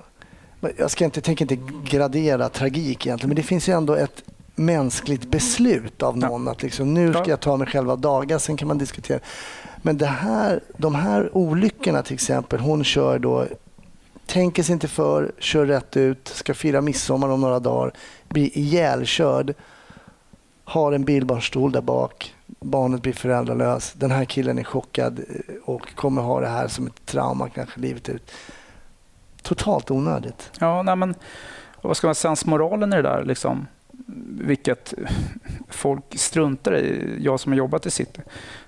jag 0.77 0.91
ska 0.91 1.05
inte, 1.05 1.21
tänker 1.21 1.53
inte 1.53 1.73
gradera 1.97 2.49
tragik 2.49 3.07
egentligen, 3.07 3.29
men 3.29 3.37
det 3.37 3.43
finns 3.43 3.69
ju 3.69 3.73
ändå 3.73 3.95
ett 3.95 4.23
mänskligt 4.55 5.31
beslut 5.31 6.03
av 6.03 6.19
någon 6.19 6.49
att 6.49 6.63
liksom, 6.63 6.95
nu 6.95 7.11
ska 7.13 7.19
Ja. 7.21 7.25
jag 7.29 7.41
ta 7.41 7.57
mig 7.57 7.67
själva 7.67 7.97
dagar, 7.97 8.39
sen 8.39 8.57
kan 8.57 8.69
man 8.69 8.79
diskutera. 8.79 9.19
Men 9.83 9.99
det 9.99 10.07
här, 10.07 10.61
de 10.77 10.95
här 10.95 11.37
olyckorna 11.37 12.03
till 12.03 12.15
exempel, 12.15 12.61
hon 12.61 12.85
kör 12.85 13.19
då, 13.19 13.47
tänker 14.27 14.63
sig 14.63 14.73
inte 14.73 14.89
för, 14.89 15.33
kör 15.39 15.67
rätt 15.67 15.97
ut, 15.97 16.29
ska 16.29 16.55
fira 16.55 16.81
midsommar 16.81 17.29
om 17.29 17.41
några 17.41 17.61
dagar, 17.61 17.93
blir 18.29 18.59
ihjälkörd, 18.59 19.55
har 20.65 20.93
en 20.93 21.05
bilbarnstol 21.05 21.73
där 21.73 21.81
bak, 21.81 22.35
barnet 22.47 23.03
blir 23.03 23.13
föräldralös, 23.13 23.93
den 23.93 24.11
här 24.11 24.25
killen 24.25 24.59
är 24.59 24.65
chockad 24.65 25.19
eh, 25.19 25.55
och 25.65 25.95
kommer 25.95 26.23
ha 26.23 26.41
det 26.41 26.49
här 26.49 26.69
som 26.69 26.87
ett 26.87 27.07
trauma 27.07 27.49
kanske 27.49 27.81
livet 27.81 28.09
ut. 28.09 28.31
Totalt 29.43 29.91
onödigt. 29.91 30.51
Ja, 30.61 30.83
nej, 30.83 30.97
men, 30.97 31.15
vad 31.83 31.97
ska 31.97 32.07
man 32.07 32.15
säga, 32.15 32.37
sensmoralen 32.37 32.93
i 32.93 32.97
det 32.97 33.03
där, 33.03 33.25
liksom, 33.25 33.67
vilket 34.41 34.95
folk 35.69 36.05
struntar 36.19 36.77
i, 36.77 37.17
jag 37.21 37.41
som 37.41 37.53
har 37.53 37.57
jobbat 37.59 37.87
i 37.87 37.91
city. 37.91 38.21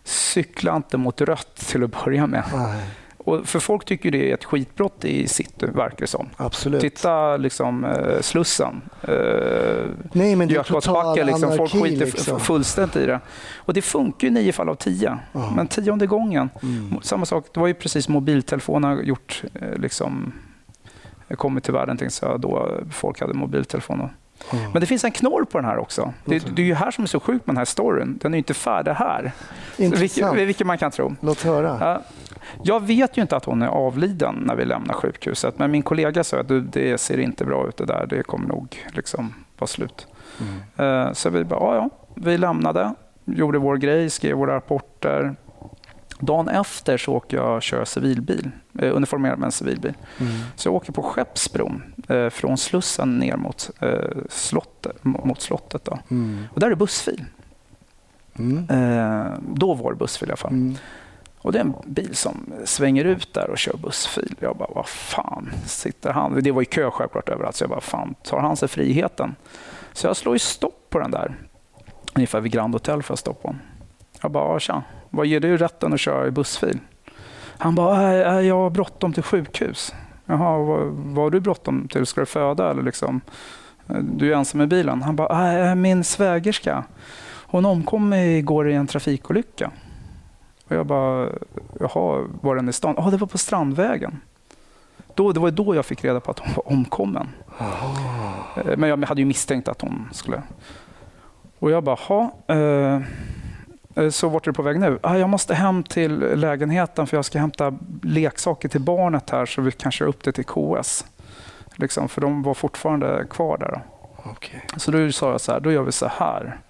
Cykla 0.05 0.77
inte 0.77 0.97
mot 0.99 1.21
rött 1.21 1.57
till 1.57 1.85
att 1.85 2.05
börja 2.05 2.27
med. 2.27 2.45
Nej, 2.55 2.83
Och 3.19 3.47
för 3.47 3.59
folk 3.61 3.85
tycker 3.85 4.11
det 4.11 4.31
är 4.31 4.35
ett 4.35 4.45
skitbrott 4.45 5.05
i 5.05 5.29
city, 5.29 5.67
verkar 5.67 5.97
det 5.99 6.07
som. 6.07 6.29
absolut. 6.37 6.81
Titta 6.81 7.37
liksom, 7.37 7.85
eh, 7.85 8.21
Slussen. 8.21 8.83
Eh, 9.03 9.87
Nej, 10.13 10.37
men 10.37 10.49
det 10.49 10.57
är 10.57 10.63
total. 10.63 11.27
Liksom, 11.27 11.57
folk 11.57 11.73
skiter 11.73 12.07
Liksom. 12.07 12.41
fullständigt 12.41 12.97
i 12.97 13.07
det. 13.07 13.21
Och 13.57 13.75
det 13.75 13.83
funkar 13.83 14.29
ju 14.29 14.35
nio 14.35 14.53
fall 14.53 14.69
av 14.69 14.75
tio. 14.75 15.19
Ja. 15.33 15.53
Men 15.57 15.67
tionde 15.69 16.07
gången, 16.07 16.51
Mm. 16.63 16.99
samma 17.03 17.27
sak. 17.27 17.47
Det 17.55 17.61
var 17.61 17.67
ju 17.67 17.75
precis 17.75 18.09
mobiltelefonerna 18.09 19.03
gjort, 19.03 19.43
eh, 19.55 19.75
liksom, 19.79 20.33
kommit 21.37 21.65
till 21.65 21.73
världen 21.75 21.97
tänkte 21.97 22.27
jag, 22.27 22.41
då 22.41 22.81
folk 22.93 23.21
hade 23.21 23.35
mobiltelefoner. 23.35 24.11
Ja. 24.53 24.59
Men 24.73 24.81
det 24.81 24.87
finns 24.87 25.05
en 25.05 25.11
knorr 25.13 25.45
på 25.45 25.59
den 25.59 25.65
här 25.65 25.79
också. 25.79 26.13
Det, 26.25 26.57
det 26.57 26.63
är 26.63 26.67
ju 26.67 26.75
här 26.75 26.91
som 26.91 27.05
är 27.05 27.09
så 27.09 27.21
sjukt 27.21 27.47
med 27.47 27.55
den 27.55 27.59
här 27.59 27.65
storyn. 27.65 28.19
Den 28.23 28.35
är 28.35 28.37
ju 28.37 28.39
inte 28.39 28.55
färdig 28.55 28.93
här, 28.93 29.33
vilket, 29.77 30.35
vilket 30.35 30.67
man 30.67 30.79
kan 30.79 30.91
tro. 30.91 31.15
Låt 31.21 31.43
höra. 31.43 31.77
Ja, 31.81 32.03
Jag 32.63 32.87
vet 32.87 33.17
ju 33.19 33.23
inte 33.23 33.37
att 33.37 33.45
hon 33.45 33.63
är 33.63 33.67
avliden 33.69 34.35
när 34.47 34.55
vi 34.57 34.65
lämnar 34.65 34.95
sjukhuset, 34.95 35.59
men 35.59 35.71
min 35.71 35.83
kollega 35.83 36.25
sa 36.25 36.41
att 36.41 36.49
"Du, 36.49 36.61
det 36.61 36.99
ser 36.99 37.19
inte 37.21 37.45
bra 37.45 37.69
ut 37.69 37.77
det 37.77 37.85
där. 37.87 38.07
Det 38.07 38.23
kommer 38.23 38.49
nog 38.49 38.85
liksom 38.93 39.35
vara 39.59 39.69
slut. 39.69 40.07
Mm. 40.77 41.07
Eh, 41.07 41.13
Så 41.13 41.31
vi 41.31 41.45
bara, 41.45 41.61
ja, 41.61 41.75
ja. 41.75 41.91
Vi 42.15 42.39
lämnade, 42.39 42.95
gjorde 43.25 43.59
vår 43.59 43.77
grej, 43.77 44.11
skrev 44.11 44.37
våra 44.37 44.55
rapporter. 44.57 45.37
Dagen 46.21 46.49
efter 46.49 46.97
så 46.99 47.15
åker 47.15 47.37
jag 47.37 47.57
och 47.57 47.63
kör 47.63 47.85
civilbil, 47.85 48.51
eh, 48.79 48.97
uniformerad 48.97 49.39
med 49.39 49.47
en 49.47 49.53
civilbil. 49.53 49.95
Mm. 50.21 50.33
Så 50.57 50.69
jag 50.69 50.75
åker 50.75 50.93
på 50.93 51.03
Skeppsbron 51.03 51.83
eh, 52.09 52.29
från 52.29 52.59
Slussen 52.59 53.19
ner 53.19 53.37
mot, 53.37 53.71
eh, 53.81 54.01
slottet, 54.29 55.05
mot 55.05 55.41
slottet. 55.41 55.85
Då. 55.85 55.99
Mm. 56.11 56.45
Och 56.55 56.61
där 56.61 56.71
är 56.71 56.75
bussfil. 56.75 57.25
Mm. 58.39 58.69
Eh, 58.71 59.33
Då 59.55 59.75
var 59.75 59.93
det 59.93 59.97
bussfil 59.99 60.29
i 60.29 60.31
alla 60.31 60.37
fall. 60.37 60.53
Mm. 60.53 60.77
Och 61.39 61.53
det 61.53 61.59
är 61.59 61.65
en 61.65 61.75
bil 61.87 62.17
som 62.17 62.53
svänger 62.65 63.05
ut 63.05 63.35
där 63.35 63.51
och 63.51 63.59
kör 63.59 63.77
bussfil. 63.77 64.35
Jag 64.41 64.57
bara, 64.57 64.71
vad 64.75 64.87
fan 64.89 65.51
sitter 65.67 66.13
han? 66.13 66.43
Det 66.43 66.51
var 66.53 66.61
ju 66.61 66.65
kö 66.65 66.91
självklart 66.91 67.29
överallt, 67.29 67.57
så 67.57 67.63
jag 67.65 67.71
bara, 67.71 67.81
fan 67.81 68.15
tar 68.23 68.41
han 68.41 68.57
sig 68.57 68.69
friheten? 68.69 69.35
Så 69.93 70.07
jag 70.07 70.17
slår 70.17 70.35
ju 70.35 70.39
stopp 70.39 70.87
på 70.91 70.99
den 70.99 71.11
där. 71.11 71.37
Ungefär 72.15 72.41
vid 72.41 72.53
Grand 72.53 72.75
Hotel 72.75 73.03
får 73.03 73.15
jag 73.15 73.19
stopp 73.19 73.43
på. 73.43 73.57
Jag 74.23 74.31
bara, 74.31 74.53
"Ja, 74.53 74.59
tja, 74.59 74.83
vad 75.11 75.27
ger 75.27 75.41
du 75.41 75.57
rätten 75.57 75.93
att 75.93 76.01
köra 76.01 76.27
i 76.27 76.31
bussfil? 76.31 76.79
Han 77.59 77.75
bara, 77.75 78.13
"Äh, 78.13 78.37
äh, 78.37 78.41
jag 78.41 78.55
har 78.55 78.71
bråttom 78.71 79.13
till 79.13 79.23
sjukhus. 79.23 79.95
Jaha, 80.27 80.59
vad, 80.59 80.81
vad 80.89 81.25
har 81.25 81.31
du 81.31 81.41
bråttom 81.41 81.89
till? 81.89 82.07
Ska 82.07 82.21
du 82.21 82.27
föda 82.27 82.71
eller 82.71 82.83
liksom? 82.83 83.21
Du 84.03 84.33
är 84.33 84.37
ensam 84.37 84.61
i 84.61 84.67
bilen. 84.67 85.03
Han 85.03 85.17
bara, 85.17 85.69
"Äh, 85.71 85.75
min 85.75 86.05
svägerska. 86.05 86.85
Hon 87.51 87.67
omkom 87.67 88.13
igår 88.13 88.71
i 88.71 88.75
en 88.75 88.87
trafikolycka. 88.87 89.71
Och 90.69 90.77
jag 90.77 90.87
bara, 90.87 91.29
jaha, 91.81 92.25
var 92.41 92.57
den 92.57 92.69
i 92.69 92.73
stan? 92.73 92.95
Ja, 92.99 93.11
det 93.11 93.17
var 93.17 93.27
på 93.27 93.39
Strandvägen. 93.39 94.21
Då, 95.15 95.33
det 95.33 95.41
var 95.41 95.51
då 95.51 95.75
jag 95.75 95.87
fick 95.87 96.05
reda 96.05 96.21
på 96.21 96.31
att 96.31 96.39
hon 96.39 96.55
var 96.57 96.73
omkommen. 96.73 97.29
Eh, 98.57 98.77
Men 98.77 98.89
jag 98.91 99.05
hade 99.05 99.21
ju 99.21 99.25
misstänkt 99.27 99.69
att 99.69 99.81
hon 99.81 100.09
skulle... 100.13 100.43
Och 101.59 101.71
jag 101.71 101.85
bara, 101.85 101.97
jaha, 102.09 102.31
eh, 102.59 103.01
så 104.11 104.29
vart 104.29 104.47
är 104.47 104.51
du 104.51 104.55
på 104.55 104.63
väg 104.63 104.81
nu? 104.81 104.99
Ah, 105.03 105.17
jag 105.17 105.29
måste 105.29 105.55
hem 105.55 105.83
till 105.83 106.19
lägenheten 106.19 107.07
för 107.07 107.17
jag 107.17 107.25
ska 107.25 107.39
hämta 107.39 107.79
leksaker 108.03 108.69
till 108.69 108.81
barnet 108.81 109.31
här 109.31 109.47
så 109.47 109.63
vi 109.63 109.73
kan 109.73 109.93
köra 109.93 110.09
upp 110.09 110.25
det 110.25 110.33
till 110.33 110.45
KS. 110.45 111.05
Liksom, 111.77 112.09
för 112.09 112.21
de 112.21 112.43
var 112.43 112.55
fortfarande 112.55 113.27
kvar 113.31 113.59
där. 113.59 113.83
Okej. 114.25 114.65
Så 114.77 114.91
då 114.91 115.13
sa 115.13 115.31
jag 115.31 115.41
så 115.41 115.53
här, 115.53 115.61
då 115.61 115.73
gör 115.73 115.83
vi 115.83 115.93
så 115.93 116.07
här. 116.07 116.61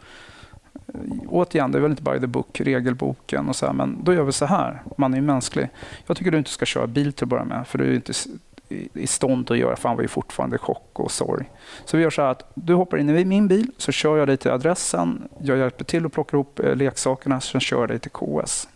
Eh, 0.74 1.00
Återigen, 1.28 1.72
det 1.72 1.78
är 1.78 1.82
väl 1.82 1.90
inte 1.90 2.02
by 2.02 2.20
the 2.20 2.26
book, 2.26 2.60
regelboken 2.60 3.48
och 3.48 3.56
så 3.56 3.66
här, 3.66 3.72
men 3.72 4.04
då 4.04 4.14
gör 4.14 4.22
vi 4.22 4.32
så 4.32 4.46
här. 4.46 4.82
Man 4.96 5.12
är 5.12 5.18
ju 5.18 5.22
mänsklig. 5.22 5.68
Jag 6.06 6.16
tycker 6.16 6.30
du 6.30 6.38
inte 6.38 6.50
ska 6.50 6.66
köra 6.66 6.86
bil 6.86 7.12
till 7.12 7.24
att 7.24 7.28
börja 7.28 7.44
med, 7.44 7.66
för 7.66 7.78
du 7.78 7.90
är 7.90 7.94
inte 7.94 8.12
i 8.94 9.06
stånd 9.06 9.50
att 9.50 9.58
göra, 9.58 9.76
för 9.76 9.88
han 9.88 9.96
var 9.96 10.02
ju 10.02 10.08
fortfarande 10.08 10.56
i 10.56 10.58
chock 10.58 10.90
och 10.92 11.10
sorg. 11.10 11.50
Så 11.84 11.96
vi 11.96 12.02
gör 12.02 12.10
så 12.10 12.22
här 12.22 12.28
att 12.30 12.50
du 12.54 12.74
hoppar 12.74 12.96
in 12.98 13.10
i 13.10 13.24
min 13.24 13.48
bil, 13.48 13.70
så 13.76 13.92
kör 13.92 14.16
jag 14.18 14.28
dig 14.28 14.36
till 14.36 14.50
adressen. 14.50 15.28
Jag 15.42 15.58
hjälper 15.58 15.84
till 15.84 16.06
att 16.06 16.12
plocka 16.12 16.36
ihop 16.36 16.60
eh, 16.60 16.76
leksakerna, 16.76 17.40
sen 17.40 17.60
kör 17.60 17.80
jag 17.80 17.88
dig 17.88 17.98
till 17.98 18.10
KS. 18.10 18.68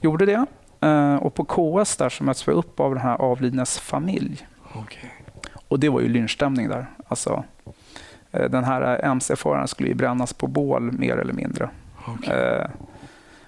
Gjorde 0.00 0.26
det. 0.26 0.46
eh, 0.80 1.14
Och 1.16 1.34
på 1.34 1.44
KS 1.44 1.96
där 1.96 2.08
så 2.08 2.24
möts 2.24 2.48
vi 2.48 2.52
upp 2.52 2.80
av 2.80 2.94
den 2.94 3.02
här 3.02 3.16
avlidnes 3.16 3.78
familj. 3.78 4.46
Okej. 4.74 5.14
Och 5.68 5.80
det 5.80 5.88
var 5.88 6.00
ju 6.00 6.08
lynchstämning 6.08 6.68
där. 6.68 6.86
Alltså, 7.08 7.44
eh, 8.32 8.50
den 8.50 8.64
här 8.64 9.00
MC-föraren 9.04 9.68
skulle 9.68 9.88
ju 9.88 9.94
brännas 9.94 10.32
på 10.32 10.46
bål 10.46 10.92
mer 10.92 11.16
eller 11.16 11.32
mindre. 11.32 11.70
Eh, 12.34 12.70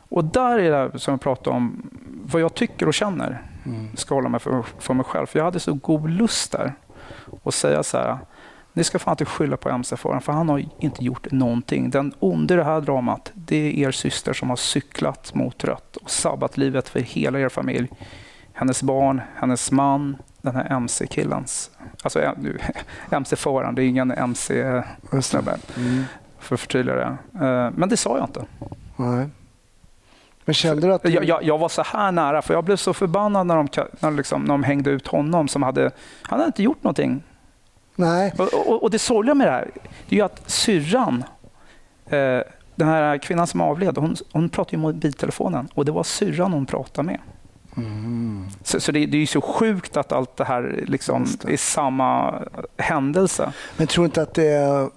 och 0.08 0.24
där 0.24 0.58
är 0.58 0.88
det 0.92 0.98
som 0.98 1.12
jag 1.12 1.20
pratade 1.20 1.56
om, 1.56 1.90
vad 2.24 2.42
jag 2.42 2.54
tycker 2.54 2.86
och 2.88 2.94
känner. 2.94 3.42
Mm. 3.74 3.96
ska 3.96 4.14
hålla 4.14 4.28
mig 4.28 4.40
för, 4.40 4.62
för 4.78 4.94
mig 4.94 5.04
själv. 5.04 5.26
För 5.26 5.38
jag 5.38 5.44
hade 5.44 5.60
så 5.60 5.74
god 5.74 6.10
lust 6.10 6.52
där 6.52 6.72
att 7.44 7.54
säga 7.54 7.82
så 7.82 7.98
här. 7.98 8.18
Ni 8.72 8.84
ska 8.84 8.98
fan 8.98 9.12
inte 9.12 9.24
skylla 9.24 9.56
på 9.56 9.68
MC-föraren 9.68 10.20
för 10.20 10.32
han 10.32 10.48
har 10.48 10.64
inte 10.78 11.04
gjort 11.04 11.30
någonting. 11.32 11.90
Den 11.90 12.14
onde 12.18 12.54
i 12.54 12.56
det 12.56 12.64
här 12.64 12.80
dramat, 12.80 13.30
det 13.34 13.56
är 13.56 13.88
er 13.88 13.90
syster 13.90 14.32
som 14.32 14.48
har 14.48 14.56
cyklat 14.56 15.34
mot 15.34 15.64
rött 15.64 15.96
och 15.96 16.10
sabbat 16.10 16.56
livet 16.56 16.88
för 16.88 17.00
hela 17.00 17.38
er 17.40 17.48
familj. 17.48 17.88
Hennes 18.52 18.82
barn, 18.82 19.20
hennes 19.36 19.70
man, 19.72 20.16
den 20.42 20.54
här 20.56 20.64
MC-killens, 20.70 21.70
alltså 22.02 22.20
eh, 22.22 22.32
MC-föraren, 23.10 23.74
det 23.74 23.82
är 23.82 23.86
ingen 23.86 24.10
MC-snubbe 24.10 25.58
Mm. 25.76 26.04
för 26.38 26.54
att 26.54 26.60
förtydliga 26.60 26.96
det. 26.96 27.18
Eh, 27.46 27.70
Men 27.76 27.88
det 27.88 27.96
sa 27.96 28.16
jag 28.18 28.26
inte. 28.28 28.44
Nej. 28.96 29.28
Men 30.50 30.54
kände 30.54 30.86
du 30.86 30.92
att... 30.94 31.02
du- 31.02 31.08
Jag, 31.10 31.24
jag, 31.24 31.42
jag 31.42 31.58
var 31.58 31.68
så 31.68 31.82
här 31.82 32.12
nära, 32.12 32.42
för 32.42 32.54
jag 32.54 32.64
blev 32.64 32.76
så 32.76 32.94
förbannad 32.94 33.46
när 33.46 33.56
de, 33.56 33.68
när 34.00 34.10
liksom, 34.10 34.42
när 34.42 34.54
de 34.54 34.62
hängde 34.64 34.90
ut 34.90 35.06
honom. 35.06 35.48
som 35.48 35.62
hade, 35.62 35.90
Han 36.22 36.38
hade 36.38 36.46
inte 36.46 36.62
gjort 36.62 36.82
någonting. 36.82 37.22
Nej. 37.96 38.32
Och, 38.38 38.54
och, 38.68 38.82
och 38.82 38.90
det 38.90 38.98
sorgliga 38.98 39.34
med 39.34 39.46
det 39.46 39.50
här 39.50 39.70
det 40.08 40.14
är 40.14 40.18
ju 40.18 40.24
att 40.24 40.42
syrran, 40.50 41.24
eh, 42.06 42.40
den 42.74 42.88
här 42.88 43.18
kvinnan 43.18 43.46
som 43.46 43.60
avled, 43.60 43.98
hon, 43.98 44.16
hon 44.32 44.48
pratade 44.48 44.76
i 44.76 44.78
mobiltelefonen 44.78 45.68
och 45.74 45.84
det 45.84 45.92
var 45.92 46.02
syrran 46.02 46.52
hon 46.52 46.66
pratade 46.66 47.06
med. 47.06 47.18
Så, 48.62 48.80
så 48.80 48.92
det, 48.92 49.06
det 49.06 49.16
är 49.16 49.20
ju 49.20 49.26
så 49.26 49.40
sjukt 49.40 49.96
att 49.96 50.12
allt 50.12 50.36
det 50.36 50.44
här 50.44 50.84
liksom 50.86 51.26
det. 51.42 51.52
är 51.52 51.56
samma 51.56 52.34
händelse. 52.76 53.52
Men 53.76 53.86
tror 53.86 54.04
inte 54.06 54.22
att 54.22 54.34
det 54.34 54.88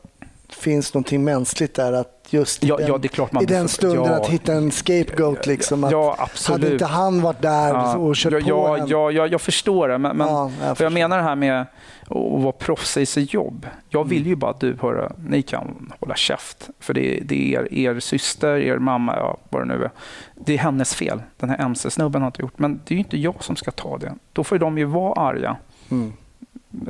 finns 0.50 0.94
någonting 0.94 1.24
mänskligt 1.24 1.76
där? 1.76 1.94
Att 1.94 2.23
just 2.34 2.64
i 2.64 2.68
Ja, 2.68 2.78
den, 2.78 2.88
ja, 2.88 2.98
det 2.98 3.06
är 3.06 3.10
klart 3.10 3.32
man 3.32 3.44
i 3.44 3.46
den 3.46 3.68
stunden 3.68 4.06
ja. 4.06 4.16
att 4.22 4.28
hitta 4.28 4.54
en 4.54 4.72
scapegoat. 4.72 5.48
Liksom, 5.48 5.84
att 5.84 5.92
Ja, 5.92 6.10
hade 6.12 6.24
absolut. 6.24 6.72
inte 6.72 6.86
han 6.86 7.22
varit 7.22 7.42
där 7.42 7.98
och 7.98 8.16
kört 8.16 8.34
på 8.34 8.40
ja, 8.50 8.78
en? 8.78 8.88
ja, 8.88 9.12
ja, 9.12 9.28
jag 9.28 9.42
förstår 9.42 9.88
det. 9.88 9.98
Men, 9.98 10.18
men 10.18 10.28
Ja, 10.28 10.52
jag 10.64 10.78
för 10.78 10.84
jag 10.84 10.94
menar 10.94 11.18
det 11.18 11.24
här 11.24 11.36
med 11.36 11.62
att 11.62 12.42
vara 12.44 12.52
proffsig 12.52 13.02
i 13.02 13.06
sitt 13.06 13.34
jobb. 13.34 13.68
Jag 13.90 14.00
Mm. 14.00 14.10
vill 14.10 14.28
ju 14.28 14.36
bara 14.36 14.52
att 14.52 14.60
du, 14.60 14.78
hörru, 14.82 15.10
ni 15.28 15.42
kan 15.42 15.92
hålla 16.00 16.16
käft. 16.16 16.70
För 16.80 16.94
det, 16.94 17.20
det 17.26 17.56
är 17.56 17.74
er, 17.74 17.96
er 17.96 18.00
syster, 18.00 18.56
er 18.58 18.78
mamma, 18.78 19.16
ja, 19.18 19.38
vad 19.50 19.62
det 19.62 19.66
nu 19.78 19.84
är. 19.84 19.92
Det 20.36 20.54
är 20.54 20.58
hennes 20.58 20.96
fel. 20.96 21.22
Den 21.38 21.50
här 21.50 21.58
MC-snubben 21.58 22.22
har 22.22 22.28
inte 22.28 22.42
gjort. 22.42 22.60
Men 22.60 22.82
det 22.86 22.94
är 22.94 22.96
ju 22.96 23.00
inte 23.00 23.18
jag 23.18 23.44
som 23.44 23.56
ska 23.56 23.72
ta 23.72 23.98
det. 23.98 24.14
Då 24.34 24.44
får 24.44 24.58
de 24.60 24.78
ju 24.78 24.86
vara 24.86 25.14
arga. 25.14 25.56
Mm. 25.92 26.14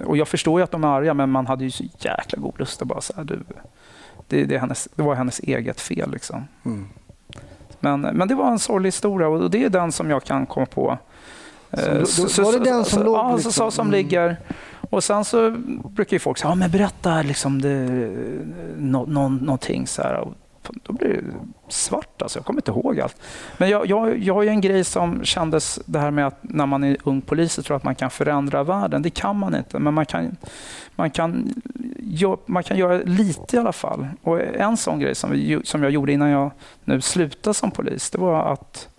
Och 0.05 0.17
jag 0.17 0.27
förstår 0.27 0.59
ju 0.59 0.63
att 0.63 0.71
de 0.71 0.83
är 0.83 0.87
arga, 0.87 1.13
men 1.13 1.29
man 1.29 1.47
hade 1.47 1.63
ju 1.63 1.71
så 1.71 1.83
jäkla 1.99 2.39
god 2.39 2.59
lust 2.59 2.81
att 2.81 2.87
bara 2.87 3.01
säga 3.01 3.23
du, 3.23 3.39
det, 4.33 4.45
det, 4.45 4.57
hennes, 4.57 4.87
det 4.95 5.03
var 5.03 5.15
hennes 5.15 5.39
eget 5.39 5.81
fel. 5.81 6.11
Liksom. 6.11 6.43
Mm. 6.65 6.85
Men, 7.79 8.01
men 8.01 8.27
det 8.27 8.35
var 8.35 8.51
en 8.51 8.59
sorglig 8.59 8.87
historia 8.87 9.27
och 9.27 9.51
det 9.51 9.63
är 9.63 9.69
den 9.69 9.91
som 9.91 10.09
jag 10.09 10.23
kan 10.23 10.45
komma 10.45 10.65
på. 10.65 10.97
Som- 11.73 11.79
Eh, 11.93 11.99
då- 11.99 12.05
så- 12.05 12.43
var 12.43 12.51
det 12.51 12.59
den 12.59 12.85
som 12.85 12.99
så- 12.99 13.05
låg 13.05 13.15
Ja, 13.15 13.35
liksom? 13.35 13.51
så, 13.51 13.71
som 13.71 13.87
Mm. 13.87 13.91
ligger. 13.97 14.37
Och 14.89 15.03
sen 15.03 15.25
så 15.25 15.51
brukar 15.95 16.13
ju 16.15 16.19
folk 16.19 16.37
säga, 16.37 16.49
ja 16.51 16.55
men 16.55 16.71
berätta 16.71 17.21
liksom 17.21 17.61
det, 17.61 17.87
nå, 18.77 19.05
nå, 19.05 19.29
någonting 19.29 19.87
så 19.87 20.01
här. 20.01 20.27
Och 20.75 20.81
då 20.83 20.93
blir 20.93 21.09
det 21.09 21.23
svart 21.67 22.21
alltså, 22.21 22.39
jag 22.39 22.45
kommer 22.45 22.59
inte 22.59 22.71
ihåg 22.71 22.99
allt. 22.99 23.21
Men 23.57 23.69
jag, 23.69 23.85
jag, 23.85 24.17
jag 24.17 24.33
har 24.33 24.43
en 24.43 24.61
grej 24.61 24.83
som 24.83 25.23
kändes, 25.23 25.79
det 25.85 25.99
här 25.99 26.11
med 26.11 26.27
att 26.27 26.37
när 26.41 26.65
man 26.65 26.83
är 26.83 26.97
ung 27.03 27.21
polis 27.21 27.53
så 27.53 27.63
tror 27.63 27.77
att 27.77 27.83
man 27.83 27.95
kan 27.95 28.09
förändra 28.09 28.63
världen. 28.63 29.01
Det 29.01 29.09
kan 29.09 29.39
man 29.39 29.55
inte, 29.55 29.79
men 29.79 29.93
man 29.93 30.05
kan, 30.05 30.35
man 30.95 31.11
kan, 31.11 31.53
man 32.45 32.63
kan 32.63 32.77
göra 32.77 33.01
lite 33.05 33.55
i 33.55 33.59
alla 33.59 33.73
fall. 33.73 34.07
Och 34.21 34.41
en 34.41 34.77
sån 34.77 34.99
grej 34.99 35.15
som, 35.15 35.31
vi, 35.31 35.61
som 35.63 35.83
jag 35.83 35.91
gjorde 35.91 36.11
innan 36.11 36.29
jag 36.29 36.51
nu 36.83 37.01
slutade 37.01 37.53
som 37.53 37.71
polis, 37.71 38.09
det 38.09 38.17
var 38.17 38.53
att 38.53 38.89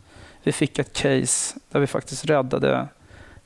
vi 0.42 0.52
fick 0.52 0.78
ett 0.78 0.92
case 0.92 1.58
där 1.70 1.80
vi 1.80 1.86
faktiskt 1.86 2.24
räddade 2.24 2.88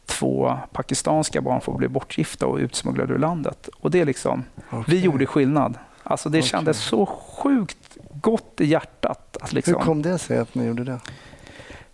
två 0.06 0.58
pakistanska 0.72 1.40
barn 1.40 1.60
från 1.60 1.74
att 1.74 1.78
bli 1.78 1.88
bortgifta 1.88 2.46
och 2.46 2.56
utsmugglade 2.56 3.14
ur 3.14 3.18
landet. 3.18 3.68
Och 3.80 3.90
det 3.90 4.04
liksom, 4.04 4.44
Okej. 4.70 4.84
vi 4.86 5.00
gjorde 5.00 5.26
skillnad. 5.26 5.78
Alltså 6.02 6.28
det 6.28 6.38
Okej. 6.38 6.48
kändes 6.48 6.78
så 6.78 7.06
sjukt 7.06 7.87
gott 8.20 8.60
i 8.60 8.64
hjärtat. 8.66 9.36
Att 9.40 9.50
Hur 9.50 9.54
liksom, 9.56 9.74
kom 9.74 10.02
det 10.02 10.18
sig 10.18 10.38
att 10.38 10.54
ni 10.54 10.66
gjorde 10.66 10.84
det? 10.84 10.98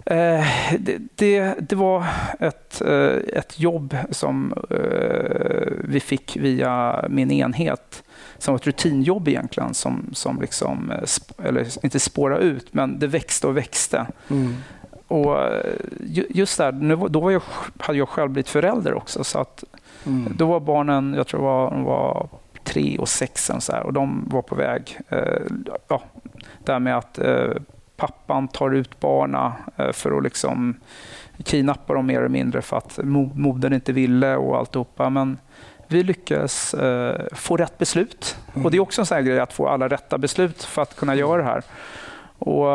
Eh, 0.07 0.45
det, 0.79 0.99
det, 1.15 1.55
det 1.69 1.77
var 1.77 2.05
ett, 2.41 2.83
eh, 2.87 3.39
ett 3.39 3.61
jobb 3.61 3.97
som 4.11 4.53
eh, 4.71 5.73
vi 5.85 6.01
fick 6.01 6.37
via 6.37 7.05
min 7.11 7.31
enhet 7.31 8.03
som 8.39 8.53
var 8.53 8.59
ett 8.59 8.67
rutinjobb 8.67 9.29
egentligen 9.29 9.75
som, 9.75 10.11
som 10.13 10.41
liksom, 10.41 10.91
eh, 10.91 11.47
eller 11.47 11.85
inte 11.85 12.01
spåra 12.01 12.39
ut, 12.39 12.75
men 12.75 12.99
det 12.99 13.07
växte 13.07 13.47
och 13.47 13.57
växte. 13.57 14.07
Mm. 14.31 14.55
Och 15.09 15.43
eh, 15.43 15.73
ju- 16.07 16.27
just 16.31 16.59
där, 16.59 16.73
nu, 16.73 16.97
då 16.97 17.21
var 17.21 17.31
jag, 17.31 17.43
hade 17.79 17.99
jag 17.99 18.09
själv 18.09 18.31
blivit 18.31 18.49
förälder 18.49 18.95
också 18.95 19.25
så 19.25 19.39
att 19.39 19.65
Mm. 20.07 20.33
då 20.37 20.47
var 20.47 20.61
barnen, 20.61 21.15
jag 21.17 21.27
tror 21.27 21.41
var, 21.43 21.71
de 21.71 21.85
var 21.85 22.29
tre 22.65 22.99
och 22.99 23.09
sex 23.09 23.51
eller 23.51 23.61
så 23.61 23.73
här, 23.73 23.83
och 23.83 23.93
de 23.93 24.29
var 24.31 24.43
på 24.43 24.55
väg. 24.55 24.99
Eh, 25.09 25.43
ja, 25.89 26.03
det 26.65 26.73
här 26.73 26.79
med 26.81 26.97
att 26.99 27.19
eh, 27.19 27.51
pappan 27.97 28.49
tar 28.49 28.71
ut 28.75 29.01
barna 29.01 29.53
eh, 29.77 29.93
för 29.93 30.17
att 30.17 30.23
liksom 30.23 30.77
kidnappa 31.45 31.95
dem 31.95 32.07
mer 32.07 32.19
eller 32.19 32.29
mindre 32.29 32.63
för 32.63 32.77
att 32.77 32.99
mo- 32.99 33.35
modern 33.35 33.73
inte 33.73 33.93
ville 33.93 34.37
och 34.37 34.57
alltihopa. 34.59 35.11
Men 35.11 35.39
vi 35.89 36.03
lyckades 36.03 36.75
eh, 36.75 37.21
få 37.33 37.57
rätt 37.57 37.79
beslut. 37.79 38.37
Och 38.65 38.71
Det 38.71 38.77
är 38.77 38.81
också 38.81 39.03
en 39.03 39.07
sån 39.07 39.15
här 39.15 39.23
grej 39.23 39.41
att 39.41 39.53
få 39.53 39.69
alla 39.69 39.89
rätta 39.89 40.19
beslut 40.19 40.63
för 40.65 40.83
att 40.83 40.97
kunna 40.97 41.15
göra 41.15 41.37
det 41.43 41.49
här. 41.49 41.63
Och, 42.39 42.67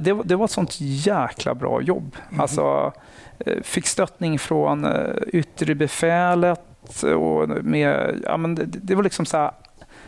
det, 0.00 0.14
det 0.24 0.36
var- 0.36 0.44
ett 0.44 0.50
sånt 0.50 0.76
jäkla 0.80 1.54
bra 1.54 1.82
jobb. 1.82 2.16
Alltså, 2.38 2.92
eh, 3.38 3.62
fick 3.62 3.86
stöttning 3.86 4.38
från 4.38 4.86
yttre 5.26 5.74
befälet 5.74 6.60
och 7.16 7.48
med, 7.64 8.20
ja, 8.26 8.36
men 8.36 8.54
det, 8.54 8.64
det 8.66 8.94
var 8.94 9.02
liksom 9.02 9.26
så 9.26 9.36
här, 9.36 9.50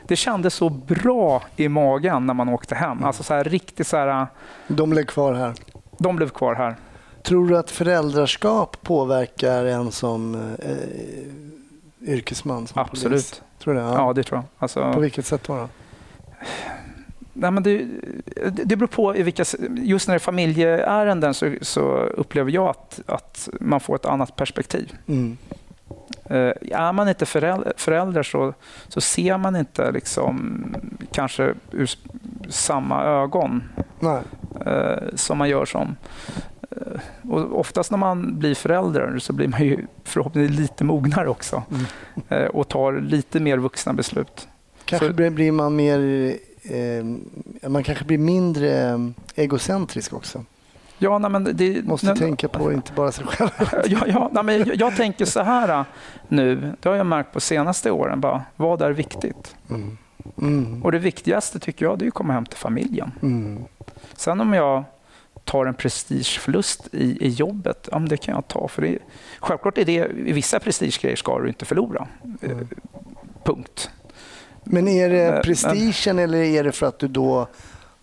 det 0.09 0.17
kändes 0.17 0.55
så 0.55 0.69
bra 0.69 1.43
i 1.57 1.69
magen 1.69 2.27
när 2.27 2.35
man 2.35 2.49
åkte 2.49 2.75
hem. 2.75 3.05
Alltså 3.05 3.23
så 3.23 3.35
här, 3.35 3.45
riktigt 3.45 3.87
så 3.87 3.97
här, 3.97 4.27
De 4.69 4.91
blev 4.91 5.05
kvar 5.05 5.35
här. 5.35 5.55
de 5.99 6.17
blev 6.17 6.29
kvar 6.29 6.55
här. 6.55 6.77
Tror 7.23 7.49
du 7.49 7.59
att 7.59 7.71
föräldraskap 7.71 8.77
påverkar 8.83 9.65
en 9.65 9.91
som 9.93 10.35
eh, 10.59 12.09
yrkesman? 12.15 12.67
Som 12.67 12.75
Polis? 12.85 12.91
Absolut. 13.05 13.43
Tror 13.59 13.75
du 13.75 13.81
det? 13.81 13.87
Ja, 13.87 14.13
det 14.13 14.23
tror 14.23 14.37
jag. 14.39 14.45
På 14.45 14.65
Alltså, 14.65 15.01
vilket 15.01 15.27
sätt 15.27 15.43
då? 15.47 15.57
då? 15.57 15.69
nej, 17.33 17.51
men 17.51 17.63
det, 17.63 17.87
det 18.65 18.77
beror 18.77 18.87
på 18.89 19.17
i 19.17 19.23
vilka... 19.23 19.45
Just 19.71 20.09
när 20.09 20.15
det 20.15 20.17
är 20.17 20.19
familjeärenden 20.19 21.35
så, 21.35 21.55
så 21.61 21.83
upplever 21.99 22.51
jag 22.51 22.69
att, 22.69 23.01
att 23.07 23.49
man 23.61 23.81
får 23.81 23.95
ett 23.97 24.07
annat 24.07 24.37
perspektiv. 24.37 24.93
Mm. 25.07 25.37
Eh, 26.25 26.53
är 26.79 26.93
man 26.93 27.09
inte 27.09 27.27
förälder, 27.27 27.73
förälder 27.77 28.23
så, 28.23 28.55
så 28.89 29.01
ser 29.01 29.39
man 29.39 29.57
inte 29.57 29.91
liksom, 29.91 30.65
kanske 31.13 31.55
ur 31.71 31.91
samma 32.49 33.05
ögon 33.05 33.63
eh, 34.67 34.99
som 35.15 35.39
man 35.39 35.49
gör 35.49 35.65
som... 35.65 35.97
Eh, 36.71 37.31
och 37.31 37.61
oftast 37.61 37.91
när 37.91 37.99
man 37.99 38.39
blir 38.39 38.55
förälder 38.55 39.19
så 39.19 39.33
blir 39.33 39.49
man 39.49 39.61
ju 39.65 39.87
förhoppningsvis 40.05 40.59
lite 40.61 40.85
mognare 40.85 41.29
också 41.29 41.63
Mm. 41.71 41.85
eh, 42.29 42.49
och 42.49 42.69
tar 42.69 42.93
lite 42.93 43.41
mer 43.41 43.59
vuxna 43.59 43.93
beslut. 43.93 44.49
Kanske 44.85 45.07
Så- 45.09 45.13
blir, 45.15 45.31
blir 45.31 45.53
man 45.53 45.77
mer... 45.77 45.99
Eh, 46.63 47.05
man 47.71 47.83
kanske 47.85 48.05
blir 48.05 48.19
mindre 48.19 48.89
eh, 48.91 48.99
egocentrisk 49.35 50.13
också. 50.13 50.45
Ja, 51.03 51.19
nej, 51.19 51.31
men 51.31 51.45
det, 51.57 51.85
Måste 51.85 52.07
nej, 52.07 52.17
tänka 52.17 52.49
på 52.49 52.73
inte 52.73 52.93
bara 52.93 53.13
sig 53.13 53.25
själv. 53.27 53.51
ja, 53.87 53.99
ja, 54.07 54.31
nej, 54.33 54.45
men 54.45 54.59
jag, 54.59 54.77
jag 54.77 54.97
tänker 54.97 55.25
så 55.25 55.41
här 55.43 55.69
eh, 55.69 55.85
nu, 56.29 56.73
det 56.81 56.89
har 56.89 56.97
jag 56.97 57.07
märkt 57.07 57.33
på 57.33 57.41
senaste 57.41 57.91
åren, 57.91 58.21
bara, 58.21 58.43
vad 58.57 58.83
är 58.83 58.91
viktigt? 58.91 59.57
Mm. 59.71 59.99
Mm. 60.39 60.83
Och 60.83 60.93
det 60.93 60.99
viktigaste 60.99 61.59
tycker 61.59 61.85
jag 61.85 61.99
det 61.99 62.05
är 62.05 62.07
att 62.09 62.15
komma 62.15 62.33
hem 62.33 62.47
till 62.47 62.59
familjen. 62.59 63.13
Mm. 63.23 63.65
Sen 64.17 64.41
om 64.41 64.53
jag 64.53 64.85
tar 65.45 65.67
en 65.67 65.75
prestigeförlust 65.75 66.89
i, 66.93 67.27
i 67.27 67.29
jobbet, 67.29 67.89
ja, 67.93 67.99
det 67.99 68.17
kan 68.17 68.35
jag 68.35 68.49
ta. 68.49 68.69
För 68.69 68.83
det, 68.83 68.99
självklart 69.41 69.79
är 69.79 69.85
det, 69.85 70.11
i 70.27 70.33
vissa 70.33 70.61
prestigegrejer 70.61 71.17
ska 71.17 71.39
du 71.39 71.49
inte 71.49 71.65
förlora. 71.65 72.07
Eh, 72.43 72.51
Mm. 72.51 72.69
punkt. 73.45 73.91
Men 74.65 74.89
är 74.89 75.09
det 75.11 75.41
prestigen 75.45 76.19
eller 76.19 76.39
är 76.39 76.65
det 76.65 76.73
för 76.73 76.87
att 76.87 76.99
du 76.99 77.09
då 77.09 77.47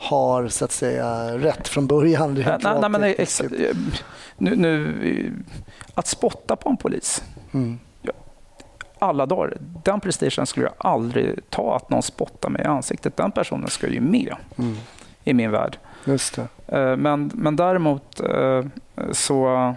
har 0.01 0.47
så 0.47 0.65
att 0.65 0.71
säga 0.71 1.37
rätt 1.37 1.67
från 1.67 1.87
början? 1.87 2.35
Rent 2.35 2.63
nej, 2.63 2.77
nej, 2.81 2.89
men 2.89 3.01
det 3.01 3.07
är 3.07 3.17
lagtekniskt? 3.17 3.41
exa- 3.41 3.69
eh, 3.69 3.75
nu, 4.37 4.55
nu, 4.55 5.33
att 5.93 6.07
spotta 6.07 6.55
på 6.55 6.69
en 6.69 6.77
polis 6.77 7.23
Mm. 7.53 7.79
alla 8.99 9.25
dagar, 9.25 9.57
den 9.83 9.99
prestigen 9.99 10.45
skulle 10.45 10.65
jag 10.65 10.73
aldrig 10.77 11.39
ta 11.49 11.75
att 11.75 11.89
någon 11.89 12.01
spottar 12.03 12.49
mig 12.49 12.61
i 12.61 12.65
ansiktet. 12.65 13.17
Den 13.17 13.31
personen 13.31 13.69
ska 13.69 13.87
ju 13.87 14.01
med 14.01 14.35
Mm. 14.57 14.75
i 15.23 15.33
min 15.33 15.51
värld. 15.51 15.77
Just 16.05 16.35
det. 16.35 16.77
Eh, 16.77 16.95
Men, 16.95 17.31
men 17.33 17.55
däremot 17.55 18.19
eh, 18.19 18.65
så, 19.11 19.73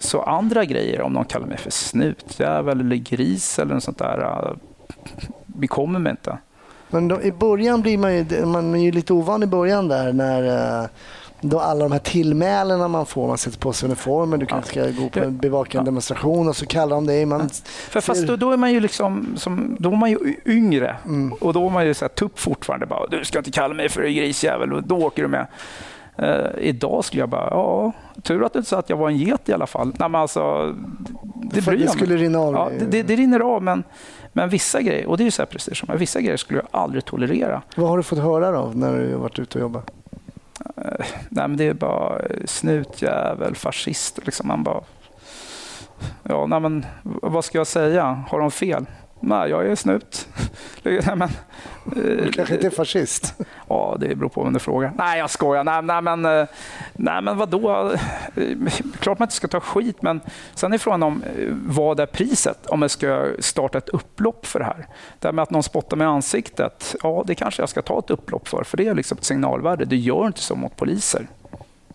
så 0.00 0.22
andra 0.22 0.64
grejer, 0.64 1.00
om 1.02 1.12
någon 1.12 1.24
kallar 1.24 1.46
mig 1.46 1.58
för 1.58 1.70
snutjävel 1.70 2.80
eller 2.80 2.96
gris 2.96 3.58
eller 3.58 3.74
något 3.74 3.82
sånt 3.84 3.98
där, 3.98 4.18
eh, 4.20 4.52
bekommer 5.46 5.98
mig 5.98 6.10
inte. 6.10 6.38
Men 6.92 7.08
då, 7.08 7.22
i 7.22 7.32
början 7.32 7.82
blir 7.82 7.98
man 7.98 8.14
ju, 8.14 8.46
man 8.46 8.74
är 8.74 8.78
ju 8.78 8.92
lite 8.92 9.12
ovan 9.12 9.42
i 9.42 9.46
början 9.46 9.88
där 9.88 10.12
när 10.12 10.80
eh, 10.82 10.88
då 11.40 11.60
alla 11.60 11.84
de 11.84 11.92
här 11.92 11.98
tillmälena 11.98 12.88
man 12.88 13.06
får, 13.06 13.28
man 13.28 13.38
sätter 13.38 13.58
på 13.58 13.72
sig 13.72 13.86
uniformen, 13.86 14.38
du 14.40 14.46
kanske 14.46 14.70
ska 14.70 15.02
gå 15.02 15.08
på 15.08 15.20
en 15.20 15.36
bevaka 15.36 15.78
en 15.78 15.84
demonstration 15.84 16.48
och 16.48 16.56
så 16.56 16.66
kallar 16.66 16.96
de 16.96 17.06
dig. 17.06 17.26
Man, 17.26 17.48
För 17.64 18.00
fast 18.00 18.26
då, 18.26 18.36
då 18.36 18.50
är 18.50 18.56
man 18.56 18.72
ju 18.72 18.80
liksom, 18.80 19.34
som, 19.36 19.76
då 19.78 19.92
är 19.92 19.96
man 19.96 20.10
ju 20.10 20.36
yngre 20.46 20.96
Mm. 21.04 21.32
och 21.32 21.52
då 21.52 21.66
är 21.66 21.70
man 21.70 21.86
ju 21.86 21.94
så 21.94 22.04
här 22.04 22.08
tupp 22.08 22.38
fortfarande. 22.38 22.86
Bara, 22.86 23.06
du 23.06 23.24
ska 23.24 23.38
inte 23.38 23.50
kalla 23.50 23.74
mig 23.74 23.88
för 23.88 24.02
en 24.02 24.14
grisjävel 24.14 24.72
och 24.72 24.82
då 24.82 24.96
åker 24.96 25.22
du 25.22 25.28
med. 25.28 25.46
Eh, 26.16 26.46
idag 26.58 27.04
skulle 27.04 27.22
jag 27.22 27.28
bara, 27.28 27.48
ja, 27.50 27.92
tur 28.22 28.44
att 28.44 28.52
du 28.52 28.58
inte 28.58 28.68
sa 28.68 28.78
att 28.78 28.90
jag 28.90 28.96
var 28.96 29.08
en 29.08 29.16
get 29.16 29.48
i 29.48 29.52
alla 29.52 29.66
fall. 29.66 29.86
Nej, 29.86 30.08
men 30.08 30.20
alltså, 30.20 30.74
det 31.34 31.62
för 31.62 31.70
bryr 31.70 31.78
det 31.78 31.84
mig 31.84 31.94
skulle 31.94 32.16
rinna 32.16 32.38
av. 32.38 32.54
Ja, 32.54 32.70
det, 32.78 32.84
det, 32.84 33.02
det 33.02 33.16
rinner 33.16 33.40
av, 33.40 33.62
men, 33.62 33.84
men 34.32 34.48
vissa 34.48 34.82
grejer, 34.82 35.06
och 35.06 35.16
det 35.16 35.22
är 35.22 35.24
ju 35.24 35.30
så 35.30 35.42
här 35.42 35.46
prestige, 35.46 35.84
vissa 35.98 36.20
grejer 36.20 36.36
skulle 36.36 36.58
jag 36.58 36.68
aldrig 36.70 37.04
tolerera. 37.04 37.62
Vad 37.76 37.88
har 37.88 37.96
du 37.96 38.02
fått 38.02 38.18
höra 38.18 38.50
då 38.50 38.72
när 38.74 38.98
du 38.98 39.12
har 39.12 39.20
varit 39.20 39.38
ute 39.38 39.58
och 39.58 39.62
jobbat? 39.62 39.90
Nej, 41.28 41.48
men 41.48 41.56
det 41.56 41.64
är 41.64 41.74
bara 41.74 42.18
eh, 42.18 42.36
snutjävel, 42.44 43.54
fascist. 43.54 44.18
Liksom. 44.26 44.48
Man 44.48 44.64
bara, 44.64 44.80
ja, 46.22 46.46
nej, 46.46 46.60
men 46.60 46.86
vad 47.02 47.44
ska 47.44 47.58
jag 47.58 47.66
säga? 47.66 48.24
Har 48.28 48.40
de 48.40 48.50
fel? 48.50 48.86
Nej, 49.22 49.50
jag 49.50 49.66
är 49.66 49.74
snut. 49.74 50.28
men, 51.16 51.28
Du 51.94 52.32
kanske 52.32 52.54
inte 52.54 52.66
är 52.66 52.70
fascist? 52.70 53.34
Ja, 53.68 53.96
det 54.00 54.14
beror 54.14 54.28
på 54.28 54.44
vem 54.44 54.52
du 54.52 54.58
frågar. 54.58 54.92
Nej, 54.96 55.18
jag 55.18 55.30
skojar. 55.30 55.64
Nej, 55.64 55.82
nej, 55.82 56.02
men, 56.02 56.24
eh, 56.24 56.46
nej, 56.92 57.22
men 57.22 57.38
vadå? 57.38 57.92
Eh, 58.36 58.72
Klart 59.00 59.18
man 59.18 59.26
inte 59.26 59.34
ska 59.34 59.48
ta 59.48 59.60
skit, 59.60 60.02
men 60.02 60.20
sen 60.54 60.72
är 60.72 60.78
frågan 60.78 61.02
om 61.02 61.22
eh, 61.22 61.48
vad 61.66 62.00
är 62.00 62.06
priset 62.06 62.66
om 62.66 62.82
jag 62.82 62.90
ska 62.90 63.28
starta 63.38 63.78
ett 63.78 63.88
upplopp 63.88 64.46
för 64.46 64.58
det 64.58 64.64
här? 64.64 64.86
Det 65.18 65.28
här 65.28 65.32
med 65.32 65.42
att 65.42 65.50
någon 65.50 65.62
spottar 65.62 65.96
mig 65.96 66.04
i 66.04 66.08
ansiktet, 66.08 66.94
ja, 67.02 67.24
det 67.26 67.34
kanske 67.34 67.62
jag 67.62 67.68
ska 67.68 67.82
ta 67.82 67.98
ett 67.98 68.10
upplopp 68.10 68.48
för, 68.48 68.64
för 68.64 68.76
det 68.76 68.86
är 68.86 68.94
liksom 68.94 69.18
ett 69.18 69.24
signalvärde. 69.24 69.84
Du 69.84 69.96
gör 69.96 70.26
inte 70.26 70.40
så 70.40 70.54
mot 70.54 70.76
poliser. 70.76 71.26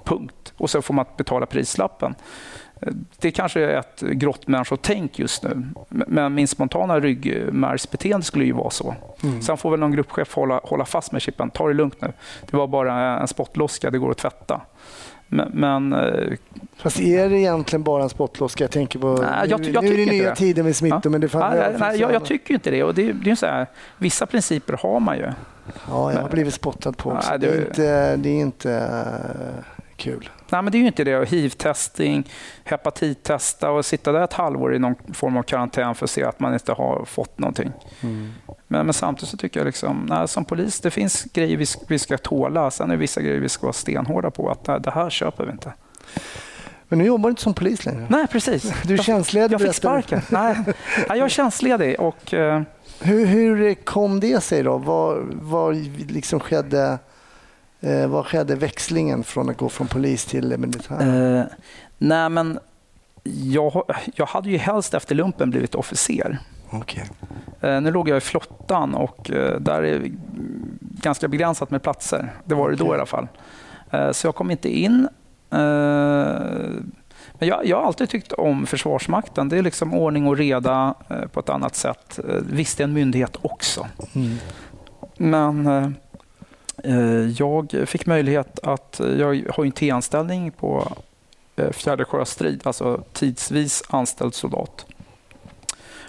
Punkt. 0.04 0.54
Och 0.58 0.70
så 0.70 0.82
får 0.82 0.94
man 0.94 1.06
betala 1.18 1.46
prislappen. 1.46 2.16
Det 3.18 3.32
kanske 3.32 3.62
är 3.62 3.80
ett 3.80 4.02
grått 4.02 4.48
människotänk 4.48 5.20
just 5.20 5.44
nu. 5.44 5.64
Men 5.90 6.34
min 6.34 6.48
spontana 6.48 7.00
ryggmärgsbeteende 7.00 8.26
skulle 8.26 8.46
ju 8.46 8.52
vara 8.52 8.70
så. 8.70 8.96
Mm. 9.24 9.42
Sen 9.42 9.58
får 9.58 9.72
väl 9.72 9.80
någon 9.80 9.92
gruppchef 9.92 10.36
hålla, 10.36 10.62
hålla 10.64 10.86
fast 10.86 11.12
med 11.12 11.22
chippen. 11.22 11.50
Ta 11.50 11.68
det 11.68 11.74
lugnt 11.74 12.02
nu. 12.02 12.14
Det 12.52 12.58
var 12.58 12.68
bara 12.68 13.20
en 13.20 13.28
spottloska, 13.28 13.92
det 13.92 13.98
går 13.98 14.12
att 14.12 14.18
tvätta. 14.18 14.62
Men, 15.28 15.50
men 15.54 15.94
eh, 15.94 16.34
Fast 16.78 17.00
är 17.00 17.30
det 17.30 17.38
egentligen 17.38 17.84
bara 17.84 18.04
en 18.04 18.10
spottloska? 18.10 18.64
Jag 18.64 18.72
tänker 18.72 19.00
på, 19.00 19.14
Nej, 19.22 19.50
jag 19.50 19.66
jag 19.66 19.84
nu 19.84 19.94
är 19.94 19.98
det 19.98 20.12
nya 20.12 20.30
det. 20.30 20.36
tider 20.36 20.64
med 20.64 20.76
smittor, 20.76 21.02
Ja. 21.04 21.10
men 21.10 21.22
det 21.22 21.30
fanns, 21.30 21.56
nej, 21.56 21.76
nej, 21.80 22.00
jag, 22.00 22.14
jag 22.14 22.26
tycker 22.26 22.54
inte 22.54 22.72
det. 22.72 22.84
Och 22.84 22.94
det, 22.94 23.12
det 23.14 23.32
är 23.32 23.36
så 23.36 23.46
här, 23.46 23.68
vissa 23.98 24.26
principer 24.26 24.74
har 24.84 25.00
man 25.00 25.18
ju. 25.18 25.24
Ja, 25.90 26.14
jag 26.14 26.22
har 26.22 26.30
blivit 26.30 26.54
spottad 26.54 26.92
på 26.98 27.12
också. 27.12 27.30
Nej, 27.30 27.40
det, 27.40 27.48
är 27.48 27.60
inte, 27.68 28.16
det 28.16 28.30
är 28.30 28.40
inte 28.40 28.72
eh, 28.74 29.64
kul. 29.96 30.30
Nej, 30.52 30.62
men 30.62 30.72
det 30.72 30.78
är 30.78 30.80
ju 30.80 30.88
inte 30.88 31.04
det. 31.04 31.30
Hiv-testning, 31.30 32.30
hepatittesta 32.64 33.72
och 33.72 33.86
sitta 33.86 34.12
där 34.12 34.22
ett 34.24 34.34
halvår 34.34 34.76
i 34.76 34.80
någon 34.80 34.96
form 35.14 35.38
av 35.38 35.44
karantän 35.44 35.96
för 35.96 36.06
att 36.06 36.10
se 36.12 36.24
att 36.24 36.40
man 36.40 36.54
inte 36.54 36.74
har 36.74 37.06
fått 37.06 37.40
någonting. 37.40 37.72
Men, 38.68 38.86
men 38.86 38.94
samtidigt 38.94 39.30
så 39.30 39.38
tycker 39.38 39.60
jag 39.60 39.66
liksom, 39.66 40.06
nej, 40.10 40.28
som 40.28 40.46
polis, 40.46 40.80
det 40.82 40.92
finns 40.92 41.24
grejer 41.24 41.58
vi, 41.58 41.66
vi 41.88 42.00
ska 42.00 42.18
tåla. 42.18 42.72
Sen 42.72 42.90
är 42.90 42.94
det 42.94 43.00
vissa 43.00 43.22
grejer 43.22 43.40
vi 43.40 43.50
ska 43.50 43.62
vara 43.66 43.74
stenhårda 43.74 44.32
på. 44.32 44.50
Att 44.50 44.68
nej, 44.68 44.80
det 44.82 44.92
här 44.92 45.10
köper 45.10 45.46
vi 45.46 45.52
inte. 45.52 45.74
Men 46.90 47.00
nu 47.00 47.06
jobbar 47.06 47.30
du 47.30 47.32
inte 47.32 47.42
som 47.42 47.54
polis 47.54 47.86
längre. 47.86 48.06
Nej, 48.10 48.28
precis. 48.28 48.74
Du 48.84 48.94
är 48.94 48.98
Jag- 48.98 49.06
tjänstledig 49.06 49.54
Jag 49.54 49.62
fick 49.62 49.74
sparken. 49.76 50.22
Nej, 50.30 50.56
nej, 50.66 50.74
jag 51.18 51.20
är 51.20 51.30
tjänstledig 51.30 52.00
och 52.00 52.34
eh, 52.34 52.62
Hur, 53.02 53.26
hur 53.26 53.74
kom 53.74 54.20
det 54.20 54.44
sig 54.44 54.64
då? 54.64 54.78
Vad, 54.78 55.18
vad 55.34 55.76
liksom 56.12 56.40
skedde? 56.40 57.00
Eh, 57.82 58.08
vad 58.08 58.26
skedde 58.26 58.56
växlingen 58.56 59.24
från 59.24 59.50
att 59.50 59.58
gå 59.58 59.70
från 59.70 59.88
polis 59.88 60.26
till 60.26 60.58
militär? 60.58 61.38
Eh, 61.40 61.46
nej, 61.98 62.30
men 62.30 62.60
jag, 63.24 63.84
jag 64.16 64.26
hade 64.26 64.50
ju 64.50 64.58
helst 64.58 64.94
efter 64.94 65.16
lumpen 65.16 65.50
blivit 65.50 65.76
officer. 65.76 66.40
Okej. 66.70 67.10
Eh, 67.62 67.82
nu 67.82 67.92
låg 67.92 68.10
jag 68.10 68.18
i 68.18 68.22
flottan 68.22 68.96
och 68.96 69.32
eh, 69.32 69.60
där 69.60 69.84
är 69.84 70.02
ganska 70.80 71.28
begränsat 71.28 71.72
med 71.72 71.84
platser. 71.84 72.34
Det 72.44 72.56
var 72.56 72.70
det 72.70 72.76
då 72.76 72.86
i 72.86 72.96
alla 72.96 73.06
fall. 73.06 73.28
Eh, 73.92 74.12
så 74.12 74.28
jag 74.28 74.36
kom 74.36 74.52
inte 74.52 74.80
in. 74.80 75.08
Eh, 75.52 75.58
men 77.40 77.48
jag, 77.48 77.66
jag 77.66 77.78
har 77.78 77.84
alltid 77.84 78.10
tyckt 78.10 78.32
om 78.32 78.66
Försvarsmakten. 78.66 79.50
Det 79.50 79.58
är 79.58 79.62
liksom 79.62 79.94
ordning 79.94 80.28
och 80.28 80.38
reda 80.38 80.94
eh, 81.10 81.28
på 81.28 81.40
ett 81.40 81.50
annat 81.50 81.76
sätt. 81.76 82.20
Eh, 82.30 82.36
visst, 82.50 82.78
det 82.78 82.82
är 82.82 82.88
en 82.88 82.94
myndighet 82.94 83.38
också. 83.42 83.88
Mm. 84.14 84.38
Men 85.18 85.68
eh, 85.68 85.90
jag 87.38 87.84
fick 87.86 88.06
möjlighet 88.06 88.60
att... 88.64 89.02
Jag 89.20 89.44
har 89.50 89.66
en 89.66 89.72
T-anställning 89.72 90.52
på 90.52 90.98
eh, 91.56 91.72
fjärde 91.72 92.06
sjöstrid, 92.06 92.62
alltså 92.64 93.04
tidsvis 93.14 93.84
anställd 93.90 94.34
soldat. 94.34 94.86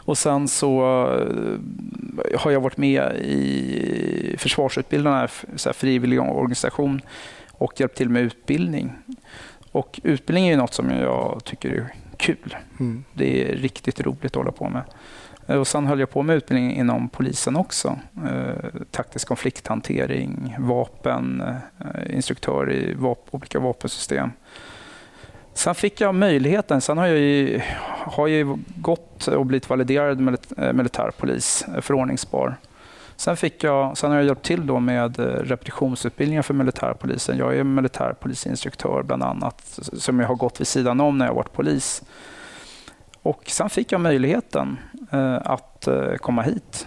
Och 0.08 0.18
sen 0.18 0.48
så 0.48 0.82
eh, 1.12 2.40
har 2.40 2.50
jag 2.50 2.60
varit 2.60 2.76
med 2.76 3.16
i 3.16 4.36
Försvarsutbildarna, 4.38 5.28
så 5.56 5.68
här 5.68 5.74
frivillig 5.74 6.20
organisation 6.20 7.00
och 7.52 7.80
hjälpt 7.80 7.96
till 7.96 8.08
med 8.08 8.22
utbildning. 8.22 8.92
Och 9.72 10.00
utbildning 10.02 10.48
är 10.48 10.56
något 10.56 10.74
som 10.74 10.90
jag 10.90 11.40
tycker 11.44 11.70
är 11.70 11.94
kul. 12.16 12.56
Mm. 12.80 13.04
Det 13.12 13.42
är 13.42 13.56
riktigt 13.56 14.00
roligt 14.00 14.24
att 14.24 14.34
hålla 14.34 14.52
på 14.52 14.68
med. 14.68 14.82
Eh, 15.48 15.56
och 15.56 15.66
sen 15.66 15.86
höll 15.86 16.00
jag 16.00 16.10
på 16.10 16.22
med 16.22 16.36
utbildning 16.36 16.76
inom 16.76 17.08
polisen 17.08 17.56
också. 17.56 17.98
Eh, 18.30 18.70
taktisk 18.90 19.28
konflikthantering, 19.28 20.56
vapen, 20.58 21.42
eh, 21.80 22.16
instruktör 22.16 22.72
i 22.72 22.94
vap- 22.94 23.28
olika 23.30 23.60
vapensystem. 23.60 24.30
Sen 25.54 25.74
fick 25.74 26.00
jag 26.00 26.14
möjligheten, 26.14 26.80
sen 26.80 26.98
har 26.98 27.06
jag 27.06 27.18
ju, 27.18 27.60
har 27.86 28.28
jag 28.28 28.36
ju 28.38 28.56
gått 28.76 29.26
och 29.26 29.46
blivit 29.46 29.70
validerad 29.70 30.38
eh, 30.58 30.72
militärpolis, 30.72 31.64
eh, 31.74 31.80
förordningsbar. 31.80 32.56
Sen, 33.16 33.36
fick 33.36 33.64
jag, 33.64 33.98
sen 33.98 34.10
har 34.10 34.16
jag 34.16 34.26
hjälpt 34.26 34.42
till 34.44 34.66
då 34.66 34.80
med 34.80 35.18
repetitionsutbildningar 35.48 36.42
för 36.42 36.54
militärpolisen. 36.54 37.36
Jag 37.38 37.56
är 37.56 37.64
militärpolisinstruktör 37.64 39.02
bland 39.02 39.22
annat, 39.22 39.78
som 39.92 40.20
jag 40.20 40.28
har 40.28 40.34
gått 40.34 40.60
vid 40.60 40.66
sidan 40.66 41.00
om 41.00 41.18
när 41.18 41.24
jag 41.26 41.30
har 41.30 41.36
varit 41.36 41.52
polis. 41.52 42.02
Och 43.22 43.42
sen 43.46 43.70
fick 43.70 43.92
jag 43.92 44.00
möjligheten 44.00 44.78
eh, 45.10 45.36
att 45.44 45.86
eh, 45.86 46.14
komma 46.14 46.42
hit. 46.42 46.86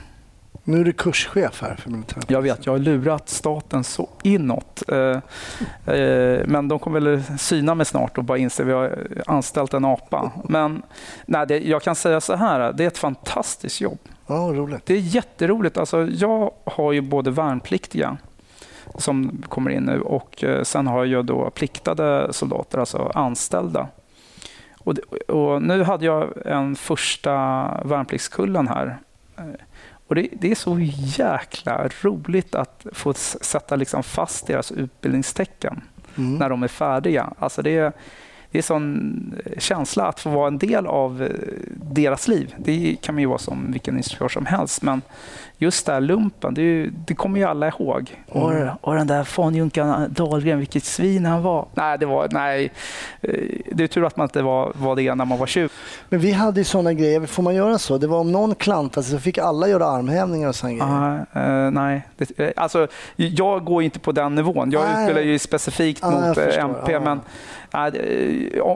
Nu 0.64 0.80
är 0.80 0.84
du 0.84 0.94
kurschef 0.94 1.62
här 1.62 1.76
för 1.76 1.90
militär. 1.90 2.24
Jag 2.28 2.42
vet, 2.42 2.66
jag 2.66 2.74
har 2.74 2.80
lurat 2.80 3.30
staten 3.30 3.84
så 3.84 4.10
inåt. 4.24 4.84
Eh, 4.88 5.18
men 6.46 6.68
de 6.68 6.80
kommer 6.80 7.00
väl 7.00 7.24
syna 7.40 7.76
mig 7.76 7.86
snart 7.86 8.18
och 8.18 8.24
bara 8.24 8.38
inse 8.38 8.64
att 8.64 8.70
vi 8.70 8.74
har 8.74 9.08
anställt 9.28 9.74
en 9.74 9.86
apa. 9.86 10.32
Men 10.50 10.82
nej, 11.26 11.70
jag 11.70 11.82
kan 11.82 11.96
säga 11.96 12.22
så 12.22 12.36
här, 12.36 12.74
det 12.74 12.84
är 12.84 12.88
ett 12.88 12.98
fantastiskt 12.98 13.82
jobb. 13.82 14.00
Ja, 14.28 14.36
roligt. 14.36 14.86
Det 14.86 14.94
är 14.94 15.00
jätteroligt. 15.00 15.78
Alltså, 15.78 16.08
jag 16.08 16.52
har 16.64 16.92
ju 16.92 17.02
både 17.02 17.32
värnpliktiga 17.32 18.18
som 18.96 19.44
kommer 19.50 19.72
in 19.72 19.84
nu 19.84 20.02
och 20.02 20.44
sen 20.64 20.88
har 20.88 21.06
jag 21.06 21.26
då 21.26 21.50
pliktade 21.50 22.34
soldater, 22.34 22.78
alltså 22.78 23.12
anställda. 23.16 23.88
Och, 24.84 24.98
och 25.28 25.62
nu 25.62 25.84
hade 25.84 26.06
jag 26.06 26.46
en 26.46 26.76
första 26.76 27.32
värnpliktskullen 27.86 28.68
här. 28.68 28.98
Och 30.08 30.16
det, 30.16 30.28
det 30.32 30.52
är 30.52 30.56
så 30.56 30.78
jäkla 31.18 31.90
roligt 32.02 32.56
att 32.56 32.86
få 32.94 33.14
sätta 33.14 33.76
liksom 33.76 34.04
fast 34.04 34.48
deras 34.48 34.72
utbildningstecken 34.72 35.82
Mm. 36.18 36.36
när 36.38 36.50
de 36.50 36.64
är 36.64 36.68
färdiga. 36.68 37.34
Alltså 37.40 37.62
det, 37.62 37.96
det 38.52 38.58
är 38.58 38.62
sån 38.62 39.36
känsla 39.58 40.08
att 40.08 40.20
få 40.20 40.30
vara 40.30 40.48
en 40.48 40.58
del 40.58 40.88
av 40.88 41.24
eh, 41.24 41.30
deras 41.76 42.28
liv. 42.28 42.56
Det 42.58 42.96
kan 43.02 43.16
man 43.16 43.22
ju 43.22 43.28
vara 43.28 43.38
som 43.38 43.72
vilken 43.72 43.98
instruktör 43.98 44.28
som 44.28 44.46
helst. 44.46 44.82
Men 44.82 45.02
just 45.58 45.86
det 45.86 45.94
här 45.94 46.02
lumpen, 46.02 46.54
det, 46.54 46.62
ju, 46.62 46.92
det 47.08 47.16
kommer 47.16 47.40
ju 47.40 47.46
alla 47.46 47.68
ihåg. 47.68 48.24
Och, 48.30 48.52
och 48.82 48.96
den 48.96 49.08
där 49.08 49.24
fanjunkan 49.24 50.14
Dahlgren, 50.14 50.58
vilket 50.60 50.84
svin 50.84 51.26
han 51.26 51.44
var. 51.44 51.66
Nej, 51.74 51.98
det 51.98 52.06
var, 52.06 52.28
nej. 52.32 52.72
eh, 53.22 53.30
Det 53.72 53.84
är 53.84 53.88
tur 53.88 54.06
att 54.06 54.18
man 54.18 54.26
inte 54.26 54.42
var, 54.42 54.72
var 54.76 54.96
det 54.96 55.16
när 55.16 55.26
man 55.26 55.38
var 55.38 55.48
20. 55.48 55.70
Men 56.10 56.20
vi 56.20 56.32
hade 56.32 56.60
ju 56.60 56.64
sådana 56.64 56.94
grejer. 56.94 57.26
Får 57.26 57.44
man 57.44 57.56
göra 57.56 57.78
så? 57.78 57.98
Det 57.98 58.08
var 58.08 58.20
om 58.20 58.32
någon 58.32 58.56
klantade 58.56 59.04
sig 59.04 59.16
så 59.16 59.22
fick 59.22 59.38
alla 59.38 59.68
göra 59.68 59.86
armhävningar 59.86 60.48
och 60.50 60.56
sådana 60.56 60.76
grejer. 60.78 61.26
Ah, 61.34 61.66
eh, 61.66 61.72
nej, 61.72 62.08
det, 62.18 62.40
eh, 62.40 62.52
alltså, 62.56 62.88
jag 63.16 63.64
går 63.66 63.84
inte 63.84 64.00
på 64.00 64.12
den 64.12 64.36
nivån. 64.36 64.72
Jag 64.72 64.84
Nej. 64.84 65.02
utbildar 65.04 65.22
ju 65.32 65.40
specifikt 65.40 66.00
jag 66.02 66.14
mot 66.28 66.38
eh. 66.38 66.58
MP. 66.60 66.96
Ah. 66.96 67.00
Men, 67.00 67.18
eh, 67.18 67.24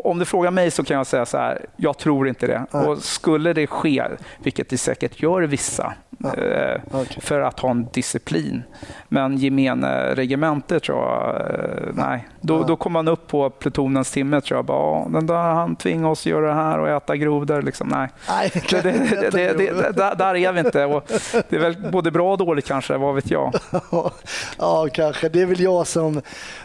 om 0.04 0.20
du 0.20 0.26
frågar 0.26 0.52
mig 0.52 0.72
så 0.72 0.84
kan 0.84 0.98
jag 0.98 1.08
säga 1.08 1.26
så 1.26 1.38
här, 1.38 1.66
jag 1.76 1.98
tror 1.98 2.28
inte 2.28 2.48
det. 2.48 2.66
Nej. 2.72 2.88
Och 2.88 2.98
skulle 2.98 3.54
det 3.54 3.68
ske, 3.68 4.04
vilket 4.44 4.70
det 4.70 4.78
säkert 4.78 5.22
gör 5.22 5.42
vissa, 5.42 5.94
Ja. 6.18 6.34
eh, 6.36 6.82
Okej. 6.92 7.18
för 7.22 7.42
att 7.42 7.60
ha 7.60 7.72
en 7.72 7.88
disciplin. 7.94 8.64
Men 9.10 9.38
gemene 9.38 10.16
regemente 10.16 10.80
tror 10.80 10.98
jag, 10.98 11.36
eh, 11.42 11.94
nej. 11.94 12.28
Då, 12.42 12.56
Ja. 12.60 12.64
då 12.68 12.76
kommer 12.76 12.94
man 13.04 13.08
upp 13.08 13.28
på 13.28 13.50
plutonens 13.50 14.12
timme 14.12 14.42
tror 14.42 14.58
jag. 14.58 14.66
Bara, 14.66 15.00
"Ja, 15.00 15.08
den 15.10 15.28
där 15.28 15.36
han 15.36 15.76
tvingar 15.76 16.10
oss 16.10 16.26
göra 16.26 16.48
det 16.48 16.54
här 16.54 16.80
och 16.80 16.90
äta 16.90 17.16
grodor. 17.16 17.62
Liksom. 17.62 17.88
Nej. 17.88 18.08
Nej, 18.30 18.52
Det, 18.72 18.82
det, 18.82 18.92
det, 19.22 19.30
det, 19.32 19.54
det, 19.54 19.92
där, 19.92 20.16
där 20.16 20.36
är 20.36 20.52
vi 20.52 20.60
inte. 20.60 20.86
Och 20.86 21.04
det 21.50 21.56
är 21.56 21.60
väl 21.60 21.76
både 21.92 22.12
bra 22.12 22.32
och 22.32 22.38
dåligt 22.38 22.68
kanske, 22.68 22.98
vad 22.98 23.16
vet 23.16 23.32
jag. 23.32 23.54
ja, 24.58 24.88
kanske. 24.94 25.30
Det 25.30 25.42
är 25.42 25.46
väl 25.46 25.60
jag 25.62 25.88
som, 25.88 26.22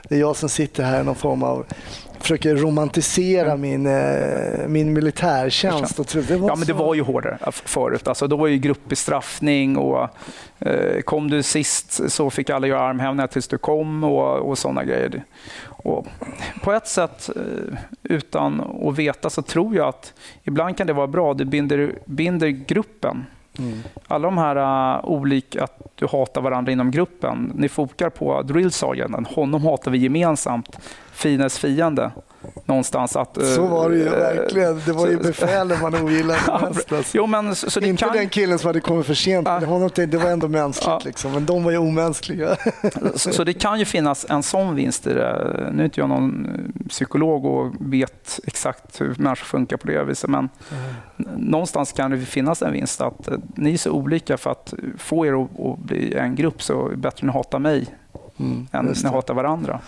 det 0.09 0.15
är 0.15 0.21
jag 0.21 0.37
som 0.37 0.49
sitter 0.49 0.83
här 0.85 1.01
i 1.01 1.05
någon 1.05 1.15
form 1.15 1.43
av 1.43 1.67
försöker 2.21 2.57
romantisera 2.57 3.57
min, 3.57 3.87
eh, 3.87 4.69
min 4.69 4.93
militärtjänst. 4.93 5.99
Och 5.99 6.07
det 6.29 6.37
var 6.37 6.49
Ja, 6.49 6.57
men 6.57 6.67
det 6.67 6.73
var 6.73 6.95
ju 6.95 7.03
hårdare 7.03 7.39
förut. 7.53 8.09
Alltså, 8.09 8.27
då 8.27 8.37
var 8.37 8.47
ju 8.47 8.59
gruppbestraffning 8.59 9.77
och 9.77 10.09
eh, 10.59 11.01
kom 11.01 11.31
du 11.31 11.43
sist 11.43 12.11
så 12.13 12.31
fick 12.31 12.51
alla 12.51 12.67
göra 12.67 12.81
armhävningar 12.81 13.27
tills 13.27 13.49
du 13.49 13.59
kom 13.59 14.05
och, 14.05 14.49
och 14.51 14.59
sådana 14.59 14.85
grejer. 14.85 15.25
Och 15.65 16.07
på 16.63 16.73
ett 16.73 16.89
sätt, 16.89 17.31
eh, 17.37 17.79
utan 18.03 18.61
att 18.61 18.99
veta, 18.99 19.31
så 19.31 19.43
tror 19.43 19.77
jag 19.77 19.89
att 19.89 20.13
ibland 20.45 20.77
kan 20.77 20.87
det 20.87 20.93
vara 20.93 21.07
bra. 21.07 21.35
Du 21.35 21.45
binder, 21.45 21.95
binder 22.05 22.49
gruppen. 22.49 23.27
Mm. 23.59 23.83
Alla 24.07 24.29
de 24.29 24.39
här 24.39 24.57
äh, 24.57 24.99
uh, 24.99 25.11
olika, 25.11 25.65
att 25.65 25.93
du 25.95 26.07
hatar 26.07 26.41
varandra 26.41 26.73
inom 26.73 26.91
gruppen. 26.91 27.53
Ni 27.55 27.69
fokar 27.69 28.11
på 28.11 28.43
drill 28.43 28.71
sergeanten. 28.71 29.25
Honom 29.25 29.65
hatar 29.65 29.91
vi 29.91 29.99
gemensamt. 29.99 30.79
Fines 31.13 31.59
fiende 31.59 32.11
någonstans 32.65 33.17
att... 33.17 33.37
eh, 33.39 33.45
Så 33.45 33.67
var 33.67 33.91
det 33.91 33.97
ju 33.97 34.07
eh, 34.07 34.11
verkligen. 34.13 34.81
Det 34.87 34.93
var 34.93 35.07
ju 35.09 35.17
befälen 35.17 35.81
man 35.83 35.95
ogillade 35.95 36.41
mest. 36.69 36.93
Alltså. 36.93 37.17
Jo, 37.17 37.27
men 37.27 37.55
så, 37.55 37.71
så 37.71 37.81
Inte 37.81 38.05
kan, 38.05 38.17
den 38.17 38.29
killen 38.29 38.59
som 38.59 38.67
hade 38.69 38.81
kommit 38.81 39.07
för 39.07 39.15
sent. 39.15 39.49
Ja. 39.49 39.59
Honom, 39.67 39.91
det 39.95 40.15
var 40.15 40.31
ändå 40.31 40.49
mänskligt, 40.49 40.87
Ja. 40.87 41.01
liksom. 41.05 41.33
men 41.33 41.47
de 41.47 41.65
var 41.65 41.71
ju 41.71 41.79
omänskliga. 41.79 42.57
så, 43.15 43.33
så 43.33 43.45
det 43.45 43.53
kan 43.53 43.79
ju 43.79 43.85
finnas 43.85 44.27
en 44.29 44.43
sån 44.43 44.75
vinst 44.75 45.07
i 45.07 45.13
det. 45.15 45.71
Nu 45.73 45.83
är 45.83 45.85
inte 45.85 46.01
jag 46.01 46.09
någon 46.09 46.47
eh, 46.47 46.89
psykolog 46.89 47.45
och 47.45 47.73
vet 47.81 48.41
exakt 48.45 49.01
hur 49.01 49.15
människor 49.19 49.45
funkar 49.45 49.77
på 49.77 49.87
det 49.87 50.05
viset, 50.05 50.31
men 50.31 50.49
n- 51.19 51.27
någonstans 51.37 51.93
kan 51.93 52.11
det 52.11 52.19
finnas 52.21 52.63
en 52.63 52.73
vinst 52.73 53.01
att 53.01 53.29
ni 53.55 53.73
är 53.73 53.79
så 53.79 53.91
olika 53.91 54.37
för 54.37 54.51
att 54.51 54.75
få 54.99 55.27
er 55.27 55.43
att, 55.45 55.61
att 55.61 55.79
bli 55.79 56.15
en 56.15 56.35
grupp 56.35 56.63
så 56.63 56.87
är 56.87 56.91
det 56.91 56.97
bättre 56.97 57.17
att 57.17 57.23
ni 57.23 57.33
hatar 57.33 57.59
mig 57.59 57.87
Mm, 58.41 58.69
än 58.73 58.87
just 58.89 59.05
ni 59.05 59.11
hatar 59.11 59.35
varandra. 59.35 59.81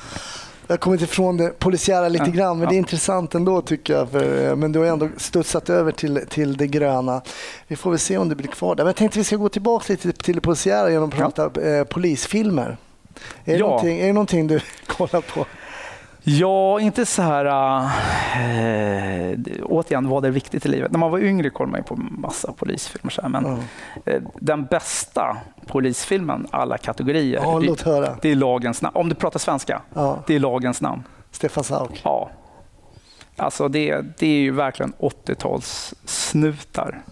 Jag 0.72 0.76
har 0.76 0.80
kommit 0.80 1.00
ifrån 1.02 1.36
det 1.36 1.58
polisiära 1.58 2.08
lite 2.08 2.24
Ja, 2.24 2.30
grann, 2.32 2.58
men 2.58 2.64
ja. 2.64 2.70
det 2.70 2.76
är 2.76 2.78
intressant 2.78 3.34
ändå 3.34 3.60
tycker 3.60 3.92
jag. 3.94 4.10
För, 4.10 4.48
eh, 4.50 4.56
men 4.56 4.72
du 4.72 4.78
har 4.78 4.86
ändå 4.86 5.08
studsat 5.16 5.70
över 5.70 5.92
till, 5.92 6.20
till 6.28 6.56
det 6.56 6.66
gröna. 6.66 7.22
Vi 7.68 7.76
får 7.76 7.90
väl 7.90 7.98
se 7.98 8.18
om 8.18 8.28
du 8.28 8.34
blir 8.34 8.48
kvar 8.48 8.74
där. 8.74 8.84
Men 8.84 8.88
jag 8.88 8.96
tänkte 8.96 9.18
vi 9.18 9.24
ska 9.24 9.36
gå 9.36 9.48
tillbaka 9.48 9.84
lite 9.92 10.12
till 10.12 10.34
det 10.34 10.40
polisiära 10.40 10.90
genom 10.90 11.08
att 11.08 11.18
Ja. 11.18 11.30
prata 11.30 11.60
eh, 11.70 11.84
polisfilmer. 11.84 12.76
Är, 13.44 13.52
det 13.52 13.58
Ja. 13.58 13.80
är 13.86 14.06
det 14.06 14.12
någonting 14.12 14.46
du 14.46 14.60
kollar 14.86 15.20
på? 15.20 15.46
Ja, 16.24 16.80
inte 16.80 17.06
så 17.06 17.22
här... 17.22 17.44
Äh, 17.44 17.90
återigen, 19.62 20.08
vad 20.08 20.24
är 20.24 20.30
viktigt 20.30 20.66
i 20.66 20.68
livet? 20.68 20.92
När 20.92 20.98
man 20.98 21.10
var 21.10 21.18
yngre 21.18 21.50
kollade 21.50 21.70
man 21.70 21.80
ju 21.80 21.84
på 21.84 21.96
massa 21.96 22.52
polisfilmer. 22.52 23.10
Så 23.10 23.22
här, 23.22 23.28
men 23.28 23.44
Ja. 24.04 24.12
eh, 24.12 24.22
den 24.40 24.64
bästa 24.64 25.36
polisfilmen, 25.66 26.46
alla 26.50 26.78
kategorier, 26.78 27.40
Ja, 27.42 27.60
det, 27.84 28.14
det 28.22 28.30
är 28.30 28.36
Lagens 28.36 28.82
namn. 28.82 28.96
Om 28.96 29.08
du 29.08 29.14
pratar 29.14 29.38
svenska, 29.38 29.82
Ja, 29.94 30.18
det 30.26 30.34
är 30.34 30.40
Lagens 30.40 30.80
namn. 30.80 31.02
Stefan 31.30 31.64
Sauk. 31.64 32.00
Ja. 32.04 32.30
Alltså 33.36 33.68
det, 33.68 34.00
det 34.18 34.26
är 34.26 34.40
ju 34.40 34.50
verkligen 34.52 34.92
80-tals 34.98 35.94
snutar. 36.04 37.02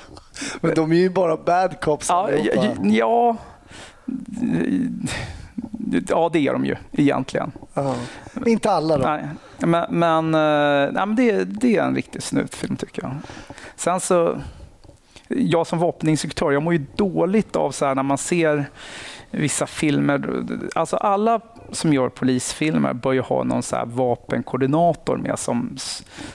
Men 0.60 0.74
de 0.74 0.92
är 0.92 0.96
ju 0.96 1.10
bara 1.10 1.36
bad 1.36 1.80
cops 1.80 2.08
Ja, 2.08 2.14
allihopa. 2.24 2.74
ja, 2.84 3.36
ja, 6.08 6.30
det 6.32 6.46
är 6.48 6.52
de 6.52 6.64
ju 6.64 6.76
egentligen. 6.92 7.52
Ja. 7.74 7.94
Inte 8.46 8.70
alla 8.70 8.98
då? 8.98 9.04
Nej, 9.04 9.28
men, 9.58 9.86
men, 9.90 10.34
eh, 10.34 10.92
nej, 10.92 11.06
men 11.06 11.16
det, 11.16 11.44
det 11.44 11.76
är 11.76 11.82
en 11.82 11.94
riktig 11.94 12.22
snutfilm 12.22 12.76
tycker 12.76 13.02
jag. 13.02 13.12
Sen 13.76 14.00
så, 14.00 14.40
jag 15.28 15.66
som 15.66 15.78
vapeninstruktör, 15.78 16.50
jag 16.50 16.62
mår 16.62 16.72
ju 16.72 16.84
dåligt 16.96 17.56
av 17.56 17.70
så 17.70 17.86
här 17.86 17.94
när 17.94 18.02
man 18.02 18.18
ser 18.18 18.64
vissa 19.30 19.66
filmer. 19.66 20.44
Alltså 20.74 20.96
alla 20.96 21.40
som 21.72 21.92
gör 21.92 22.08
polisfilmer 22.08 22.92
bör 22.92 23.12
ju 23.12 23.20
ha 23.20 23.44
någon 23.44 23.62
så 23.62 23.76
här 23.76 23.86
vapenkoordinator 23.86 25.16
med 25.16 25.38
som, 25.38 25.76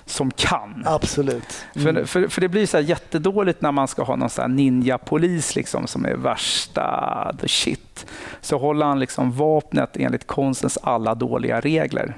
som 0.06 0.32
kan. 0.32 0.84
Absolut. 0.86 1.66
För, 1.74 2.06
för, 2.06 2.28
för 2.28 2.42
det 2.42 2.50
blir 2.50 2.66
så 2.66 2.80
jättedåligt 2.80 3.62
när 3.62 3.72
man 3.72 3.88
ska 3.88 4.04
ha 4.04 4.16
någon 4.16 4.30
så 4.30 4.48
ninja-polis 4.48 5.56
liksom, 5.56 5.88
som 5.88 6.06
är 6.06 6.16
värsta 6.16 7.36
the 7.42 7.48
shit. 7.48 8.06
Så 8.42 8.58
håller 8.58 8.86
han 8.86 9.00
liksom 9.00 9.32
vapnet 9.32 9.98
enligt 9.98 10.28
konstens 10.28 10.78
alla 10.84 11.16
dåliga 11.16 11.60
regler. 11.60 12.18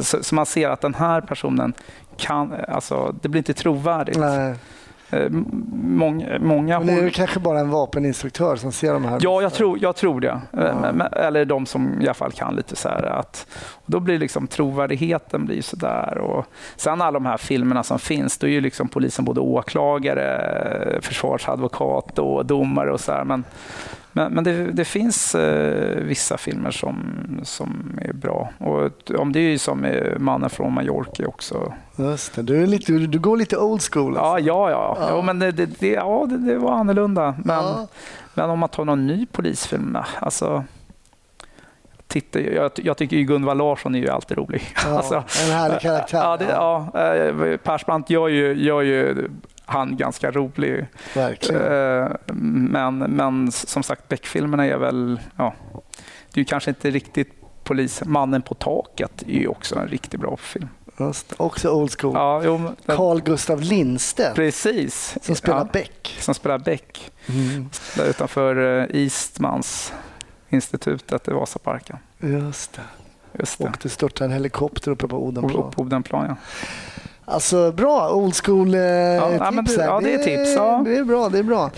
Så, 0.00 0.22
så 0.22 0.34
man 0.34 0.46
ser 0.46 0.70
att 0.70 0.80
den 0.80 0.94
här 0.94 1.20
personen 1.20 1.72
kan, 2.16 2.54
alltså 2.68 3.14
det 3.22 3.28
blir 3.28 3.38
inte 3.38 3.54
trovärdigt. 3.54 4.18
Nej. 4.18 4.54
Eh, 5.10 5.28
Många, 5.82 6.38
många 6.40 6.80
Men 6.80 6.98
är 6.98 7.02
det 7.02 7.10
kanske 7.10 7.40
bara 7.40 7.60
en 7.60 7.70
vapeninstruktör 7.70 8.56
som 8.56 8.72
ser 8.72 8.92
de 8.92 9.04
här? 9.04 9.18
Ja, 9.22 9.42
jag 9.42 9.52
tror, 9.52 9.78
jag 9.82 9.96
tror 9.96 10.20
det. 10.20 10.40
Eh, 10.52 10.92
men- 10.92 11.00
Eller 11.12 11.44
de 11.44 11.66
som 11.66 12.00
i 12.00 12.04
alla 12.04 12.14
fall 12.14 12.32
kan 12.32 12.56
lite 12.56 12.76
så 12.76 12.88
här. 12.88 13.02
Att, 13.02 13.46
då 13.86 14.00
blir 14.00 14.18
liksom 14.18 14.46
trovärdigheten 14.46 15.46
blir 15.46 15.62
så 15.62 15.76
där. 15.76 16.18
Och 16.18 16.46
sen 16.76 17.00
alla 17.02 17.10
de 17.12 17.26
här 17.26 17.36
filmerna 17.36 17.82
som 17.82 17.98
finns, 17.98 18.38
då 18.38 18.46
är 18.46 18.50
ju 18.50 18.60
liksom 18.60 18.88
polisen 18.88 19.24
både 19.24 19.40
åklagare, 19.40 20.98
försvarsadvokat 21.02 22.18
och 22.18 22.46
domare 22.46 22.92
och 22.92 23.00
så 23.00 23.12
här. 23.12 23.24
Men, 23.24 23.44
men, 24.18 24.32
men 24.32 24.44
det, 24.44 24.72
det 24.72 24.84
finns 24.84 25.34
eh, 25.34 25.96
vissa 26.02 26.38
filmer 26.38 26.70
som, 26.70 26.96
som 27.42 27.98
är 28.02 28.12
bra. 28.12 28.48
Och 28.58 28.90
om 29.18 29.32
det 29.32 29.38
är 29.40 29.50
ju 29.50 29.58
som 29.58 29.84
eh, 29.84 30.18
Mannen 30.18 30.50
från 30.50 30.72
Mallorca 30.72 31.26
också. 31.26 31.72
Just 31.96 32.34
det. 32.34 32.42
Du, 32.42 32.62
är 32.62 32.66
lite, 32.66 32.92
du, 32.92 33.18
går 33.18 33.36
lite 33.36 33.56
old 33.56 33.82
school. 33.92 34.14
Ja, 34.16 34.20
Alltså. 34.20 34.46
ja, 34.48 34.70
ja. 34.70 34.96
Ja. 35.00 35.08
Jo, 35.10 35.22
men 35.22 35.38
det, 35.38 35.52
det, 35.52 35.66
det, 35.80 35.88
ja, 35.92 36.26
det, 36.30 36.36
det 36.36 36.58
var 36.58 36.72
annorlunda. 36.72 37.34
Men, 37.44 37.56
Ja. 37.64 37.86
men 38.34 38.50
om 38.50 38.58
man 38.58 38.68
tar 38.68 38.84
någon 38.84 39.06
ny 39.06 39.26
polisfilm, 39.26 39.98
alltså... 40.20 40.64
Titta, 42.06 42.40
jag, 42.40 42.70
jag 42.74 42.96
tycker 42.96 43.16
ju 43.16 43.24
Gunvald 43.24 43.58
Larsson 43.58 43.94
är 43.94 43.98
ju 43.98 44.08
alltid 44.08 44.38
rolig. 44.38 44.62
Ja, 44.86 44.90
Alltså, 44.96 45.14
en 45.14 45.52
härlig 45.52 45.80
karaktär. 45.80 46.18
ja, 46.18 46.36
det, 46.36 46.44
ja, 46.44 46.90
eh, 47.50 47.56
Persbrandt 47.56 48.10
gör 48.10 48.28
ju, 48.28 48.54
gör 48.54 48.82
ju 48.82 49.28
han 49.68 49.96
ganska 49.96 50.30
rolig. 50.30 50.86
Verkligen. 51.14 51.62
Eh, 52.02 52.08
Men, 52.32 52.98
men 52.98 53.52
som 53.52 53.82
sagt, 53.82 54.08
Beck-filmerna 54.08 54.66
är 54.66 54.76
väl... 54.76 55.20
Ja, 55.36 55.54
det 56.34 56.40
är 56.40 56.44
kanske 56.44 56.70
inte 56.70 56.90
riktigt 56.90 57.32
polis. 57.64 58.02
Mannen 58.04 58.42
på 58.42 58.54
taket 58.54 59.22
är 59.22 59.32
ju 59.38 59.48
också 59.48 59.78
en 59.78 59.88
riktigt 59.88 60.20
bra 60.20 60.36
film. 60.36 60.68
Just, 61.00 61.32
också 61.36 61.70
old 61.70 62.00
school. 62.00 62.12
Ja, 62.14 62.42
jo, 62.44 62.58
men- 62.58 62.76
Carl 62.96 63.20
Gustav 63.20 63.60
Lindstedt 63.62 64.34
precis. 64.36 65.16
som 65.22 65.34
spelar 65.34 65.58
ja, 65.58 65.68
Beck. 65.72 66.16
Som 66.20 66.34
spelar 66.34 66.58
Beck. 66.58 67.10
Mm. 67.26 67.68
Där 67.96 68.04
utanför 68.10 68.80
eh, 68.90 69.02
Eastmans 69.02 69.92
institutet 70.48 71.28
i 71.28 71.30
Vasaparken. 71.30 71.96
Just 72.20 72.72
det. 72.72 72.82
Just 73.38 73.58
det. 73.58 73.64
Och 73.64 73.76
det 73.82 73.88
störtar 73.88 74.24
en 74.24 74.32
helikopter 74.32 74.90
uppe 74.90 75.08
på 75.08 75.24
Odenplan. 75.26 75.70
på 75.70 75.82
Odenplan, 75.82 76.26
ja. 76.28 76.36
Alltså 77.28 77.72
bra 77.72 78.10
old 78.14 78.34
school 78.44 78.74
eh, 78.74 78.80
ja, 78.80 79.50
men 79.52 79.64
tips. 79.64 79.76
det- 79.76 79.82
här. 79.82 79.88
ja, 79.88 80.00
det 80.00 80.14
är 80.14 80.18
tips, 80.18 80.54
ja. 80.56 80.82
Det 80.84 80.96
är 80.96 81.04
bra. 81.04 81.28
Det 81.28 81.38
är 81.38 81.42
bra. 81.42 81.70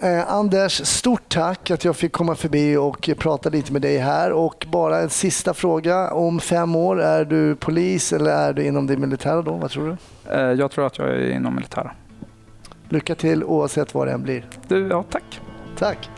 Eh, 0.00 0.32
Anders, 0.32 0.86
stort 0.86 1.28
tack 1.28 1.70
att 1.70 1.84
jag 1.84 1.96
fick 1.96 2.12
komma 2.12 2.34
förbi 2.34 2.76
och 2.76 3.10
prata 3.18 3.48
lite 3.48 3.72
med 3.72 3.82
dig 3.82 3.98
här. 3.98 4.32
Och 4.32 4.66
bara 4.72 4.98
en 5.00 5.10
sista 5.10 5.54
fråga. 5.54 6.10
Om 6.10 6.40
fem 6.40 6.76
år, 6.76 7.00
är 7.02 7.24
du 7.24 7.56
polis 7.56 8.12
eller 8.12 8.30
är 8.30 8.52
du 8.52 8.64
inom 8.64 8.86
det 8.86 8.96
militära 8.96 9.42
då? 9.42 9.52
Vad 9.52 9.70
tror 9.70 9.88
du? 10.24 10.32
Eh, 10.34 10.40
Jag 10.52 10.70
tror 10.70 10.86
att 10.86 10.98
jag 10.98 11.08
är 11.08 11.30
inom 11.30 11.54
militära. 11.54 11.90
Lycka 12.88 13.14
till 13.14 13.44
oavsett 13.44 13.94
vad 13.94 14.06
det 14.06 14.12
än 14.12 14.22
blir. 14.22 14.46
Du, 14.68 14.88
ja, 14.88 15.04
tack. 15.10 15.40
Tack. 15.78 16.10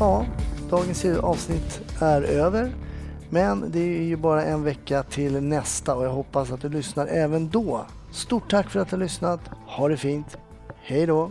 Ja, 0.00 0.26
dagens 0.70 1.04
avsnitt 1.04 1.80
är 1.98 2.22
över. 2.22 2.72
Men 3.30 3.70
det 3.70 3.80
är 3.80 4.02
ju 4.02 4.16
bara 4.16 4.44
en 4.44 4.64
vecka 4.64 5.02
till 5.02 5.40
nästa 5.40 5.94
och 5.94 6.04
jag 6.04 6.10
hoppas 6.10 6.50
att 6.50 6.60
du 6.60 6.68
lyssnar 6.68 7.06
även 7.06 7.48
då. 7.48 7.86
Stort 8.12 8.50
tack 8.50 8.70
för 8.70 8.80
att 8.80 8.90
du 8.90 8.96
har 8.96 9.02
lyssnat. 9.02 9.40
Ha 9.66 9.88
det 9.88 9.96
fint. 9.96 10.36
Hej 10.82 11.06
då! 11.06 11.30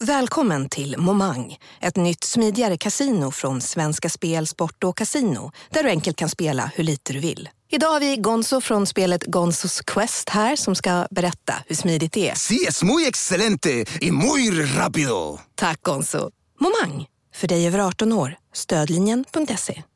Välkommen 0.00 0.68
till 0.68 0.98
Momang, 0.98 1.56
ett 1.80 1.96
nytt 1.96 2.24
smidigare 2.24 2.76
casino 2.76 3.30
från 3.30 3.60
Svenska 3.60 4.08
Spel, 4.08 4.46
Sport 4.46 4.84
och 4.84 4.96
Casino 4.96 5.52
där 5.70 5.82
du 5.82 5.88
enkelt 5.88 6.16
kan 6.16 6.28
spela 6.28 6.70
hur 6.74 6.84
lite 6.84 7.12
du 7.12 7.18
vill. 7.18 7.48
Idag 7.70 7.88
har 7.88 8.00
vi 8.00 8.16
Gonzo 8.16 8.60
från 8.60 8.86
spelet 8.86 9.24
Gonzos 9.24 9.80
Quest 9.80 10.28
här 10.28 10.56
som 10.56 10.74
ska 10.74 11.06
berätta 11.10 11.54
hur 11.66 11.76
smidigt 11.76 12.12
det 12.12 12.28
är. 12.30 12.34
Sí, 12.34 12.66
es 12.68 12.82
muy 12.82 13.06
excelente 13.06 13.84
y 14.00 14.10
muy 14.10 14.50
rápido. 14.62 15.38
Tack 15.54 15.82
Gonzo! 15.82 16.30
Momang, 16.60 17.06
för 17.34 17.48
dig 17.48 17.66
över 17.66 17.78
18 17.78 18.12
år. 18.12 18.36
Stödlinjen.se. 18.54 19.82